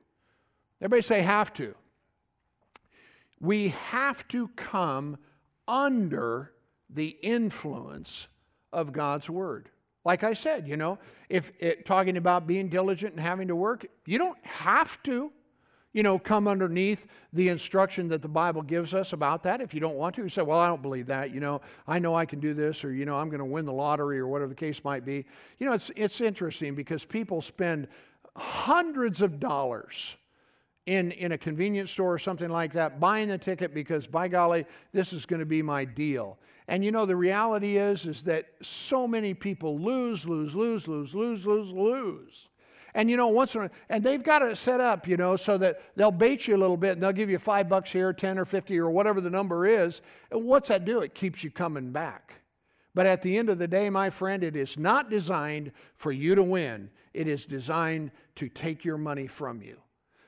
Everybody 0.82 1.04
say, 1.04 1.22
have 1.22 1.54
to. 1.54 1.76
We 3.40 3.70
have 3.70 4.28
to 4.30 4.48
come 4.56 5.18
under 5.68 6.52
the 6.90 7.18
influence 7.22 8.28
of 8.72 8.92
God's 8.92 9.30
word. 9.30 9.70
Like 10.06 10.24
I 10.24 10.34
said, 10.34 10.68
you 10.68 10.78
know, 10.78 11.00
if 11.30 11.52
it, 11.60 11.86
talking 11.86 12.16
about 12.16 12.48
being 12.48 12.70
diligent 12.70 13.14
and 13.14 13.22
having 13.22 13.50
to 13.50 13.56
work, 13.56 13.86
you 14.06 14.18
don't 14.18 14.38
have 14.46 15.02
to, 15.04 15.32
you 15.92 16.04
know, 16.04 16.18
come 16.18 16.48
underneath 16.48 17.08
the 17.34 17.50
instruction 17.50 18.08
that 18.10 18.22
the 18.22 18.30
Bible 18.30 18.62
gives 18.62 18.94
us 18.94 19.12
about 19.12 19.44
that. 19.44 19.60
If 19.60 19.74
you 19.74 19.82
don't 19.82 19.96
want 19.96 20.16
to, 20.16 20.24
you 20.24 20.30
say, 20.30 20.44
well, 20.44 20.60
I 20.60 20.68
don't 20.68 20.82
believe 20.82 21.08
that. 21.08 21.34
You 21.34 21.42
know, 21.42 21.60
I 21.88 22.00
know 22.00 22.16
I 22.16 22.26
can 22.26 22.40
do 22.40 22.54
this, 22.54 22.86
or, 22.86 22.94
you 22.94 23.04
know, 23.04 23.18
I'm 23.18 23.28
going 23.30 23.40
to 23.40 23.46
win 23.46 23.66
the 23.66 23.74
lottery, 23.74 24.20
or 24.20 24.28
whatever 24.28 24.50
the 24.50 24.56
case 24.56 24.84
might 24.86 25.04
be. 25.04 25.26
You 25.60 25.66
know, 25.66 25.74
it's, 25.74 25.92
it's 25.96 26.22
interesting 26.22 26.74
because 26.74 27.04
people 27.04 27.42
spend 27.42 27.88
hundreds 28.36 29.22
of 29.22 29.40
dollars 29.40 30.16
in, 30.88 31.12
in 31.12 31.34
a 31.34 31.38
convenience 31.38 31.92
store 31.92 32.14
or 32.14 32.18
something 32.18 32.50
like 32.50 32.74
that, 32.74 33.00
buying 33.00 33.28
the 33.28 33.38
ticket 33.38 33.74
because, 33.74 34.08
by 34.08 34.28
golly, 34.28 34.66
this 34.94 35.14
is 35.14 35.26
going 35.26 35.42
to 35.42 35.46
be 35.46 35.62
my 35.62 35.86
deal. 35.86 36.40
And 36.70 36.84
you 36.84 36.92
know, 36.92 37.06
the 37.06 37.16
reality 37.16 37.78
is, 37.78 38.06
is 38.06 38.24
that 38.24 38.48
so 38.62 39.08
many 39.08 39.34
people 39.34 39.78
lose, 39.78 40.26
lose, 40.26 40.56
lose, 40.56 40.88
lose, 40.88 41.14
lose, 41.14 41.46
lose, 41.46 41.72
lose. 41.72 42.48
And 42.94 43.12
you 43.12 43.18
know, 43.18 43.28
once 43.28 43.54
in 43.54 43.64
a, 43.64 43.72
and 43.90 44.02
they've 44.02 44.24
got 44.24 44.42
it 44.42 44.58
set 44.58 44.80
up, 44.80 45.08
you 45.08 45.18
know, 45.18 45.36
so 45.36 45.58
that 45.58 45.82
they'll 45.98 46.10
bait 46.10 46.48
you 46.48 46.56
a 46.56 46.58
little 46.58 46.78
bit 46.78 46.94
and 46.94 47.04
they'll 47.04 47.12
give 47.12 47.30
you 47.30 47.38
five 47.38 47.68
bucks 47.68 47.92
here, 47.92 48.14
10 48.14 48.40
or 48.40 48.46
50 48.46 48.80
or 48.80 48.90
whatever 48.90 49.20
the 49.20 49.30
number 49.30 49.68
is. 49.68 50.02
And 50.32 50.46
what's 50.46 50.70
that 50.70 50.86
do? 50.86 51.02
It 51.02 51.14
keeps 51.14 51.44
you 51.44 51.52
coming 51.52 51.92
back. 51.92 52.34
But 52.96 53.06
at 53.06 53.22
the 53.22 53.38
end 53.38 53.50
of 53.50 53.60
the 53.60 53.68
day, 53.68 53.90
my 53.90 54.10
friend, 54.10 54.42
it 54.42 54.56
is 54.56 54.80
not 54.80 55.10
designed 55.10 55.74
for 55.96 56.12
you 56.12 56.34
to 56.34 56.44
win. 56.44 56.90
It 57.14 57.28
is 57.28 57.46
designed 57.46 58.12
to 58.36 58.48
take 58.50 58.84
your 58.84 58.98
money 58.98 59.28
from 59.28 59.62
you. 59.62 59.78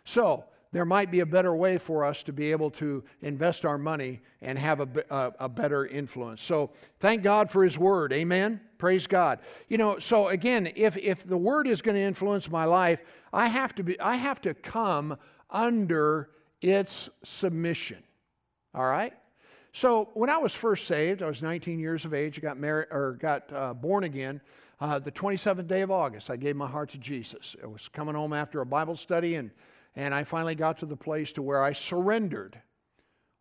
So, 0.09 0.45
there 0.71 0.85
might 0.85 1.11
be 1.11 1.19
a 1.19 1.25
better 1.25 1.55
way 1.55 1.77
for 1.77 2.03
us 2.03 2.23
to 2.23 2.33
be 2.33 2.51
able 2.51 2.71
to 2.71 3.03
invest 3.21 3.63
our 3.63 3.77
money 3.77 4.21
and 4.41 4.57
have 4.57 4.79
a, 4.79 5.05
a, 5.09 5.33
a, 5.45 5.49
better 5.49 5.85
influence. 5.85 6.43
So 6.43 6.71
thank 6.99 7.23
God 7.23 7.49
for 7.49 7.63
His 7.63 7.77
Word. 7.77 8.13
Amen. 8.13 8.61
Praise 8.77 9.07
God. 9.07 9.39
You 9.67 9.77
know, 9.79 9.97
so 9.99 10.27
again, 10.27 10.71
if 10.75 10.95
if 10.97 11.27
the 11.27 11.37
Word 11.37 11.67
is 11.67 11.81
going 11.81 11.95
to 11.95 12.01
influence 12.01 12.51
my 12.51 12.65
life, 12.65 13.01
I 13.33 13.47
have 13.47 13.73
to 13.75 13.83
be 13.83 13.99
I 13.99 14.15
have 14.15 14.41
to 14.41 14.53
come 14.53 15.17
under 15.49 16.29
its 16.61 17.09
submission. 17.23 18.03
All 18.75 18.85
right. 18.85 19.13
So 19.73 20.09
when 20.13 20.29
I 20.29 20.37
was 20.37 20.53
first 20.53 20.85
saved, 20.85 21.23
I 21.23 21.27
was 21.27 21.41
19 21.41 21.79
years 21.79 22.05
of 22.05 22.13
age. 22.13 22.37
I 22.37 22.41
got 22.41 22.59
married 22.59 22.87
or 22.91 23.13
got 23.13 23.51
uh, 23.51 23.73
born 23.73 24.03
again. 24.03 24.41
Uh, 24.81 24.97
the 24.97 25.11
27th 25.11 25.67
day 25.67 25.81
of 25.81 25.91
August, 25.91 26.29
I 26.29 26.37
gave 26.37 26.55
my 26.55 26.67
heart 26.67 26.89
to 26.91 26.97
Jesus. 26.97 27.55
I 27.61 27.67
was 27.67 27.89
coming 27.89 28.15
home 28.15 28.33
after 28.33 28.61
a 28.61 28.65
Bible 28.65 28.95
study 28.95 29.35
and 29.35 29.51
and 29.95 30.13
I 30.13 30.23
finally 30.23 30.55
got 30.55 30.79
to 30.79 30.85
the 30.85 30.97
place 30.97 31.31
to 31.33 31.41
where 31.41 31.63
I 31.63 31.73
surrendered 31.73 32.61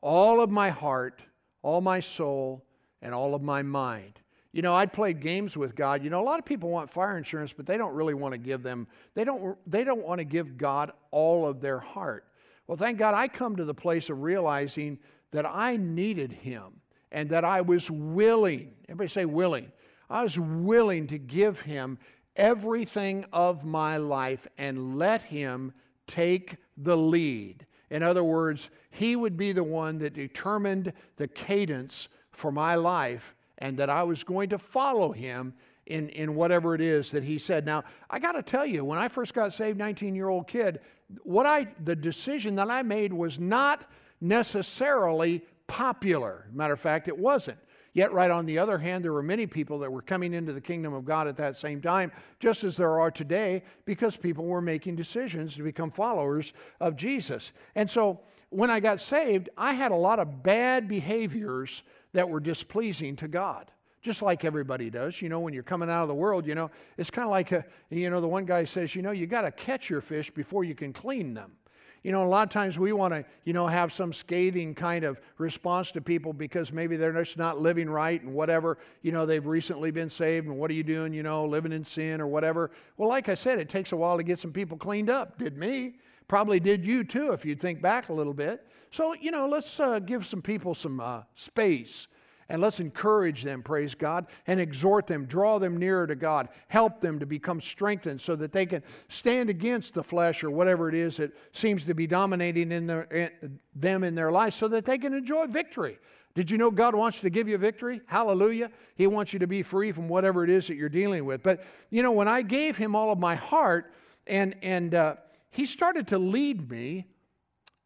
all 0.00 0.40
of 0.40 0.50
my 0.50 0.70
heart, 0.70 1.22
all 1.62 1.80
my 1.80 2.00
soul, 2.00 2.64
and 3.02 3.14
all 3.14 3.34
of 3.34 3.42
my 3.42 3.62
mind. 3.62 4.20
You 4.52 4.62
know, 4.62 4.74
I'd 4.74 4.92
played 4.92 5.20
games 5.20 5.56
with 5.56 5.74
God. 5.74 6.02
You 6.02 6.10
know, 6.10 6.20
a 6.20 6.24
lot 6.24 6.38
of 6.38 6.44
people 6.44 6.70
want 6.70 6.90
fire 6.90 7.18
insurance, 7.18 7.52
but 7.52 7.66
they 7.66 7.76
don't 7.76 7.94
really 7.94 8.14
want 8.14 8.32
to 8.32 8.38
give 8.38 8.62
them, 8.62 8.86
they 9.14 9.24
don't, 9.24 9.56
they 9.70 9.84
don't 9.84 10.04
want 10.04 10.20
to 10.20 10.24
give 10.24 10.56
God 10.56 10.92
all 11.10 11.46
of 11.46 11.60
their 11.60 11.78
heart. 11.78 12.24
Well, 12.66 12.76
thank 12.76 12.98
God 12.98 13.14
I 13.14 13.28
come 13.28 13.56
to 13.56 13.64
the 13.64 13.74
place 13.74 14.10
of 14.10 14.22
realizing 14.22 14.98
that 15.32 15.46
I 15.46 15.76
needed 15.76 16.32
Him 16.32 16.80
and 17.12 17.28
that 17.30 17.44
I 17.44 17.60
was 17.60 17.90
willing, 17.90 18.74
everybody 18.88 19.08
say 19.08 19.24
willing, 19.24 19.70
I 20.10 20.22
was 20.22 20.38
willing 20.38 21.06
to 21.08 21.18
give 21.18 21.60
Him 21.62 21.98
everything 22.36 23.26
of 23.32 23.64
my 23.64 23.96
life 23.96 24.46
and 24.56 24.96
let 24.96 25.22
Him 25.22 25.72
take 26.08 26.56
the 26.76 26.96
lead. 26.96 27.66
In 27.90 28.02
other 28.02 28.24
words, 28.24 28.70
he 28.90 29.14
would 29.14 29.36
be 29.36 29.52
the 29.52 29.62
one 29.62 29.98
that 29.98 30.14
determined 30.14 30.92
the 31.16 31.28
cadence 31.28 32.08
for 32.32 32.50
my 32.50 32.74
life 32.74 33.34
and 33.58 33.78
that 33.78 33.90
I 33.90 34.02
was 34.02 34.24
going 34.24 34.48
to 34.50 34.58
follow 34.58 35.12
him 35.12 35.54
in, 35.86 36.08
in 36.10 36.34
whatever 36.34 36.74
it 36.74 36.80
is 36.80 37.10
that 37.12 37.24
he 37.24 37.38
said. 37.38 37.64
Now, 37.64 37.84
I 38.10 38.18
got 38.18 38.32
to 38.32 38.42
tell 38.42 38.66
you, 38.66 38.84
when 38.84 38.98
I 38.98 39.08
first 39.08 39.34
got 39.34 39.52
saved, 39.52 39.78
19 39.78 40.14
year 40.14 40.28
old 40.28 40.46
kid, 40.46 40.80
what 41.22 41.46
I, 41.46 41.68
the 41.84 41.96
decision 41.96 42.56
that 42.56 42.70
I 42.70 42.82
made 42.82 43.12
was 43.12 43.40
not 43.40 43.90
necessarily 44.20 45.42
popular. 45.66 46.46
Matter 46.52 46.74
of 46.74 46.80
fact, 46.80 47.08
it 47.08 47.16
wasn't. 47.16 47.58
Yet, 47.98 48.12
right 48.12 48.30
on 48.30 48.46
the 48.46 48.60
other 48.60 48.78
hand, 48.78 49.02
there 49.02 49.12
were 49.12 49.24
many 49.24 49.48
people 49.48 49.80
that 49.80 49.90
were 49.90 50.02
coming 50.02 50.32
into 50.32 50.52
the 50.52 50.60
kingdom 50.60 50.94
of 50.94 51.04
God 51.04 51.26
at 51.26 51.36
that 51.38 51.56
same 51.56 51.80
time, 51.80 52.12
just 52.38 52.62
as 52.62 52.76
there 52.76 53.00
are 53.00 53.10
today, 53.10 53.64
because 53.86 54.16
people 54.16 54.44
were 54.44 54.60
making 54.60 54.94
decisions 54.94 55.56
to 55.56 55.64
become 55.64 55.90
followers 55.90 56.52
of 56.78 56.94
Jesus. 56.94 57.50
And 57.74 57.90
so, 57.90 58.20
when 58.50 58.70
I 58.70 58.78
got 58.78 59.00
saved, 59.00 59.48
I 59.58 59.72
had 59.72 59.90
a 59.90 59.96
lot 59.96 60.20
of 60.20 60.44
bad 60.44 60.86
behaviors 60.86 61.82
that 62.12 62.30
were 62.30 62.38
displeasing 62.38 63.16
to 63.16 63.26
God 63.26 63.68
just 64.00 64.22
like 64.22 64.44
everybody 64.44 64.90
does. 64.90 65.20
You 65.20 65.28
know, 65.28 65.40
when 65.40 65.52
you're 65.52 65.64
coming 65.64 65.90
out 65.90 66.02
of 66.02 66.08
the 66.08 66.14
world, 66.14 66.46
you 66.46 66.54
know, 66.54 66.70
it's 66.96 67.10
kind 67.10 67.24
of 67.24 67.30
like, 67.30 67.50
a, 67.50 67.64
you 67.90 68.08
know, 68.08 68.20
the 68.20 68.28
one 68.28 68.44
guy 68.44 68.62
says, 68.62 68.94
you 68.94 69.02
know, 69.02 69.10
you 69.10 69.26
got 69.26 69.42
to 69.42 69.50
catch 69.50 69.90
your 69.90 70.00
fish 70.00 70.30
before 70.30 70.62
you 70.62 70.76
can 70.76 70.92
clean 70.92 71.34
them. 71.34 71.57
You 72.02 72.12
know, 72.12 72.24
a 72.24 72.28
lot 72.28 72.46
of 72.46 72.52
times 72.52 72.78
we 72.78 72.92
want 72.92 73.12
to, 73.12 73.24
you 73.44 73.52
know, 73.52 73.66
have 73.66 73.92
some 73.92 74.12
scathing 74.12 74.74
kind 74.74 75.04
of 75.04 75.20
response 75.36 75.90
to 75.92 76.00
people 76.00 76.32
because 76.32 76.72
maybe 76.72 76.96
they're 76.96 77.12
just 77.12 77.36
not 77.36 77.60
living 77.60 77.90
right 77.90 78.22
and 78.22 78.32
whatever. 78.32 78.78
You 79.02 79.12
know, 79.12 79.26
they've 79.26 79.44
recently 79.44 79.90
been 79.90 80.10
saved 80.10 80.46
and 80.46 80.56
what 80.56 80.70
are 80.70 80.74
you 80.74 80.84
doing, 80.84 81.12
you 81.12 81.22
know, 81.22 81.44
living 81.44 81.72
in 81.72 81.84
sin 81.84 82.20
or 82.20 82.26
whatever. 82.26 82.70
Well, 82.96 83.08
like 83.08 83.28
I 83.28 83.34
said, 83.34 83.58
it 83.58 83.68
takes 83.68 83.92
a 83.92 83.96
while 83.96 84.16
to 84.16 84.22
get 84.22 84.38
some 84.38 84.52
people 84.52 84.76
cleaned 84.76 85.10
up. 85.10 85.38
Did 85.38 85.56
me. 85.56 85.96
Probably 86.28 86.60
did 86.60 86.84
you 86.84 87.04
too 87.04 87.32
if 87.32 87.44
you 87.44 87.54
think 87.54 87.80
back 87.80 88.10
a 88.10 88.12
little 88.12 88.34
bit. 88.34 88.66
So, 88.90 89.14
you 89.14 89.30
know, 89.30 89.48
let's 89.48 89.80
uh, 89.80 89.98
give 89.98 90.26
some 90.26 90.42
people 90.42 90.74
some 90.74 91.00
uh, 91.00 91.22
space 91.34 92.06
and 92.48 92.62
let's 92.62 92.80
encourage 92.80 93.42
them, 93.42 93.62
praise 93.62 93.94
God, 93.94 94.26
and 94.46 94.58
exhort 94.58 95.06
them, 95.06 95.26
draw 95.26 95.58
them 95.58 95.76
nearer 95.76 96.06
to 96.06 96.14
God, 96.14 96.48
help 96.68 97.00
them 97.00 97.18
to 97.18 97.26
become 97.26 97.60
strengthened 97.60 98.20
so 98.20 98.34
that 98.36 98.52
they 98.52 98.64
can 98.64 98.82
stand 99.08 99.50
against 99.50 99.94
the 99.94 100.02
flesh 100.02 100.42
or 100.42 100.50
whatever 100.50 100.88
it 100.88 100.94
is 100.94 101.18
that 101.18 101.32
seems 101.52 101.84
to 101.84 101.94
be 101.94 102.06
dominating 102.06 102.72
in 102.72 102.86
their, 102.86 103.02
in, 103.02 103.60
them 103.74 104.02
in 104.02 104.14
their 104.14 104.32
life 104.32 104.54
so 104.54 104.66
that 104.68 104.86
they 104.86 104.96
can 104.96 105.12
enjoy 105.12 105.46
victory. 105.46 105.98
Did 106.34 106.50
you 106.50 106.56
know 106.56 106.70
God 106.70 106.94
wants 106.94 107.20
to 107.20 107.30
give 107.30 107.48
you 107.48 107.58
victory? 107.58 108.00
Hallelujah. 108.06 108.70
He 108.94 109.06
wants 109.06 109.32
you 109.32 109.40
to 109.40 109.46
be 109.46 109.62
free 109.62 109.92
from 109.92 110.08
whatever 110.08 110.44
it 110.44 110.50
is 110.50 110.68
that 110.68 110.76
you're 110.76 110.88
dealing 110.88 111.24
with. 111.24 111.42
But, 111.42 111.64
you 111.90 112.02
know, 112.02 112.12
when 112.12 112.28
I 112.28 112.42
gave 112.42 112.76
Him 112.76 112.94
all 112.94 113.10
of 113.10 113.18
my 113.18 113.34
heart 113.34 113.92
and, 114.26 114.56
and 114.62 114.94
uh, 114.94 115.16
He 115.50 115.66
started 115.66 116.06
to 116.08 116.18
lead 116.18 116.70
me, 116.70 117.06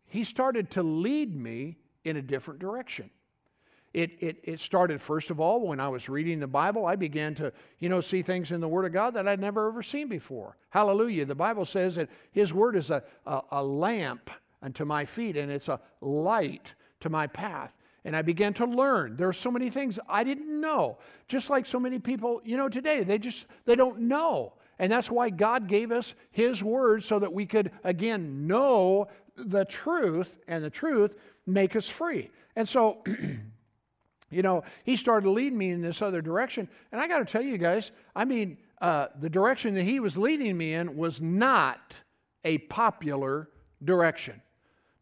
He 0.05 0.23
started 0.23 0.71
to 0.73 0.83
lead 0.83 1.35
me 1.35 1.79
in 2.05 2.17
a 2.17 2.23
different 2.23 2.61
direction. 2.61 3.11
It, 3.95 4.23
it, 4.23 4.39
it 4.43 4.61
started, 4.61 5.01
first 5.01 5.31
of 5.31 5.39
all, 5.39 5.67
when 5.67 5.79
I 5.79 5.89
was 5.89 6.09
reading 6.09 6.41
the 6.41 6.47
Bible, 6.47 6.87
I 6.87 6.97
began 6.97 7.35
to, 7.37 7.53
you 7.79 7.91
know, 7.91 8.01
see 8.01 8.23
things 8.23 8.51
in 8.51 8.61
the 8.61 8.69
Word 8.69 8.87
of 8.87 8.93
God 8.93 9.15
that 9.15 9.29
I'd 9.29 9.41
never 9.41 9.69
ever 9.69 9.83
seen 9.83 10.09
before. 10.09 10.57
Hallelujah. 10.71 11.27
The 11.27 11.35
Bible 11.35 11.67
says 11.67 11.97
that 11.97 12.09
His 12.31 12.55
Word 12.55 12.75
is 12.77 12.91
a, 12.91 13.03
a, 13.27 13.43
a 13.51 13.65
lamp 13.65 14.31
unto 14.63 14.87
my 14.87 15.05
feet 15.05 15.37
and 15.37 15.53
it's 15.53 15.69
a 15.69 15.79
light 16.01 16.75
to 17.01 17.11
my 17.11 17.27
path. 17.27 17.77
And 18.05 18.17
I 18.17 18.23
began 18.23 18.55
to 18.55 18.65
learn. 18.65 19.17
There 19.17 19.29
are 19.29 19.33
so 19.33 19.51
many 19.51 19.69
things 19.69 19.99
I 20.09 20.25
didn't 20.25 20.61
know. 20.61 20.99
Just 21.29 21.51
like 21.51 21.67
so 21.67 21.79
many 21.79 21.99
people, 21.99 22.41
you 22.45 22.57
know, 22.57 22.69
today, 22.69 23.05
they 23.05 23.19
just, 23.19 23.47
they 23.67 23.77
don't 23.77 24.01
know. 24.01 24.55
And 24.79 24.91
that's 24.91 25.11
why 25.11 25.31
God 25.31 25.69
gave 25.69 25.93
us 25.93 26.15
His 26.31 26.65
Word 26.65 27.05
so 27.05 27.19
that 27.19 27.33
we 27.33 27.45
could, 27.47 27.71
again, 27.85 28.47
know 28.47 29.09
the 29.37 29.65
truth 29.67 30.39
and 30.49 30.65
the 30.65 30.71
truth 30.71 31.15
make 31.47 31.77
us 31.77 31.89
free. 31.89 32.31
And 32.57 32.69
so, 32.69 33.05
you 34.33 34.43
know, 34.43 34.65
he 34.85 34.97
started 34.97 35.29
leading 35.29 35.59
me 35.59 35.71
in 35.71 35.83
this 35.83 36.03
other 36.03 36.23
direction. 36.23 36.69
And 36.91 37.01
I 37.01 37.09
got 37.09 37.19
to 37.19 37.25
tell 37.25 37.43
you 37.43 37.59
guys, 37.59 37.93
I 38.17 38.25
mean, 38.25 38.59
uh, 38.81 39.09
the 39.21 39.31
direction 39.31 39.75
that 39.75 39.85
he 39.85 40.01
was 40.01 40.17
leading 40.17 40.57
me 40.57 40.75
in 40.75 40.97
was 40.97 41.21
not 41.21 42.01
a 42.45 42.59
popular 42.59 43.49
direction. 43.85 44.41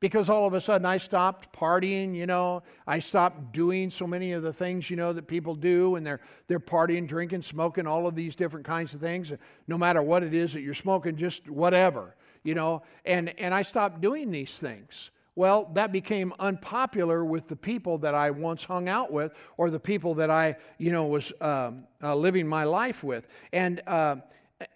Because 0.01 0.31
all 0.31 0.47
of 0.47 0.55
a 0.55 0.61
sudden 0.63 0.87
I 0.87 0.97
stopped 0.97 1.55
partying, 1.55 2.15
you 2.15 2.27
know, 2.27 2.63
I 2.87 3.01
stopped 3.01 3.53
doing 3.53 3.91
so 3.91 4.07
many 4.07 4.33
of 4.33 4.43
the 4.43 4.53
things, 4.53 4.89
you 4.89 4.97
know, 4.97 5.13
that 5.13 5.27
people 5.27 5.55
do, 5.55 5.97
and 5.97 6.07
they're 6.07 6.21
they're 6.47 6.59
partying, 6.59 7.07
drinking, 7.07 7.43
smoking, 7.43 7.87
all 7.87 8.07
of 8.07 8.15
these 8.15 8.35
different 8.35 8.65
kinds 8.65 8.95
of 8.95 9.01
things. 9.01 9.31
No 9.67 9.77
matter 9.77 10.03
what 10.03 10.23
it 10.23 10.33
is 10.33 10.55
that 10.55 10.63
you're 10.63 10.73
smoking, 10.73 11.17
just 11.17 11.51
whatever, 11.51 12.17
you 12.43 12.55
know. 12.55 12.83
And 13.05 13.39
and 13.39 13.53
I 13.53 13.61
stopped 13.61 14.01
doing 14.01 14.31
these 14.31 14.59
things. 14.59 15.11
Well, 15.37 15.71
that 15.75 15.93
became 15.93 16.35
unpopular 16.39 17.25
with 17.25 17.49
the 17.49 17.57
people 17.57 17.99
that 17.99 18.15
I 18.15 18.31
once 18.31 18.65
hung 18.65 18.89
out 18.89 19.13
with 19.13 19.33
or 19.57 19.71
the 19.71 19.81
people 19.81 20.15
that 20.15 20.31
I, 20.31 20.57
you 20.79 20.93
know, 20.93 21.07
was 21.07 21.33
um, 21.41 21.85
uh, 22.03 22.15
living 22.15 22.47
my 22.47 22.65
life 22.65 23.05
with. 23.05 23.27
And 23.53 23.81
uh, 23.87 24.17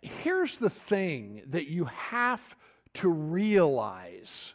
here's 0.00 0.56
the 0.58 0.70
thing 0.70 1.42
that 1.48 1.66
you 1.68 1.86
have 1.86 2.56
to 2.94 3.08
realize 3.08 4.54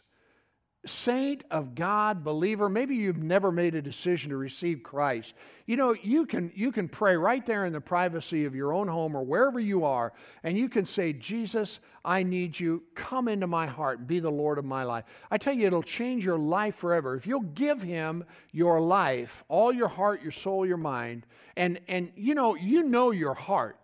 saint 0.86 1.44
of 1.50 1.74
God, 1.74 2.24
believer, 2.24 2.68
maybe 2.68 2.96
you've 2.96 3.22
never 3.22 3.52
made 3.52 3.74
a 3.74 3.82
decision 3.82 4.30
to 4.30 4.36
receive 4.36 4.82
Christ. 4.82 5.34
You 5.66 5.76
know, 5.76 5.94
you 5.94 6.24
can 6.24 6.50
you 6.54 6.72
can 6.72 6.88
pray 6.88 7.16
right 7.16 7.44
there 7.44 7.66
in 7.66 7.72
the 7.72 7.80
privacy 7.80 8.46
of 8.46 8.54
your 8.54 8.72
own 8.72 8.88
home 8.88 9.14
or 9.14 9.22
wherever 9.22 9.60
you 9.60 9.84
are 9.84 10.12
and 10.42 10.56
you 10.56 10.68
can 10.68 10.86
say, 10.86 11.12
"Jesus, 11.12 11.80
I 12.02 12.22
need 12.22 12.58
you. 12.58 12.82
Come 12.94 13.28
into 13.28 13.46
my 13.46 13.66
heart 13.66 13.98
and 13.98 14.08
be 14.08 14.20
the 14.20 14.30
Lord 14.30 14.58
of 14.58 14.64
my 14.64 14.84
life." 14.84 15.04
I 15.30 15.36
tell 15.36 15.52
you 15.52 15.66
it'll 15.66 15.82
change 15.82 16.24
your 16.24 16.38
life 16.38 16.76
forever. 16.76 17.14
If 17.14 17.26
you'll 17.26 17.40
give 17.40 17.82
him 17.82 18.24
your 18.52 18.80
life, 18.80 19.44
all 19.48 19.72
your 19.72 19.88
heart, 19.88 20.22
your 20.22 20.32
soul, 20.32 20.64
your 20.64 20.78
mind, 20.78 21.26
and 21.56 21.78
and 21.88 22.10
you 22.16 22.34
know, 22.34 22.54
you 22.54 22.82
know 22.82 23.10
your 23.10 23.34
heart. 23.34 23.79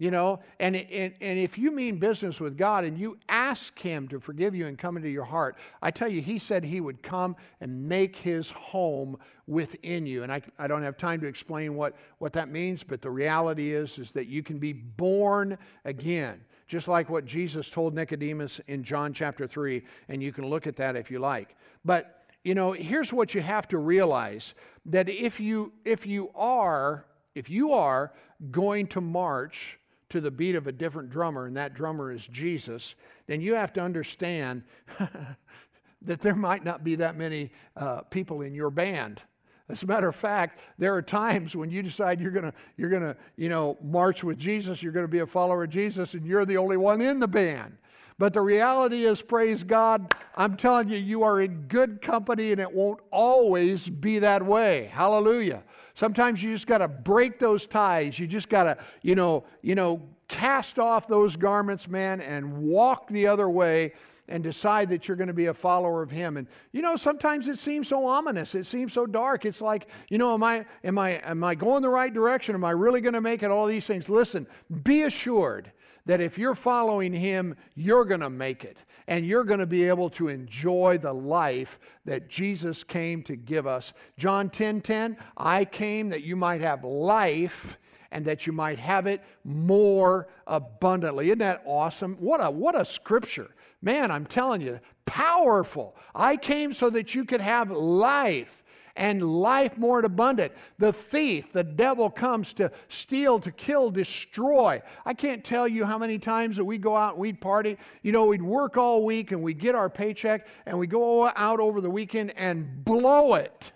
You 0.00 0.12
know, 0.12 0.38
and, 0.60 0.76
and, 0.76 1.12
and 1.20 1.38
if 1.40 1.58
you 1.58 1.72
mean 1.72 1.98
business 1.98 2.40
with 2.40 2.56
God 2.56 2.84
and 2.84 2.96
you 2.96 3.18
ask 3.28 3.76
Him 3.76 4.06
to 4.08 4.20
forgive 4.20 4.54
you 4.54 4.68
and 4.68 4.78
come 4.78 4.96
into 4.96 5.08
your 5.08 5.24
heart, 5.24 5.58
I 5.82 5.90
tell 5.90 6.08
you, 6.08 6.22
He 6.22 6.38
said 6.38 6.64
He 6.64 6.80
would 6.80 7.02
come 7.02 7.34
and 7.60 7.88
make 7.88 8.14
His 8.14 8.52
home 8.52 9.18
within 9.48 10.06
you. 10.06 10.22
And 10.22 10.32
I, 10.32 10.40
I 10.56 10.68
don't 10.68 10.84
have 10.84 10.96
time 10.96 11.20
to 11.22 11.26
explain 11.26 11.74
what, 11.74 11.96
what 12.18 12.32
that 12.34 12.48
means, 12.48 12.84
but 12.84 13.02
the 13.02 13.10
reality 13.10 13.72
is, 13.72 13.98
is 13.98 14.12
that 14.12 14.28
you 14.28 14.40
can 14.40 14.60
be 14.60 14.72
born 14.72 15.58
again, 15.84 16.42
just 16.68 16.86
like 16.86 17.10
what 17.10 17.24
Jesus 17.24 17.68
told 17.68 17.92
Nicodemus 17.92 18.60
in 18.68 18.84
John 18.84 19.12
chapter 19.12 19.48
3. 19.48 19.82
And 20.08 20.22
you 20.22 20.32
can 20.32 20.46
look 20.46 20.68
at 20.68 20.76
that 20.76 20.94
if 20.94 21.10
you 21.10 21.18
like. 21.18 21.56
But, 21.84 22.24
you 22.44 22.54
know, 22.54 22.70
here's 22.70 23.12
what 23.12 23.34
you 23.34 23.40
have 23.40 23.66
to 23.68 23.78
realize 23.78 24.54
that 24.86 25.08
if 25.08 25.40
you, 25.40 25.72
if 25.84 26.06
you 26.06 26.30
are, 26.36 27.04
if 27.34 27.50
you 27.50 27.72
are 27.72 28.12
going 28.52 28.86
to 28.88 29.00
march, 29.00 29.80
to 30.10 30.20
the 30.20 30.30
beat 30.30 30.54
of 30.54 30.66
a 30.66 30.72
different 30.72 31.10
drummer, 31.10 31.46
and 31.46 31.56
that 31.56 31.74
drummer 31.74 32.12
is 32.12 32.26
Jesus, 32.26 32.94
then 33.26 33.40
you 33.40 33.54
have 33.54 33.72
to 33.74 33.80
understand 33.80 34.62
that 36.02 36.20
there 36.20 36.34
might 36.34 36.64
not 36.64 36.84
be 36.84 36.94
that 36.96 37.16
many 37.16 37.50
uh, 37.76 38.02
people 38.02 38.42
in 38.42 38.54
your 38.54 38.70
band. 38.70 39.22
As 39.68 39.82
a 39.82 39.86
matter 39.86 40.08
of 40.08 40.16
fact, 40.16 40.60
there 40.78 40.94
are 40.94 41.02
times 41.02 41.54
when 41.54 41.70
you 41.70 41.82
decide 41.82 42.20
you're 42.20 42.30
gonna 42.30 42.54
you're 42.78 42.88
gonna 42.88 43.16
you 43.36 43.50
know 43.50 43.76
march 43.82 44.24
with 44.24 44.38
Jesus, 44.38 44.82
you're 44.82 44.92
gonna 44.92 45.06
be 45.06 45.18
a 45.18 45.26
follower 45.26 45.64
of 45.64 45.70
Jesus, 45.70 46.14
and 46.14 46.24
you're 46.24 46.46
the 46.46 46.56
only 46.56 46.78
one 46.78 47.02
in 47.02 47.20
the 47.20 47.28
band. 47.28 47.76
But 48.18 48.32
the 48.32 48.40
reality 48.40 49.04
is, 49.04 49.22
praise 49.22 49.62
God, 49.62 50.12
I'm 50.34 50.56
telling 50.56 50.88
you, 50.88 50.98
you 50.98 51.22
are 51.22 51.40
in 51.40 51.62
good 51.68 52.02
company, 52.02 52.50
and 52.50 52.60
it 52.60 52.72
won't 52.72 53.00
always 53.12 53.88
be 53.88 54.18
that 54.18 54.44
way. 54.44 54.90
Hallelujah. 54.92 55.62
Sometimes 55.94 56.42
you 56.42 56.52
just 56.52 56.66
got 56.66 56.78
to 56.78 56.88
break 56.88 57.38
those 57.38 57.64
ties. 57.64 58.18
You 58.18 58.26
just 58.26 58.48
got 58.48 58.64
to, 58.64 58.78
you 59.02 59.14
know, 59.14 59.44
you 59.62 59.76
know, 59.76 60.02
cast 60.26 60.80
off 60.80 61.06
those 61.06 61.36
garments, 61.36 61.88
man, 61.88 62.20
and 62.20 62.58
walk 62.58 63.08
the 63.08 63.28
other 63.28 63.48
way 63.48 63.92
and 64.28 64.42
decide 64.42 64.90
that 64.90 65.08
you're 65.08 65.16
going 65.16 65.28
to 65.28 65.34
be 65.34 65.46
a 65.46 65.54
follower 65.54 66.02
of 66.02 66.10
him 66.10 66.36
and 66.36 66.46
you 66.72 66.82
know 66.82 66.96
sometimes 66.96 67.48
it 67.48 67.58
seems 67.58 67.88
so 67.88 68.04
ominous 68.04 68.54
it 68.54 68.64
seems 68.64 68.92
so 68.92 69.06
dark 69.06 69.46
it's 69.46 69.62
like 69.62 69.88
you 70.10 70.18
know 70.18 70.34
am 70.34 70.42
i 70.42 70.66
am 70.84 70.98
i 70.98 71.12
am 71.24 71.42
i 71.42 71.54
going 71.54 71.80
the 71.80 71.88
right 71.88 72.12
direction 72.12 72.54
am 72.54 72.62
i 72.62 72.70
really 72.70 73.00
going 73.00 73.14
to 73.14 73.22
make 73.22 73.42
it 73.42 73.50
all 73.50 73.66
these 73.66 73.86
things 73.86 74.10
listen 74.10 74.46
be 74.82 75.02
assured 75.02 75.72
that 76.08 76.22
if 76.22 76.38
you're 76.38 76.54
following 76.54 77.12
him 77.12 77.54
you're 77.74 78.06
going 78.06 78.20
to 78.20 78.30
make 78.30 78.64
it 78.64 78.78
and 79.06 79.26
you're 79.26 79.44
going 79.44 79.60
to 79.60 79.66
be 79.66 79.84
able 79.84 80.10
to 80.10 80.28
enjoy 80.28 80.98
the 80.98 81.12
life 81.12 81.78
that 82.04 82.28
Jesus 82.28 82.82
came 82.82 83.22
to 83.22 83.36
give 83.36 83.66
us. 83.66 83.92
John 84.16 84.50
10 84.50 84.80
10, 84.80 85.16
I 85.36 85.64
came 85.64 86.08
that 86.08 86.22
you 86.22 86.34
might 86.34 86.62
have 86.62 86.82
life 86.82 87.78
and 88.10 88.24
that 88.24 88.46
you 88.46 88.52
might 88.52 88.78
have 88.78 89.06
it 89.06 89.22
more 89.44 90.28
abundantly. 90.46 91.26
Isn't 91.26 91.38
that 91.38 91.62
awesome? 91.66 92.14
What 92.14 92.42
a 92.42 92.50
what 92.50 92.78
a 92.78 92.84
scripture. 92.84 93.50
Man, 93.82 94.10
I'm 94.10 94.26
telling 94.26 94.60
you, 94.60 94.80
powerful. 95.04 95.94
I 96.14 96.36
came 96.36 96.72
so 96.72 96.90
that 96.90 97.14
you 97.14 97.24
could 97.24 97.40
have 97.40 97.70
life 97.70 98.62
and 98.98 99.22
life 99.22 99.78
more 99.78 100.00
abundant. 100.00 100.52
The 100.78 100.92
thief, 100.92 101.52
the 101.52 101.62
devil 101.62 102.10
comes 102.10 102.52
to 102.54 102.70
steal, 102.88 103.38
to 103.38 103.52
kill, 103.52 103.90
destroy. 103.90 104.82
I 105.06 105.14
can't 105.14 105.44
tell 105.44 105.66
you 105.66 105.84
how 105.84 105.96
many 105.96 106.18
times 106.18 106.56
that 106.56 106.64
we 106.64 106.76
go 106.76 106.96
out 106.96 107.12
and 107.12 107.20
we'd 107.20 107.40
party. 107.40 107.78
You 108.02 108.12
know, 108.12 108.26
we'd 108.26 108.42
work 108.42 108.76
all 108.76 109.04
week 109.04 109.30
and 109.30 109.40
we'd 109.40 109.58
get 109.58 109.74
our 109.76 109.88
paycheck 109.88 110.48
and 110.66 110.78
we 110.78 110.88
go 110.88 111.28
out 111.28 111.60
over 111.60 111.80
the 111.80 111.88
weekend 111.88 112.34
and 112.36 112.84
blow 112.84 113.34
it. 113.34 113.72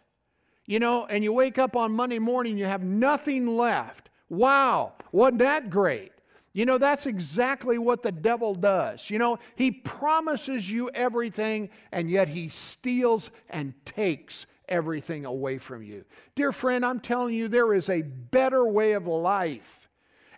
You 0.66 0.80
know, 0.80 1.06
and 1.06 1.24
you 1.24 1.32
wake 1.32 1.56
up 1.56 1.76
on 1.76 1.92
Monday 1.92 2.18
morning, 2.18 2.58
you 2.58 2.66
have 2.66 2.82
nothing 2.82 3.46
left. 3.46 4.10
Wow, 4.28 4.94
wasn't 5.12 5.38
that 5.38 5.70
great? 5.70 6.12
You 6.52 6.66
know, 6.66 6.78
that's 6.78 7.06
exactly 7.06 7.78
what 7.78 8.02
the 8.02 8.12
devil 8.12 8.54
does. 8.54 9.08
You 9.08 9.18
know, 9.18 9.38
he 9.56 9.70
promises 9.70 10.70
you 10.70 10.90
everything, 10.94 11.70
and 11.92 12.10
yet 12.10 12.28
he 12.28 12.48
steals 12.48 13.30
and 13.48 13.72
takes 13.86 14.46
everything 14.72 15.26
away 15.26 15.58
from 15.58 15.82
you. 15.82 16.04
Dear 16.34 16.50
friend, 16.50 16.84
I'm 16.84 16.98
telling 16.98 17.34
you, 17.34 17.46
there 17.46 17.74
is 17.74 17.90
a 17.90 18.00
better 18.02 18.66
way 18.66 18.92
of 18.92 19.06
life, 19.06 19.90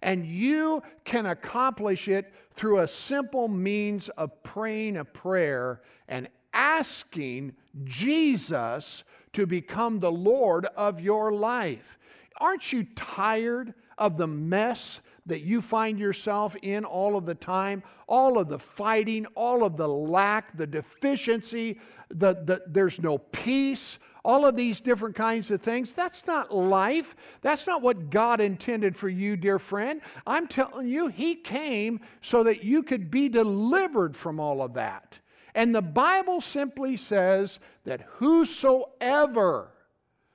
and 0.03 0.27
you 0.27 0.83
can 1.05 1.25
accomplish 1.25 2.09
it 2.09 2.35
through 2.53 2.81
a 2.81 2.89
simple 2.89 3.47
means 3.47 4.09
of 4.11 4.43
praying 4.43 4.97
a 4.97 5.05
prayer 5.05 5.81
and 6.09 6.29
asking 6.53 7.55
Jesus 7.85 9.05
to 9.33 9.47
become 9.47 10.01
the 10.01 10.13
Lord 10.13 10.67
of 10.77 11.01
your 11.01 11.33
life. 11.33 11.99
Aren't 12.41 12.73
you 12.73 12.85
tired 12.97 13.73
of 13.97 14.17
the 14.17 14.27
mess 14.27 15.01
that 15.27 15.43
you 15.43 15.63
find 15.63 15.99
yourself 15.99 16.57
in 16.63 16.85
all 16.85 17.17
of 17.17 17.25
the 17.25 17.35
time, 17.35 17.83
all 18.07 18.39
of 18.39 18.49
the 18.49 18.59
fighting, 18.59 19.27
all 19.35 19.65
of 19.65 19.77
the 19.77 19.89
lack, 19.89 20.57
the 20.57 20.67
deficiency, 20.67 21.81
the, 22.09 22.35
the, 22.45 22.63
there's 22.67 23.01
no 23.01 23.19
peace, 23.19 23.99
all 24.25 24.47
of 24.47 24.57
these 24.57 24.81
different 24.81 25.15
kinds 25.15 25.51
of 25.51 25.61
things. 25.61 25.93
That's 25.93 26.27
not 26.27 26.53
life. 26.53 27.15
That's 27.43 27.67
not 27.67 27.83
what 27.83 28.11
God 28.11 28.41
intended 28.41 28.97
for 28.97 29.09
you, 29.09 29.37
dear 29.37 29.59
friend. 29.59 30.01
I'm 30.27 30.49
telling 30.49 30.89
you, 30.89 31.09
He 31.09 31.35
came 31.35 32.01
so 32.23 32.43
that 32.45 32.65
you 32.65 32.83
could 32.83 33.11
be 33.11 33.29
delivered 33.29 34.17
from 34.17 34.41
all 34.41 34.63
of 34.63 34.75
that. 34.75 35.21
And 35.55 35.75
the 35.75 35.83
Bible 35.83 36.41
simply 36.41 36.97
says 36.97 37.61
that 37.85 38.03
whosoever 38.17 39.71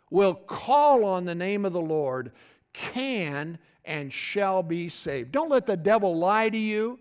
will 0.10 0.36
call 0.36 1.04
on 1.04 1.26
the 1.26 1.36
name 1.36 1.66
of 1.66 1.74
the 1.74 1.82
Lord 1.82 2.32
can 2.74 3.60
and 3.84 4.14
shall 4.14 4.64
be 4.64 4.88
saved. 4.88 5.32
Don't 5.32 5.50
let 5.50 5.66
the 5.66 5.76
devil 5.76 6.16
lie 6.16 6.50
to 6.50 6.58
you 6.58 7.00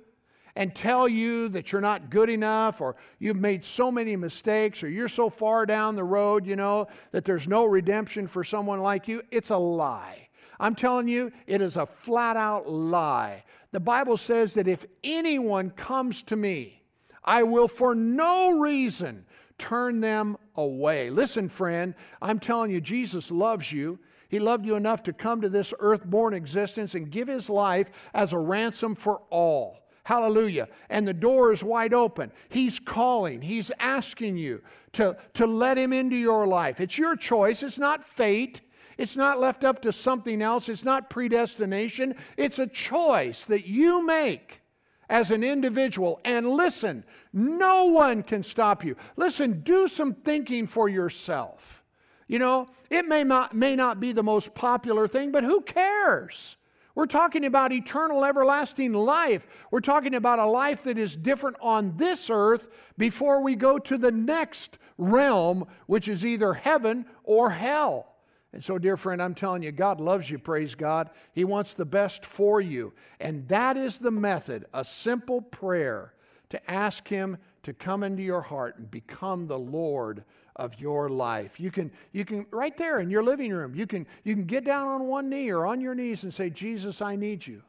and 0.56 0.74
tell 0.74 1.08
you 1.08 1.48
that 1.50 1.70
you're 1.70 1.80
not 1.80 2.10
good 2.10 2.28
enough 2.30 2.80
or 2.80 2.96
you've 3.18 3.36
made 3.36 3.64
so 3.64 3.92
many 3.92 4.16
mistakes 4.16 4.82
or 4.82 4.88
you're 4.88 5.08
so 5.08 5.30
far 5.30 5.66
down 5.66 5.96
the 5.96 6.04
road, 6.04 6.46
you 6.46 6.56
know, 6.56 6.88
that 7.12 7.24
there's 7.24 7.48
no 7.48 7.64
redemption 7.64 8.26
for 8.26 8.42
someone 8.42 8.80
like 8.80 9.08
you, 9.08 9.22
it's 9.30 9.50
a 9.50 9.56
lie. 9.56 10.28
I'm 10.60 10.74
telling 10.74 11.08
you, 11.08 11.30
it 11.46 11.60
is 11.60 11.76
a 11.76 11.86
flat 11.86 12.36
out 12.36 12.68
lie. 12.68 13.44
The 13.70 13.80
Bible 13.80 14.16
says 14.16 14.54
that 14.54 14.66
if 14.66 14.86
anyone 15.04 15.70
comes 15.70 16.22
to 16.24 16.36
me, 16.36 16.82
I 17.22 17.42
will 17.42 17.68
for 17.68 17.94
no 17.94 18.58
reason 18.58 19.26
turn 19.58 20.00
them 20.00 20.36
away. 20.56 21.10
Listen, 21.10 21.48
friend, 21.48 21.94
I'm 22.22 22.40
telling 22.40 22.70
you, 22.70 22.80
Jesus 22.80 23.30
loves 23.30 23.70
you. 23.72 23.98
He 24.28 24.38
loved 24.38 24.66
you 24.66 24.76
enough 24.76 25.02
to 25.04 25.12
come 25.12 25.40
to 25.40 25.48
this 25.48 25.72
earth-born 25.80 26.34
existence 26.34 26.94
and 26.94 27.10
give 27.10 27.28
his 27.28 27.48
life 27.48 27.90
as 28.14 28.32
a 28.32 28.38
ransom 28.38 28.94
for 28.94 29.22
all. 29.30 29.87
Hallelujah. 30.08 30.68
And 30.88 31.06
the 31.06 31.12
door 31.12 31.52
is 31.52 31.62
wide 31.62 31.92
open. 31.92 32.32
He's 32.48 32.78
calling, 32.78 33.42
He's 33.42 33.70
asking 33.78 34.38
you 34.38 34.62
to, 34.92 35.18
to 35.34 35.46
let 35.46 35.76
Him 35.76 35.92
into 35.92 36.16
your 36.16 36.46
life. 36.46 36.80
It's 36.80 36.96
your 36.96 37.14
choice, 37.14 37.62
it's 37.62 37.78
not 37.78 38.02
fate. 38.02 38.62
It's 38.96 39.16
not 39.16 39.38
left 39.38 39.64
up 39.64 39.82
to 39.82 39.92
something 39.92 40.40
else. 40.40 40.70
It's 40.70 40.82
not 40.82 41.10
predestination. 41.10 42.14
It's 42.38 42.58
a 42.58 42.66
choice 42.66 43.44
that 43.44 43.66
you 43.66 44.04
make 44.04 44.62
as 45.10 45.30
an 45.30 45.44
individual. 45.44 46.22
And 46.24 46.48
listen, 46.48 47.04
no 47.34 47.84
one 47.84 48.22
can 48.22 48.42
stop 48.42 48.86
you. 48.86 48.96
Listen, 49.16 49.60
do 49.60 49.88
some 49.88 50.14
thinking 50.14 50.66
for 50.66 50.88
yourself. 50.88 51.84
You 52.28 52.38
know, 52.38 52.70
it 52.88 53.06
may 53.06 53.24
not, 53.24 53.54
may 53.54 53.76
not 53.76 54.00
be 54.00 54.12
the 54.12 54.22
most 54.22 54.54
popular 54.54 55.06
thing, 55.06 55.32
but 55.32 55.44
who 55.44 55.60
cares? 55.60 56.56
We're 56.98 57.06
talking 57.06 57.44
about 57.44 57.72
eternal, 57.72 58.24
everlasting 58.24 58.92
life. 58.92 59.46
We're 59.70 59.78
talking 59.78 60.16
about 60.16 60.40
a 60.40 60.46
life 60.46 60.82
that 60.82 60.98
is 60.98 61.14
different 61.14 61.56
on 61.60 61.96
this 61.96 62.28
earth 62.28 62.70
before 62.98 63.40
we 63.40 63.54
go 63.54 63.78
to 63.78 63.96
the 63.96 64.10
next 64.10 64.80
realm, 64.96 65.68
which 65.86 66.08
is 66.08 66.26
either 66.26 66.54
heaven 66.54 67.06
or 67.22 67.50
hell. 67.50 68.16
And 68.52 68.64
so, 68.64 68.80
dear 68.80 68.96
friend, 68.96 69.22
I'm 69.22 69.36
telling 69.36 69.62
you, 69.62 69.70
God 69.70 70.00
loves 70.00 70.28
you, 70.28 70.40
praise 70.40 70.74
God. 70.74 71.10
He 71.32 71.44
wants 71.44 71.72
the 71.72 71.84
best 71.84 72.26
for 72.26 72.60
you. 72.60 72.92
And 73.20 73.46
that 73.46 73.76
is 73.76 74.00
the 74.00 74.10
method 74.10 74.64
a 74.74 74.84
simple 74.84 75.40
prayer 75.40 76.14
to 76.50 76.68
ask 76.68 77.06
Him 77.06 77.38
to 77.62 77.72
come 77.72 78.02
into 78.02 78.24
your 78.24 78.42
heart 78.42 78.76
and 78.76 78.90
become 78.90 79.46
the 79.46 79.56
Lord 79.56 80.24
of 80.58 80.80
your 80.80 81.08
life. 81.08 81.60
You 81.60 81.70
can, 81.70 81.90
you 82.12 82.24
can 82.24 82.46
right 82.50 82.76
there 82.76 82.98
in 82.98 83.10
your 83.10 83.22
living 83.22 83.52
room, 83.52 83.74
you 83.74 83.86
can, 83.86 84.06
you 84.24 84.34
can 84.34 84.44
get 84.44 84.64
down 84.64 84.88
on 84.88 85.06
one 85.06 85.28
knee 85.28 85.50
or 85.50 85.66
on 85.66 85.80
your 85.80 85.94
knees 85.94 86.24
and 86.24 86.34
say, 86.34 86.50
Jesus, 86.50 87.00
I 87.00 87.16
need 87.16 87.46
you. 87.46 87.62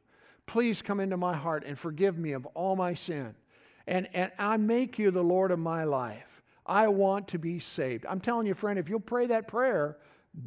Please 0.48 0.82
come 0.82 1.00
into 1.00 1.16
my 1.16 1.36
heart 1.36 1.64
and 1.66 1.78
forgive 1.78 2.18
me 2.18 2.32
of 2.32 2.46
all 2.48 2.76
my 2.76 2.96
sin. 2.96 3.36
And, 3.86 4.08
and 4.14 4.32
I 4.40 4.58
make 4.58 4.98
you 4.98 5.12
the 5.12 5.24
Lord 5.24 5.52
of 5.52 5.60
my 5.60 5.84
life. 5.84 6.42
I 6.66 6.88
want 6.88 7.28
to 7.30 7.40
be 7.40 7.60
saved. 7.60 8.06
I'm 8.08 8.20
telling 8.20 8.48
you, 8.48 8.54
friend, 8.54 8.78
if 8.78 8.90
you'll 8.90 9.00
pray 9.00 9.28
that 9.28 9.48
prayer, 9.48 9.98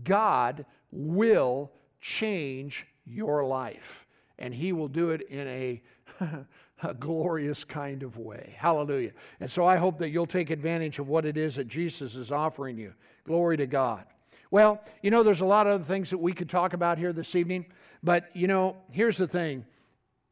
God 0.04 0.64
will 0.90 1.72
change 2.00 2.86
your 3.04 3.44
life. 3.44 4.06
And 4.38 4.54
He 4.54 4.72
will 4.72 4.88
do 4.88 5.10
it 5.10 5.22
in 5.22 5.46
a, 5.48 5.82
a 6.82 6.94
glorious 6.94 7.64
kind 7.64 8.02
of 8.02 8.18
way. 8.18 8.54
Hallelujah. 8.58 9.12
And 9.40 9.50
so 9.50 9.64
I 9.64 9.76
hope 9.76 9.98
that 9.98 10.10
you'll 10.10 10.26
take 10.26 10.50
advantage 10.50 10.98
of 10.98 11.08
what 11.08 11.24
it 11.24 11.36
is 11.36 11.56
that 11.56 11.68
Jesus 11.68 12.14
is 12.14 12.32
offering 12.32 12.76
you. 12.76 12.94
Glory 13.24 13.56
to 13.58 13.66
God. 13.66 14.04
Well, 14.50 14.82
you 15.02 15.10
know, 15.10 15.22
there's 15.22 15.40
a 15.40 15.46
lot 15.46 15.66
of 15.66 15.74
other 15.74 15.84
things 15.84 16.10
that 16.10 16.18
we 16.18 16.32
could 16.32 16.50
talk 16.50 16.74
about 16.74 16.98
here 16.98 17.12
this 17.12 17.34
evening, 17.34 17.66
but 18.02 18.34
you 18.34 18.46
know, 18.46 18.76
here's 18.90 19.16
the 19.16 19.28
thing 19.28 19.64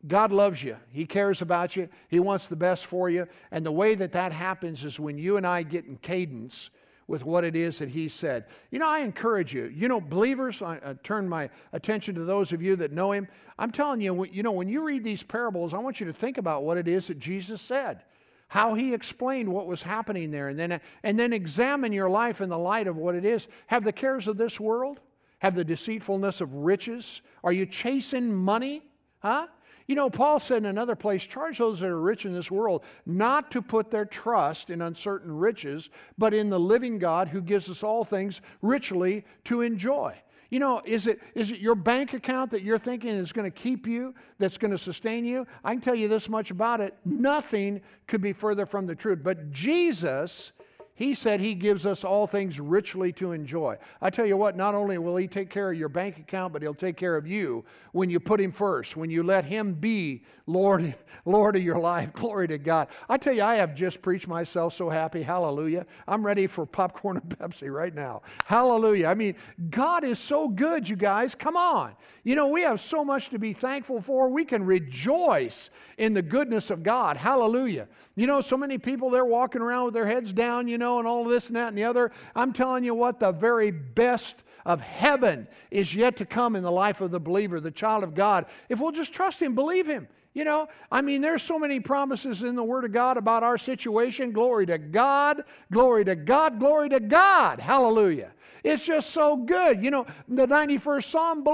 God 0.07 0.33
loves 0.33 0.63
you. 0.63 0.77
He 0.91 1.07
cares 1.07 1.43
about 1.43 1.77
you. 1.77 1.89
He 2.09 2.21
wants 2.21 2.49
the 2.49 2.57
best 2.57 2.87
for 2.87 3.11
you. 3.11 3.27
And 3.51 3.65
the 3.65 3.73
way 3.73 3.95
that 3.95 4.13
that 4.13 4.33
happens 4.33 4.85
is 4.85 4.99
when 4.99 5.19
you 5.19 5.37
and 5.37 5.47
I 5.47 5.63
get 5.63 5.85
in 5.85 5.97
cadence 5.97 6.71
with 7.11 7.25
what 7.25 7.45
it 7.45 7.55
is 7.55 7.81
that 7.81 7.91
He 7.91 8.09
said. 8.09 8.47
You 8.71 8.79
know, 8.79 8.89
I 8.89 9.01
encourage 9.01 9.53
you. 9.53 9.65
You 9.65 9.89
know, 9.89 10.01
believers, 10.01 10.63
I, 10.63 10.81
I 10.83 10.95
turn 11.03 11.29
my 11.29 11.51
attention 11.73 12.15
to 12.15 12.25
those 12.25 12.53
of 12.53 12.63
you 12.63 12.77
that 12.77 12.93
know 12.93 13.13
Him. 13.13 13.29
I'm 13.59 13.73
telling 13.73 14.01
you, 14.01 14.25
you 14.25 14.43
know, 14.43 14.53
when 14.53 14.69
you 14.69 14.83
read 14.83 15.05
these 15.05 15.23
parables, 15.23 15.75
I 15.75 15.79
want 15.79 16.01
you 16.01 16.07
to 16.07 16.13
think 16.13 16.39
about 16.39 16.63
what 16.63 16.79
it 16.79 16.89
is 16.89 17.09
that 17.09 17.19
Jesus 17.19 17.61
said 17.61 18.05
how 18.51 18.75
he 18.75 18.93
explained 18.93 19.49
what 19.49 19.69
was 19.69 19.81
happening 19.81 20.33
there, 20.33 20.49
and 20.49 20.59
then, 20.59 20.81
and 21.05 21.17
then 21.17 21.33
examine 21.33 21.93
your 21.93 22.11
life 22.11 22.41
in 22.41 22.49
the 22.49 22.59
light 22.59 22.89
of 22.89 22.97
what 22.97 23.15
it 23.15 23.25
is. 23.25 23.47
Have 23.69 23.85
the 23.85 23.93
cares 23.93 24.27
of 24.27 24.37
this 24.37 24.59
world? 24.59 24.99
Have 25.39 25.55
the 25.55 25.65
deceitfulness 25.65 26.41
of 26.41 26.53
riches? 26.53 27.23
Are 27.45 27.53
you 27.53 27.65
chasing 27.65 28.35
money? 28.35 28.83
Huh? 29.21 29.47
You 29.91 29.97
know, 29.97 30.09
Paul 30.09 30.39
said 30.39 30.59
in 30.59 30.67
another 30.67 30.95
place, 30.95 31.27
charge 31.27 31.59
those 31.59 31.81
that 31.81 31.89
are 31.89 32.01
rich 32.01 32.25
in 32.25 32.33
this 32.33 32.49
world 32.49 32.85
not 33.07 33.51
to 33.51 33.61
put 33.61 33.91
their 33.91 34.05
trust 34.05 34.71
in 34.71 34.83
uncertain 34.83 35.37
riches, 35.37 35.91
but 36.17 36.33
in 36.33 36.49
the 36.49 36.61
living 36.61 37.01
God 37.01 37.27
who 37.27 37.41
gives 37.43 37.69
us 37.69 37.83
all 37.83 38.05
things 38.05 38.41
richly 38.63 39.25
to 39.47 39.63
enjoy. 39.63 40.15
You 40.49 40.61
know, 40.61 40.81
is 40.85 41.09
it, 41.09 41.19
is 41.35 41.51
it 41.51 41.59
your 41.59 41.75
bank 41.75 42.13
account 42.13 42.53
that 42.53 42.63
you're 42.63 42.79
thinking 42.79 43.11
is 43.11 43.33
going 43.33 43.51
to 43.51 43.59
keep 43.59 43.89
you, 43.89 44.15
that's 44.39 44.59
going 44.59 44.71
to 44.71 44.79
sustain 44.79 45.25
you? 45.25 45.45
I 45.65 45.73
can 45.73 45.81
tell 45.81 45.97
you 45.97 46.07
this 46.07 46.29
much 46.29 46.53
about 46.53 46.81
it 46.81 46.95
nothing 47.05 47.81
could 48.07 48.21
be 48.21 48.33
further 48.33 48.67
from 48.67 48.87
the 48.87 48.95
truth. 48.95 49.19
But 49.25 49.51
Jesus 49.51 50.53
he 51.01 51.15
said 51.15 51.41
He 51.41 51.55
gives 51.55 51.87
us 51.87 52.05
all 52.05 52.27
things 52.27 52.61
richly 52.61 53.11
to 53.15 53.33
enjoy. 53.33 53.79
I 54.03 54.11
tell 54.11 54.27
you 54.27 54.37
what, 54.37 54.55
not 54.55 54.75
only 54.75 54.99
will 54.99 55.17
He 55.17 55.29
take 55.29 55.49
care 55.49 55.73
of 55.73 55.79
your 55.79 55.89
bank 55.89 56.19
account, 56.19 56.53
but 56.53 56.61
He'll 56.61 56.75
take 56.75 56.99
care 56.99 57.17
of 57.17 57.27
you 57.27 57.65
when 57.93 58.11
you 58.11 58.21
put 58.21 58.39
Him 58.39 58.53
first, 58.53 58.99
when 58.99 59.09
you 59.09 59.23
let 59.23 59.47
Him 59.47 59.73
be 59.73 60.25
Lord, 60.47 60.95
Lord 61.25 61.57
of 61.57 61.63
your 61.63 61.79
life. 61.79 62.13
Glory 62.13 62.49
to 62.49 62.59
God. 62.59 62.89
I 63.09 63.17
tell 63.17 63.33
you, 63.33 63.43
I 63.43 63.55
have 63.55 63.75
just 63.75 64.03
preached 64.03 64.29
myself 64.29 64.75
so 64.75 64.91
happy. 64.91 65.23
Hallelujah. 65.23 65.87
I'm 66.07 66.27
ready 66.27 66.47
for 66.47 66.67
popcorn 66.67 67.17
and 67.17 67.29
Pepsi 67.39 67.73
right 67.73 67.95
now. 67.95 68.21
Hallelujah. 68.45 69.07
I 69.07 69.15
mean, 69.15 69.37
God 69.71 70.05
is 70.05 70.19
so 70.19 70.49
good, 70.49 70.87
you 70.87 70.97
guys. 70.97 71.35
Come 71.35 71.57
on. 71.57 71.95
You 72.25 72.35
know, 72.35 72.49
we 72.49 72.61
have 72.63 72.81
so 72.81 73.05
much 73.05 73.31
to 73.31 73.39
be 73.39 73.55
thankful 73.55 74.03
for. 74.03 74.29
We 74.29 74.45
can 74.45 74.65
rejoice 74.67 75.71
in 75.97 76.13
the 76.13 76.23
goodness 76.23 76.71
of 76.71 76.83
God. 76.83 77.17
Hallelujah. 77.17 77.89
You 78.17 78.27
know, 78.27 78.41
so 78.41 78.57
many 78.57 78.77
people, 78.77 79.09
they're 79.09 79.25
walking 79.25 79.63
around 79.63 79.87
with 79.87 79.95
their 79.95 80.07
heads 80.07 80.33
down, 80.33 80.69
you 80.69 80.79
know, 80.79 80.90
and 80.99 81.07
all 81.07 81.25
this 81.25 81.49
and 81.49 81.57
that 81.57 81.69
and 81.69 81.79
the 81.79 81.85
other. 81.85 82.13
I'm 82.35 82.53
telling 82.53 82.85
you 82.85 82.95
what, 82.95 83.21
the 83.21 83.33
very 83.33 83.71
best 83.71 84.45
of 84.67 84.81
heaven 84.81 85.47
is 85.71 85.95
yet 85.95 86.17
to 86.19 86.27
come 86.27 86.57
in 86.57 86.63
the 86.63 86.71
life 86.71 87.01
of 87.01 87.11
the 87.11 87.21
believer, 87.21 87.61
the 87.61 87.71
child 87.71 88.05
of 88.05 88.15
God, 88.15 88.47
if 88.69 88.81
we'll 88.81 88.93
just 88.93 89.13
trust 89.13 89.41
Him, 89.41 89.55
believe 89.55 89.87
Him. 89.87 90.09
You 90.33 90.45
know, 90.45 90.69
I 90.93 91.01
mean, 91.01 91.23
there's 91.23 91.43
so 91.43 91.59
many 91.59 91.81
promises 91.81 92.45
in 92.45 92.55
the 92.55 92.63
Word 92.63 92.85
of 92.85 92.93
God 92.93 93.17
about 93.17 93.43
our 93.43 93.59
situation. 93.59 94.31
Glory 94.31 94.65
to 94.67 94.79
God, 94.79 95.43
glory 95.73 96.05
to 96.05 96.15
God, 96.15 96.61
glory 96.61 96.89
to 96.91 97.01
God. 97.01 97.59
Hallelujah. 97.59 98.31
It's 98.63 98.87
just 98.87 99.11
so 99.11 99.37
good. 99.37 99.83
You 99.83 99.91
know, 99.91 100.07
the 100.29 100.47
91st 100.47 101.05
Psalm, 101.05 101.45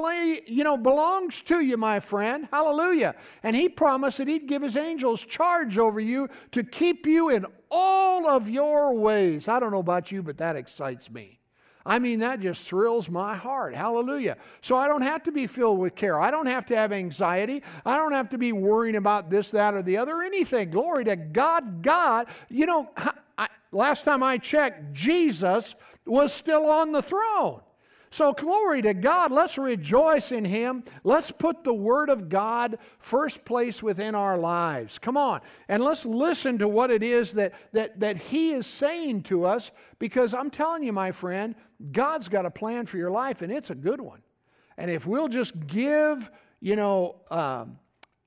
you 0.47 0.65
know, 0.65 0.77
belongs 0.77 1.41
to 1.43 1.61
you, 1.61 1.77
my 1.77 2.01
friend. 2.01 2.49
Hallelujah. 2.53 3.15
And 3.43 3.57
he 3.57 3.69
promised 3.69 4.19
that 4.19 4.29
he'd 4.29 4.47
give 4.47 4.61
his 4.61 4.77
angels 4.77 5.23
charge 5.23 5.79
over 5.79 6.01
you 6.01 6.29
to 6.51 6.63
keep 6.63 7.07
you 7.07 7.31
in 7.31 7.47
all 7.71 8.29
of 8.29 8.49
your 8.49 8.95
ways. 8.95 9.49
I 9.49 9.61
don't 9.61 9.73
know 9.73 9.79
about 9.79 10.11
you, 10.13 10.23
but 10.23 10.39
that 10.39 10.57
excites 10.57 11.11
me. 11.11 11.39
I 11.87 12.01
mean, 12.01 12.19
that 12.19 12.41
just 12.41 12.67
thrills 12.69 13.09
my 13.09 13.37
heart. 13.37 13.75
Hallelujah. 13.75 14.37
So 14.61 14.77
I 14.77 14.89
don't 14.89 15.03
have 15.03 15.23
to 15.23 15.33
be 15.33 15.47
filled 15.47 15.79
with 15.79 15.95
care. 15.95 16.21
I 16.21 16.33
don't 16.33 16.47
have 16.47 16.67
to 16.67 16.77
have 16.77 16.93
anxiety. 16.93 17.63
I 17.85 17.97
don't 17.97 18.13
have 18.13 18.29
to 18.31 18.39
be 18.39 18.51
worrying 18.53 18.97
about 18.97 19.31
this, 19.31 19.53
that, 19.53 19.75
or 19.75 19.83
the 19.83 19.97
other, 19.97 20.23
anything. 20.23 20.71
Glory 20.71 21.05
to 21.05 21.15
God. 21.15 21.83
God, 21.83 22.27
you 22.49 22.67
know, 22.67 22.91
I, 23.39 23.49
last 23.71 24.05
time 24.05 24.23
I 24.23 24.39
checked, 24.39 24.93
Jesus 24.93 25.77
was 26.05 26.33
still 26.33 26.67
on 26.67 26.91
the 26.91 27.03
throne. 27.03 27.61
So, 28.17 28.33
glory 28.33 28.81
to 28.81 28.95
God. 28.95 29.31
Let's 29.31 29.59
rejoice 29.59 30.33
in 30.33 30.43
Him. 30.43 30.85
Let's 31.05 31.31
put 31.31 31.65
the 31.65 31.75
Word 31.75 32.09
of 32.09 32.31
God 32.31 32.79
first 32.99 33.45
place 33.45 33.83
within 33.83 34.15
our 34.15 34.39
lives. 34.39 34.99
Come 34.99 35.19
on. 35.19 35.43
And 35.69 35.85
let's 35.85 36.07
listen 36.07 36.57
to 36.61 36.67
what 36.67 36.91
it 36.91 37.03
is 37.03 37.35
that, 37.35 37.53
that, 37.73 38.01
that 38.01 38.17
He 38.17 38.53
is 38.53 38.67
saying 38.67 39.25
to 39.25 39.45
us 39.45 39.71
because 39.99 40.33
I'm 40.33 40.49
telling 40.49 40.83
you, 40.83 40.95
my 40.95 41.13
friend, 41.13 41.55
God's 41.93 42.31
got 42.31 42.47
a 42.47 42.51
plan 42.51 42.87
for 42.87 42.97
your 42.97 43.11
life 43.11 43.43
and 43.43 43.53
it's 43.53 43.69
a 43.69 43.75
good 43.75 44.01
one. 44.01 44.23
And 44.79 44.91
if 44.91 45.07
we'll 45.07 45.29
just 45.29 45.67
give, 45.67 46.31
you 46.63 46.75
know, 46.75 47.17
um, 47.31 47.79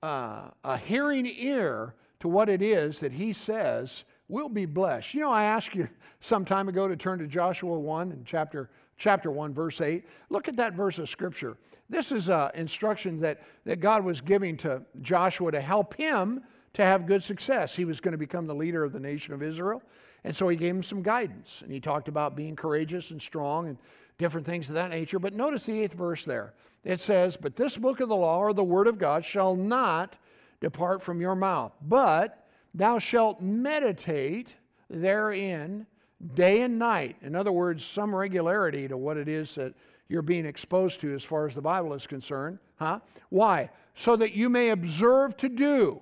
uh, 0.03 0.51
a 0.63 0.77
hearing 0.77 1.25
ear 1.25 1.95
to 2.19 2.27
what 2.27 2.47
it 2.47 2.61
is 2.61 2.99
that 2.99 3.11
He 3.11 3.33
says, 3.33 4.03
we'll 4.27 4.49
be 4.49 4.67
blessed. 4.67 5.15
You 5.15 5.21
know, 5.21 5.31
I 5.31 5.45
asked 5.45 5.73
you 5.73 5.89
some 6.19 6.45
time 6.45 6.69
ago 6.69 6.87
to 6.87 6.95
turn 6.95 7.17
to 7.17 7.25
Joshua 7.25 7.79
1 7.79 8.11
and 8.11 8.23
chapter, 8.23 8.69
chapter 8.99 9.31
1, 9.31 9.53
verse 9.53 9.81
8. 9.81 10.05
Look 10.29 10.47
at 10.47 10.57
that 10.57 10.73
verse 10.73 10.99
of 10.99 11.09
scripture. 11.09 11.57
This 11.89 12.11
is 12.11 12.29
uh, 12.29 12.51
instruction 12.53 13.19
that, 13.21 13.41
that 13.65 13.79
God 13.79 14.03
was 14.03 14.21
giving 14.21 14.55
to 14.57 14.83
Joshua 15.01 15.51
to 15.51 15.61
help 15.61 15.95
him 15.95 16.41
to 16.73 16.85
have 16.85 17.07
good 17.07 17.23
success. 17.23 17.75
He 17.75 17.85
was 17.85 17.99
going 17.99 18.11
to 18.11 18.17
become 18.17 18.45
the 18.45 18.53
leader 18.53 18.83
of 18.83 18.93
the 18.93 18.99
nation 18.99 19.33
of 19.33 19.41
Israel. 19.41 19.81
And 20.23 20.35
so 20.35 20.47
he 20.49 20.57
gave 20.57 20.75
him 20.75 20.83
some 20.83 21.01
guidance. 21.01 21.61
And 21.63 21.71
he 21.71 21.79
talked 21.79 22.07
about 22.07 22.35
being 22.35 22.55
courageous 22.55 23.09
and 23.09 23.19
strong 23.19 23.69
and 23.69 23.77
different 24.19 24.45
things 24.45 24.69
of 24.69 24.75
that 24.75 24.91
nature. 24.91 25.17
But 25.17 25.33
notice 25.33 25.65
the 25.65 25.81
eighth 25.81 25.93
verse 25.93 26.25
there. 26.25 26.53
It 26.83 26.99
says, 26.99 27.37
But 27.37 27.55
this 27.55 27.77
book 27.77 28.01
of 28.01 28.09
the 28.09 28.15
law 28.15 28.37
or 28.37 28.53
the 28.53 28.63
word 28.63 28.87
of 28.87 28.99
God 28.99 29.25
shall 29.25 29.55
not 29.55 30.17
depart 30.59 31.01
from 31.01 31.21
your 31.21 31.35
mouth, 31.35 31.73
but 31.81 32.45
thou 32.73 32.99
shalt 32.99 33.41
meditate 33.41 34.55
therein 34.89 35.87
day 36.35 36.61
and 36.61 36.77
night. 36.77 37.15
In 37.21 37.35
other 37.35 37.51
words, 37.51 37.83
some 37.83 38.15
regularity 38.15 38.87
to 38.87 38.97
what 38.97 39.17
it 39.17 39.27
is 39.27 39.55
that 39.55 39.73
you're 40.07 40.21
being 40.21 40.45
exposed 40.45 41.01
to 41.01 41.13
as 41.13 41.23
far 41.23 41.47
as 41.47 41.55
the 41.55 41.61
Bible 41.61 41.93
is 41.93 42.07
concerned. 42.07 42.59
Huh? 42.77 42.99
Why? 43.29 43.69
So 43.95 44.15
that 44.15 44.33
you 44.33 44.49
may 44.49 44.69
observe 44.69 45.37
to 45.37 45.49
do 45.49 46.01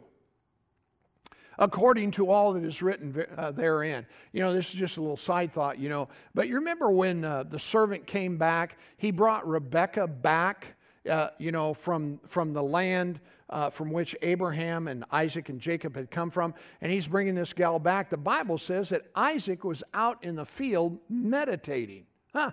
according 1.60 2.12
to 2.12 2.30
all 2.30 2.54
that 2.54 2.64
is 2.64 2.82
written 2.82 3.26
uh, 3.36 3.52
therein. 3.52 4.06
You 4.32 4.42
know, 4.42 4.54
this 4.54 4.70
is 4.70 4.80
just 4.80 4.98
a 4.98 5.02
little 5.02 5.18
side 5.18 5.52
thought, 5.52 5.80
you 5.80 5.90
know. 5.90 6.08
But 6.34 6.48
you 6.48 6.56
remember 6.56 6.92
when 6.92 7.24
uh, 7.24 7.44
the 7.44 7.60
servant 7.60 8.06
came 8.06 8.38
back, 8.38 8.78
he 8.98 9.12
brought 9.12 9.48
Rebecca 9.48 10.08
back, 10.08 10.76
uh, 11.10 11.30
you 11.38 11.52
know, 11.52 11.74
from, 11.74 12.20
from 12.28 12.54
the 12.54 12.64
land 12.64 13.20
uh, 13.50 13.70
from 13.70 13.92
which 13.92 14.16
Abraham 14.22 14.88
and 14.88 15.06
Isaac 15.12 15.50
and 15.50 15.60
Jacob 15.60 15.96
had 15.96 16.12
come 16.12 16.30
from, 16.30 16.54
and 16.82 16.92
he's 16.92 17.08
bringing 17.08 17.36
this 17.36 17.54
gal 17.54 17.80
back. 17.80 18.10
The 18.10 18.18
Bible 18.18 18.58
says 18.58 18.90
that 18.90 19.04
Isaac 19.16 19.64
was 19.64 19.84
out 19.94 20.24
in 20.24 20.36
the 20.36 20.46
field 20.46 21.00
meditating. 21.10 22.06
Huh, 22.34 22.52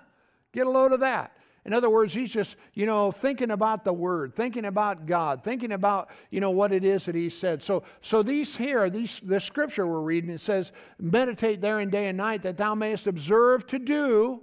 get 0.53 0.67
a 0.67 0.71
load 0.71 0.93
of 0.93 1.01
that. 1.01 1.37
In 1.67 1.73
other 1.73 1.89
words, 1.89 2.13
he's 2.13 2.33
just, 2.33 2.57
you 2.75 2.85
know, 2.85 3.11
thinking 3.11 3.51
about 3.51 3.85
the 3.85 3.93
word, 3.93 4.37
thinking 4.37 4.67
about 4.67 5.07
God, 5.07 5.43
thinking 5.43 5.73
about, 5.73 6.11
you 6.31 6.39
know, 6.39 6.51
what 6.51 6.73
it 6.73 6.85
is 6.85 7.07
that 7.07 7.15
he 7.15 7.31
said. 7.31 7.63
So, 7.63 7.85
so 8.03 8.23
these 8.23 8.55
here, 8.55 8.91
these, 8.91 9.19
the 9.21 9.41
scripture 9.41 9.87
we're 9.87 10.01
reading, 10.01 10.31
it 10.31 10.43
says, 10.43 10.73
meditate 10.99 11.63
therein 11.63 11.89
day 11.89 12.09
and 12.09 12.19
night 12.19 12.43
that 12.43 12.59
thou 12.59 12.75
mayest 12.75 13.07
observe 13.07 13.67
to 13.69 13.79
do 13.79 14.43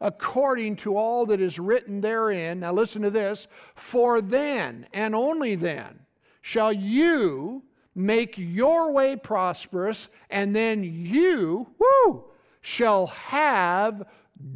according 0.00 0.76
to 0.76 0.96
all 0.96 1.26
that 1.26 1.40
is 1.40 1.58
written 1.58 2.00
therein. 2.00 2.60
Now 2.60 2.72
listen 2.72 3.02
to 3.02 3.10
this. 3.10 3.46
For 3.74 4.20
then 4.20 4.86
and 4.92 5.14
only 5.14 5.54
then 5.54 6.00
shall 6.42 6.72
you 6.72 7.62
make 7.94 8.34
your 8.36 8.92
way 8.92 9.16
prosperous, 9.16 10.08
and 10.30 10.54
then 10.54 10.82
you, 10.84 11.68
whoo, 11.78 12.24
shall 12.60 13.08
have 13.08 14.06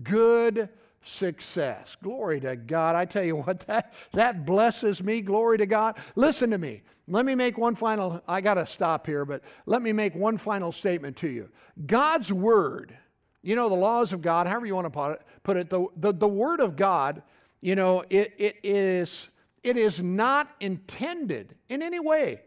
good 0.03 0.69
success. 1.05 1.97
Glory 2.03 2.41
to 2.41 2.57
God. 2.57 2.97
I 2.97 3.05
tell 3.05 3.25
you 3.25 3.37
what, 3.37 3.61
that, 3.67 3.93
that 4.13 4.47
blesses 4.47 5.03
me. 5.03 5.21
Glory 5.21 5.59
to 5.59 5.67
God. 5.67 5.99
Listen 6.17 6.51
to 6.51 6.59
me. 6.59 6.83
Let 7.07 7.27
me 7.27 7.35
make 7.35 7.59
one 7.59 7.75
final, 7.75 8.23
I 8.27 8.41
got 8.41 8.55
to 8.55 8.65
stop 8.65 9.07
here, 9.07 9.27
but 9.27 9.43
let 9.67 9.83
me 9.83 9.93
make 9.93 10.15
one 10.15 10.39
final 10.39 10.73
statement 10.73 11.19
to 11.19 11.29
you. 11.29 11.51
God's 11.87 12.33
Word 12.33 12.97
you 13.45 13.55
know, 13.55 13.69
the 13.69 13.75
laws 13.75 14.15
of 14.15 14.23
God, 14.23 14.47
however 14.47 14.65
you 14.65 14.75
want 14.75 14.91
to 14.91 15.19
put 15.43 15.57
it, 15.59 15.69
the, 15.69 15.87
the, 15.97 16.13
the 16.15 16.27
Word 16.27 16.61
of 16.61 16.77
God, 16.77 17.23
you 17.61 17.77
know, 17.77 18.03
it, 18.09 18.33
it, 18.39 18.57
is, 18.63 19.29
it 19.63 19.77
is 19.77 20.03
not 20.03 20.49
intended 20.61 21.55
in 21.69 21.83
any 21.83 22.01
way, 22.01 22.41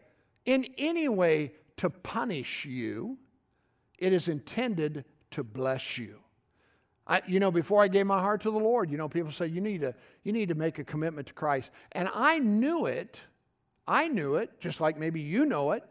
in 0.44 0.66
any 0.76 1.08
way 1.08 1.52
to 1.76 1.88
punish 1.88 2.64
you. 2.64 3.16
It 3.96 4.12
is 4.12 4.28
intended 4.28 5.04
to 5.30 5.44
bless 5.44 5.98
you. 5.98 6.18
I, 7.06 7.22
you 7.28 7.38
know, 7.38 7.52
before 7.52 7.80
I 7.80 7.86
gave 7.86 8.06
my 8.06 8.20
heart 8.20 8.40
to 8.42 8.50
the 8.50 8.58
Lord, 8.58 8.90
you 8.90 8.98
know, 8.98 9.08
people 9.08 9.30
say 9.30 9.46
you 9.46 9.60
need 9.60 9.80
to 9.82 9.94
you 10.24 10.32
need 10.32 10.48
to 10.48 10.54
make 10.54 10.78
a 10.78 10.84
commitment 10.84 11.28
to 11.28 11.32
Christ, 11.32 11.70
and 11.92 12.10
I 12.12 12.38
knew 12.38 12.86
it. 12.86 13.20
I 13.86 14.08
knew 14.08 14.34
it, 14.34 14.60
just 14.60 14.80
like 14.80 14.98
maybe 14.98 15.20
you 15.20 15.46
know 15.46 15.72
it. 15.72 15.84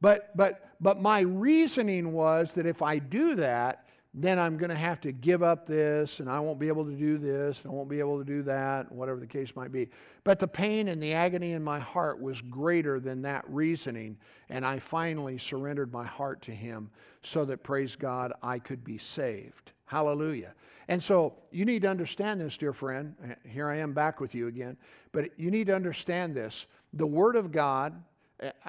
But 0.00 0.34
but 0.36 0.70
but 0.80 1.02
my 1.02 1.20
reasoning 1.20 2.12
was 2.12 2.54
that 2.54 2.66
if 2.66 2.80
I 2.80 2.98
do 2.98 3.34
that, 3.34 3.83
then 4.16 4.38
I'm 4.38 4.56
going 4.56 4.70
to 4.70 4.76
have 4.76 5.00
to 5.00 5.10
give 5.10 5.42
up 5.42 5.66
this, 5.66 6.20
and 6.20 6.30
I 6.30 6.38
won't 6.38 6.60
be 6.60 6.68
able 6.68 6.84
to 6.84 6.92
do 6.92 7.18
this, 7.18 7.62
and 7.62 7.72
I 7.72 7.74
won't 7.74 7.88
be 7.88 7.98
able 7.98 8.18
to 8.18 8.24
do 8.24 8.42
that, 8.44 8.90
whatever 8.92 9.18
the 9.18 9.26
case 9.26 9.56
might 9.56 9.72
be. 9.72 9.90
But 10.22 10.38
the 10.38 10.46
pain 10.46 10.86
and 10.86 11.02
the 11.02 11.12
agony 11.14 11.52
in 11.52 11.64
my 11.64 11.80
heart 11.80 12.20
was 12.20 12.40
greater 12.40 13.00
than 13.00 13.22
that 13.22 13.44
reasoning, 13.48 14.16
and 14.48 14.64
I 14.64 14.78
finally 14.78 15.36
surrendered 15.36 15.92
my 15.92 16.06
heart 16.06 16.42
to 16.42 16.52
Him 16.52 16.90
so 17.24 17.44
that, 17.46 17.64
praise 17.64 17.96
God, 17.96 18.32
I 18.40 18.60
could 18.60 18.84
be 18.84 18.98
saved. 18.98 19.72
Hallelujah. 19.86 20.54
And 20.86 21.02
so 21.02 21.34
you 21.50 21.64
need 21.64 21.82
to 21.82 21.88
understand 21.88 22.40
this, 22.40 22.56
dear 22.56 22.72
friend. 22.72 23.14
Here 23.44 23.68
I 23.68 23.78
am 23.78 23.94
back 23.94 24.20
with 24.20 24.34
you 24.34 24.46
again. 24.46 24.76
But 25.12 25.30
you 25.38 25.50
need 25.50 25.66
to 25.68 25.74
understand 25.74 26.34
this. 26.34 26.66
The 26.92 27.06
Word 27.06 27.36
of 27.36 27.50
God, 27.50 28.00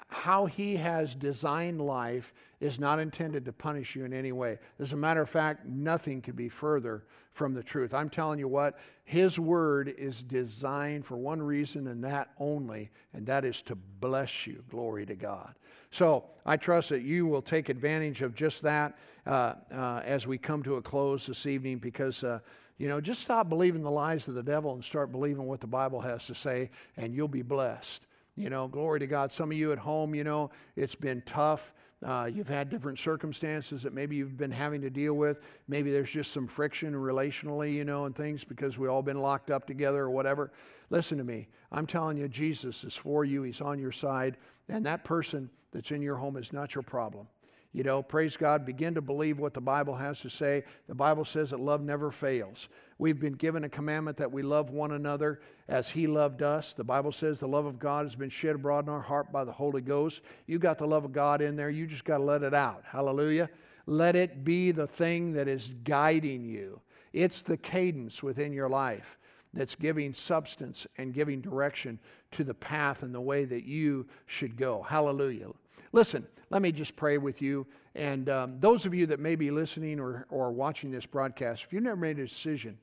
how 0.09 0.45
he 0.45 0.75
has 0.75 1.15
designed 1.15 1.81
life 1.81 2.33
is 2.59 2.79
not 2.79 2.99
intended 2.99 3.45
to 3.45 3.51
punish 3.51 3.95
you 3.95 4.05
in 4.05 4.13
any 4.13 4.31
way. 4.31 4.59
As 4.79 4.93
a 4.93 4.97
matter 4.97 5.21
of 5.21 5.29
fact, 5.29 5.65
nothing 5.65 6.21
could 6.21 6.35
be 6.35 6.49
further 6.49 7.03
from 7.31 7.53
the 7.53 7.63
truth. 7.63 7.93
I'm 7.93 8.09
telling 8.09 8.39
you 8.39 8.47
what, 8.47 8.79
his 9.03 9.39
word 9.39 9.93
is 9.97 10.23
designed 10.23 11.05
for 11.05 11.17
one 11.17 11.41
reason 11.41 11.87
and 11.87 12.03
that 12.03 12.29
only, 12.39 12.91
and 13.13 13.25
that 13.27 13.43
is 13.43 13.61
to 13.63 13.75
bless 13.75 14.47
you. 14.47 14.63
Glory 14.69 15.05
to 15.05 15.15
God. 15.15 15.53
So 15.91 16.25
I 16.45 16.57
trust 16.57 16.89
that 16.89 17.01
you 17.01 17.25
will 17.25 17.41
take 17.41 17.69
advantage 17.69 18.21
of 18.21 18.35
just 18.35 18.61
that 18.61 18.97
uh, 19.25 19.55
uh, 19.71 20.01
as 20.05 20.27
we 20.27 20.37
come 20.37 20.63
to 20.63 20.75
a 20.75 20.81
close 20.81 21.25
this 21.25 21.45
evening 21.45 21.79
because. 21.79 22.23
Uh, 22.23 22.39
you 22.77 22.89
know, 22.89 22.99
just 22.99 23.21
stop 23.21 23.47
believing 23.47 23.83
the 23.83 23.89
lies 23.89 24.27
of 24.27 24.33
the 24.33 24.43
devil 24.43 24.73
and 24.73 24.83
start 24.83 25.09
believing 25.09 25.45
what 25.45 25.61
the 25.61 25.67
Bible 25.67 26.01
has 26.01 26.25
to 26.25 26.35
say, 26.35 26.69
and 26.97 27.15
you'll 27.15 27.29
be 27.29 27.41
blessed. 27.41 28.04
You 28.35 28.49
know, 28.49 28.67
glory 28.67 28.99
to 28.99 29.07
God. 29.07 29.31
Some 29.31 29.51
of 29.51 29.57
you 29.57 29.71
at 29.71 29.77
home, 29.77 30.13
you 30.13 30.23
know, 30.23 30.51
it's 30.75 30.95
been 30.95 31.21
tough. 31.25 31.73
Uh, 32.03 32.29
you've 32.31 32.49
had 32.49 32.69
different 32.69 32.99
circumstances 32.99 33.83
that 33.83 33.93
maybe 33.93 34.15
you've 34.17 34.37
been 34.37 34.51
having 34.51 34.81
to 34.81 34.89
deal 34.89 35.13
with. 35.13 35.39
Maybe 35.67 35.91
there's 35.91 36.11
just 36.11 36.31
some 36.33 36.45
friction 36.45 36.93
relationally, 36.93 37.73
you 37.73 37.85
know, 37.85 38.05
and 38.05 38.15
things 38.15 38.43
because 38.43 38.77
we 38.77 38.87
all 38.87 39.01
been 39.01 39.21
locked 39.21 39.49
up 39.49 39.65
together 39.65 40.03
or 40.03 40.09
whatever. 40.09 40.51
Listen 40.89 41.17
to 41.17 41.23
me. 41.23 41.47
I'm 41.71 41.87
telling 41.87 42.17
you, 42.17 42.27
Jesus 42.27 42.83
is 42.83 42.95
for 42.95 43.23
you. 43.23 43.43
He's 43.43 43.61
on 43.61 43.79
your 43.79 43.93
side. 43.93 44.37
And 44.67 44.85
that 44.85 45.03
person 45.03 45.49
that's 45.71 45.91
in 45.91 46.01
your 46.01 46.15
home 46.15 46.37
is 46.37 46.51
not 46.51 46.75
your 46.75 46.83
problem. 46.83 47.27
You 47.75 47.83
know, 47.83 48.01
praise 48.01 48.37
God, 48.37 48.65
begin 48.65 48.93
to 48.93 49.01
believe 49.01 49.37
what 49.37 49.53
the 49.53 49.59
Bible 49.59 49.95
has 49.95 50.21
to 50.21 50.29
say. 50.29 50.63
The 50.87 50.95
Bible 50.95 51.25
says 51.25 51.49
that 51.49 51.59
love 51.59 51.81
never 51.81 52.09
fails. 52.09 52.69
We've 52.99 53.19
been 53.19 53.33
given 53.33 53.65
a 53.65 53.69
commandment 53.69 54.15
that 54.15 54.31
we 54.31 54.43
love 54.43 54.69
one 54.69 54.93
another 54.93 55.41
as 55.67 55.89
He 55.89 56.07
loved 56.07 56.41
us. 56.41 56.71
The 56.71 56.85
Bible 56.85 57.11
says 57.11 57.41
the 57.41 57.49
love 57.49 57.65
of 57.65 57.77
God 57.77 58.05
has 58.05 58.15
been 58.15 58.29
shed 58.29 58.55
abroad 58.55 58.85
in 58.85 58.93
our 58.93 59.01
heart 59.01 59.29
by 59.29 59.43
the 59.43 59.51
Holy 59.51 59.81
Ghost. 59.81 60.21
You 60.47 60.57
got 60.57 60.77
the 60.77 60.87
love 60.87 61.03
of 61.03 61.11
God 61.11 61.41
in 61.41 61.57
there, 61.57 61.69
you 61.69 61.85
just 61.85 62.05
got 62.05 62.19
to 62.19 62.23
let 62.23 62.43
it 62.43 62.53
out. 62.53 62.85
Hallelujah. 62.87 63.49
Let 63.87 64.15
it 64.15 64.45
be 64.45 64.71
the 64.71 64.87
thing 64.87 65.33
that 65.33 65.49
is 65.49 65.75
guiding 65.83 66.45
you, 66.45 66.79
it's 67.11 67.41
the 67.41 67.57
cadence 67.57 68.23
within 68.23 68.53
your 68.53 68.69
life 68.69 69.17
that's 69.53 69.75
giving 69.75 70.13
substance 70.13 70.87
and 70.97 71.13
giving 71.13 71.41
direction 71.41 71.99
to 72.31 72.45
the 72.45 72.53
path 72.53 73.03
and 73.03 73.13
the 73.13 73.19
way 73.19 73.43
that 73.43 73.65
you 73.65 74.07
should 74.27 74.55
go. 74.55 74.81
Hallelujah. 74.81 75.49
Listen, 75.91 76.27
let 76.49 76.61
me 76.61 76.71
just 76.71 76.95
pray 76.95 77.17
with 77.17 77.41
you. 77.41 77.65
And 77.95 78.29
um, 78.29 78.59
those 78.59 78.85
of 78.85 78.93
you 78.93 79.05
that 79.07 79.19
may 79.19 79.35
be 79.35 79.51
listening 79.51 79.99
or, 79.99 80.25
or 80.29 80.51
watching 80.51 80.91
this 80.91 81.05
broadcast, 81.05 81.63
if 81.63 81.73
you've 81.73 81.83
never 81.83 81.95
made 81.95 82.19
a 82.19 82.23
decision 82.23 82.77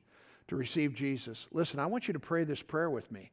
to 0.48 0.56
receive 0.56 0.94
Jesus, 0.94 1.48
listen, 1.52 1.78
I 1.78 1.86
want 1.86 2.08
you 2.08 2.14
to 2.14 2.20
pray 2.20 2.44
this 2.44 2.62
prayer 2.62 2.90
with 2.90 3.12
me. 3.12 3.30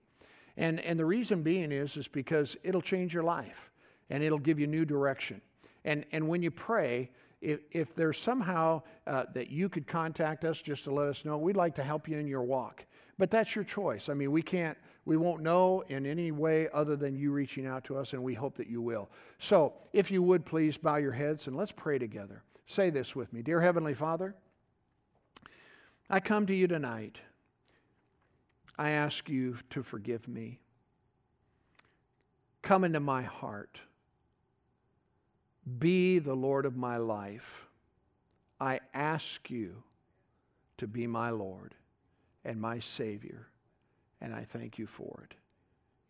And, 0.58 0.80
and 0.82 1.00
the 1.00 1.06
reason 1.06 1.42
being 1.42 1.72
is, 1.72 1.96
is 1.96 2.08
because 2.08 2.58
it'll 2.64 2.82
change 2.82 3.14
your 3.14 3.24
life 3.24 3.72
and 4.10 4.24
it'll 4.24 4.40
give 4.40 4.60
you 4.60 4.68
new 4.68 4.86
direction. 4.86 5.42
And, 5.86 6.06
and 6.12 6.28
when 6.28 6.44
you 6.44 6.52
pray, 6.52 7.12
if, 7.42 7.62
if 7.72 7.96
there's 7.96 8.20
somehow 8.20 8.82
uh, 9.08 9.26
that 9.34 9.50
you 9.50 9.70
could 9.70 9.88
contact 9.88 10.44
us 10.44 10.62
just 10.62 10.84
to 10.84 10.92
let 10.92 11.08
us 11.08 11.24
know, 11.24 11.38
we'd 11.38 11.56
like 11.56 11.76
to 11.76 11.84
help 11.84 12.10
you 12.10 12.18
in 12.18 12.28
your 12.28 12.44
walk. 12.44 12.86
But 13.18 13.32
that's 13.32 13.56
your 13.56 13.64
choice. 13.64 14.10
I 14.10 14.14
mean, 14.14 14.32
we 14.32 14.42
can't, 14.42 14.78
we 15.10 15.18
won't 15.18 15.42
know 15.42 15.84
in 15.88 16.06
any 16.06 16.32
way 16.32 16.70
other 16.72 16.96
than 16.96 17.16
you 17.16 17.32
reaching 17.32 17.66
out 17.66 17.84
to 17.84 17.98
us, 17.98 18.14
and 18.14 18.22
we 18.22 18.36
hope 18.36 18.56
that 18.58 18.68
you 18.68 18.80
will. 18.80 19.10
So, 19.40 19.74
if 19.92 20.12
you 20.12 20.22
would 20.22 20.46
please 20.46 20.78
bow 20.78 20.98
your 20.98 21.14
heads 21.14 21.48
and 21.48 21.58
let's 21.58 21.72
pray 21.72 21.98
together. 21.98 22.44
Say 22.68 22.92
this 22.92 23.16
with 23.16 23.34
me 23.34 23.42
Dear 23.42 23.60
Heavenly 23.60 23.96
Father, 23.96 24.36
I 26.12 26.20
come 26.20 26.46
to 26.46 26.54
you 26.54 26.68
tonight. 26.68 27.22
I 28.78 28.92
ask 28.92 29.28
you 29.28 29.58
to 29.72 29.82
forgive 29.82 30.28
me. 30.28 30.60
Come 32.62 32.84
into 32.84 33.00
my 33.00 33.24
heart. 33.24 33.82
Be 35.80 36.20
the 36.20 36.36
Lord 36.36 36.68
of 36.68 36.78
my 36.78 36.98
life. 36.98 37.68
I 38.62 38.80
ask 38.94 39.50
you 39.50 39.82
to 40.78 40.86
be 40.86 41.08
my 41.08 41.32
Lord 41.32 41.74
and 42.46 42.62
my 42.62 42.78
Savior 42.78 43.49
and 44.22 44.34
I 44.34 44.44
thank 44.44 44.78
you 44.78 44.86
for 44.86 45.28
it 45.30 45.36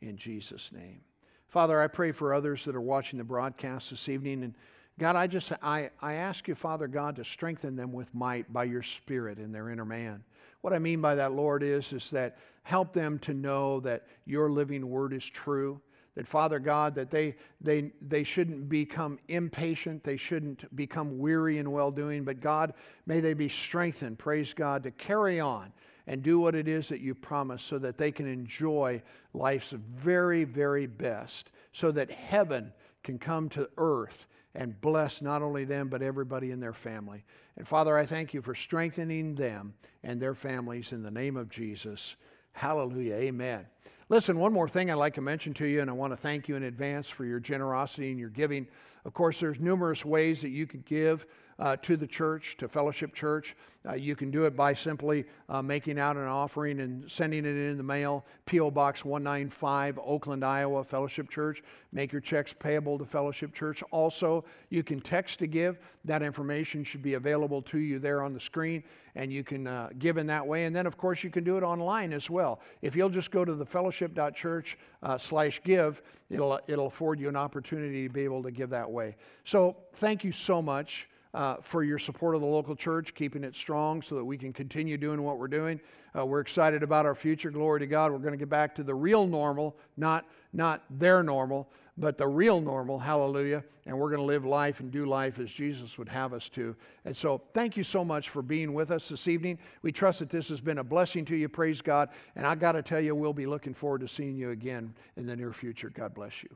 in 0.06 0.18
Jesus' 0.18 0.72
name. 0.72 1.02
Father, 1.48 1.82
I 1.82 1.88
pray 1.88 2.12
for 2.12 2.34
others 2.34 2.66
that 2.66 2.76
are 2.76 2.82
watching 2.82 3.18
the 3.18 3.24
broadcast 3.24 3.90
this 3.90 4.08
evening. 4.08 4.44
And 4.44 4.54
God, 5.00 5.16
I 5.16 5.28
just 5.28 5.52
I, 5.64 5.90
I 6.02 6.14
ask 6.14 6.48
you, 6.48 6.56
Father 6.56 6.88
God, 6.88 7.16
to 7.16 7.24
strengthen 7.24 7.76
them 7.76 7.92
with 7.92 8.14
might 8.14 8.52
by 8.54 8.66
your 8.66 8.84
spirit 8.84 9.40
in 9.40 9.52
their 9.52 9.70
inner 9.70 9.86
man. 9.86 10.24
What 10.62 10.74
I 10.74 10.80
mean 10.80 11.02
by 11.02 11.16
that, 11.16 11.34
Lord, 11.34 11.64
is, 11.64 11.92
is 11.94 12.10
that 12.12 12.38
help 12.64 12.94
them 12.94 13.18
to 13.20 13.34
know 13.34 13.80
that 13.80 14.06
your 14.26 14.52
living 14.52 14.90
word 14.90 15.14
is 15.14 15.26
true. 15.26 15.82
That 16.16 16.28
Father 16.28 16.60
God, 16.60 16.96
that 16.96 17.10
they 17.10 17.36
they 17.62 17.94
they 18.02 18.24
shouldn't 18.24 18.68
become 18.68 19.20
impatient, 19.28 20.04
they 20.04 20.18
shouldn't 20.18 20.76
become 20.76 21.18
weary 21.18 21.60
in 21.60 21.72
well 21.72 21.92
doing, 21.92 22.26
but 22.26 22.42
God, 22.42 22.74
may 23.06 23.22
they 23.22 23.34
be 23.34 23.48
strengthened, 23.48 24.20
praise 24.20 24.54
God, 24.54 24.84
to 24.84 24.92
carry 24.92 25.40
on 25.40 25.72
and 26.10 26.24
do 26.24 26.40
what 26.40 26.56
it 26.56 26.68
is 26.68 26.90
that 26.90 27.02
you 27.02 27.14
promise 27.14 27.62
so 27.62 27.78
that 27.78 28.00
they 28.00 28.12
can 28.12 28.26
enjoy 28.26 29.00
life's 29.32 29.70
very, 29.70 30.44
very 30.44 30.88
best, 30.88 31.52
so 31.72 31.92
that 31.92 32.10
heaven 32.10 32.74
can 33.04 33.20
come 33.20 33.48
to 33.48 33.70
earth 33.78 34.26
and 34.56 34.82
bless 34.82 35.22
not 35.22 35.44
only 35.44 35.66
them, 35.66 35.88
but 35.88 36.02
everybody 36.02 36.50
in 36.50 36.60
their 36.60 36.74
family. 36.74 37.24
And 37.58 37.68
Father, 37.68 37.96
I 37.96 38.08
thank 38.08 38.34
you 38.34 38.42
for 38.42 38.56
strengthening 38.56 39.36
them 39.36 39.76
and 40.04 40.20
their 40.20 40.34
families 40.34 40.94
in 40.94 41.04
the 41.04 41.12
name 41.12 41.38
of 41.38 41.48
Jesus. 41.48 42.16
Hallelujah. 42.54 43.14
Amen. 43.14 43.68
Listen, 44.10 44.40
one 44.40 44.52
more 44.52 44.68
thing 44.68 44.90
I'd 44.90 44.96
like 44.96 45.14
to 45.14 45.22
mention 45.22 45.54
to 45.54 45.68
you, 45.68 45.82
and 45.82 45.92
I 45.92 45.94
want 45.94 46.12
to 46.12 46.18
thank 46.18 46.48
you 46.48 46.56
in 46.56 46.64
advance 46.64 47.08
for 47.08 47.24
your 47.24 47.40
generosity 47.40 48.10
and 48.10 48.20
your 48.20 48.30
giving. 48.30 48.68
Of 49.06 49.14
course, 49.14 49.40
there's 49.40 49.60
numerous 49.60 50.04
ways 50.04 50.42
that 50.42 50.50
you 50.50 50.66
could 50.66 50.86
give 50.86 51.28
uh, 51.60 51.76
to 51.78 51.98
the 51.98 52.08
church, 52.08 52.56
to 52.58 52.68
Fellowship 52.68 53.14
Church. 53.14 53.56
Uh, 53.88 53.94
you 53.94 54.16
can 54.16 54.30
do 54.30 54.44
it 54.44 54.56
by 54.56 54.74
simply 54.74 55.26
uh, 55.48 55.62
making 55.62 55.98
out 55.98 56.18
an 56.18 56.26
offering 56.26 56.82
and 56.82 57.10
sending 57.10 57.46
it 57.46 57.56
in 57.56 57.78
the 57.78 57.84
mail. 57.84 58.26
P.O. 58.46 58.72
Box 58.72 59.06
195, 59.06 60.00
Oakland, 60.04 60.44
Iowa, 60.44 60.84
Fellowship 60.84 61.30
Church. 61.30 61.64
Make 61.94 62.12
your 62.12 62.22
checks 62.22 62.54
payable 62.54 62.98
to 62.98 63.06
Fellowship 63.06 63.54
Church. 63.54 63.82
Also, 63.92 64.44
you 64.70 64.84
can 64.84 65.00
text 65.00 65.40
to 65.40 65.48
give. 65.48 65.80
That 66.04 66.22
information 66.22 66.84
should 66.84 67.02
be 67.02 67.14
available 67.14 67.62
to 67.64 67.80
you 67.80 68.00
there 68.00 68.22
on 68.22 68.34
the 68.34 68.40
screen, 68.40 68.84
and 69.16 69.32
you 69.32 69.44
can 69.44 69.66
uh, 69.66 69.90
give 69.98 70.18
in 70.18 70.28
that 70.28 70.46
way. 70.46 70.66
And 70.66 70.76
then, 70.76 70.86
of 70.86 70.98
course, 70.98 71.24
you 71.24 71.30
can 71.30 71.46
do 71.46 71.58
it 71.58 71.64
online 71.64 72.12
as 72.12 72.30
well. 72.30 72.60
If 72.82 72.98
you'll 72.98 73.10
just 73.10 73.32
go 73.32 73.46
to 73.46 73.56
the 73.56 73.66
fellowship.church 73.66 74.78
uh, 75.04 75.18
slash 75.18 75.62
give, 75.64 76.02
it'll, 76.30 76.60
it'll 76.68 76.88
afford 76.88 77.20
you 77.20 77.30
an 77.30 77.38
opportunity 77.38 78.08
to 78.08 78.14
be 78.14 78.24
able 78.26 78.44
to 78.44 78.52
give 78.52 78.70
that 78.72 78.90
way. 78.90 79.16
So, 79.46 79.78
thank 79.94 80.26
you 80.26 80.34
so 80.34 80.62
much 80.62 81.08
uh, 81.34 81.58
for 81.62 81.84
your 81.84 82.00
support 82.00 82.36
of 82.36 82.42
the 82.42 82.48
local 82.48 82.76
church, 82.76 83.14
keeping 83.14 83.44
it 83.44 83.56
strong 83.56 84.02
so 84.02 84.16
that 84.16 84.26
we 84.26 84.38
can 84.38 84.52
continue 84.52 84.98
doing 84.98 85.22
what 85.22 85.38
we're 85.38 85.48
doing. 85.48 85.80
Uh, 86.18 86.26
we're 86.26 86.40
excited 86.40 86.82
about 86.82 87.06
our 87.06 87.16
future. 87.16 87.52
Glory 87.52 87.80
to 87.82 87.88
God. 87.88 88.12
We're 88.12 88.18
going 88.20 88.32
to 88.32 88.38
get 88.38 88.50
back 88.50 88.76
to 88.76 88.84
the 88.84 88.96
real 88.96 89.28
normal, 89.28 89.78
not, 89.96 90.26
not 90.54 90.84
their 90.90 91.22
normal, 91.22 91.70
but 91.98 92.18
the 92.18 92.28
real 92.28 92.62
normal. 92.62 92.98
Hallelujah. 92.98 93.64
And 93.86 93.98
we're 93.98 94.10
going 94.10 94.22
to 94.22 94.26
live 94.26 94.46
life 94.46 94.80
and 94.80 94.92
do 94.92 95.06
life 95.06 95.40
as 95.40 95.52
Jesus 95.52 95.98
would 95.98 96.10
have 96.10 96.34
us 96.34 96.50
to. 96.50 96.76
And 97.06 97.16
so, 97.16 97.42
thank 97.54 97.76
you 97.76 97.84
so 97.84 98.06
much 98.06 98.30
for 98.30 98.42
being 98.42 98.74
with 98.74 98.92
us 98.92 99.10
this 99.10 99.28
evening. 99.28 99.60
We 99.82 99.92
trust 99.92 100.20
that 100.20 100.30
this 100.30 100.50
has 100.50 100.62
been 100.62 100.78
a 100.78 100.84
blessing 100.84 101.26
to 101.26 101.36
you. 101.36 101.50
Praise 101.50 101.82
God. 101.82 102.10
And 102.36 102.46
I 102.46 102.56
got 102.56 102.74
to 102.74 102.82
tell 102.82 103.02
you, 103.02 103.16
we'll 103.16 103.34
be 103.34 103.48
looking 103.48 103.74
forward 103.74 104.02
to 104.02 104.08
seeing 104.08 104.36
you 104.36 104.52
again 104.52 104.94
in 105.18 105.26
the 105.26 105.36
near 105.36 105.54
future. 105.54 105.90
God 105.90 106.14
bless 106.14 106.44
you. 106.44 106.50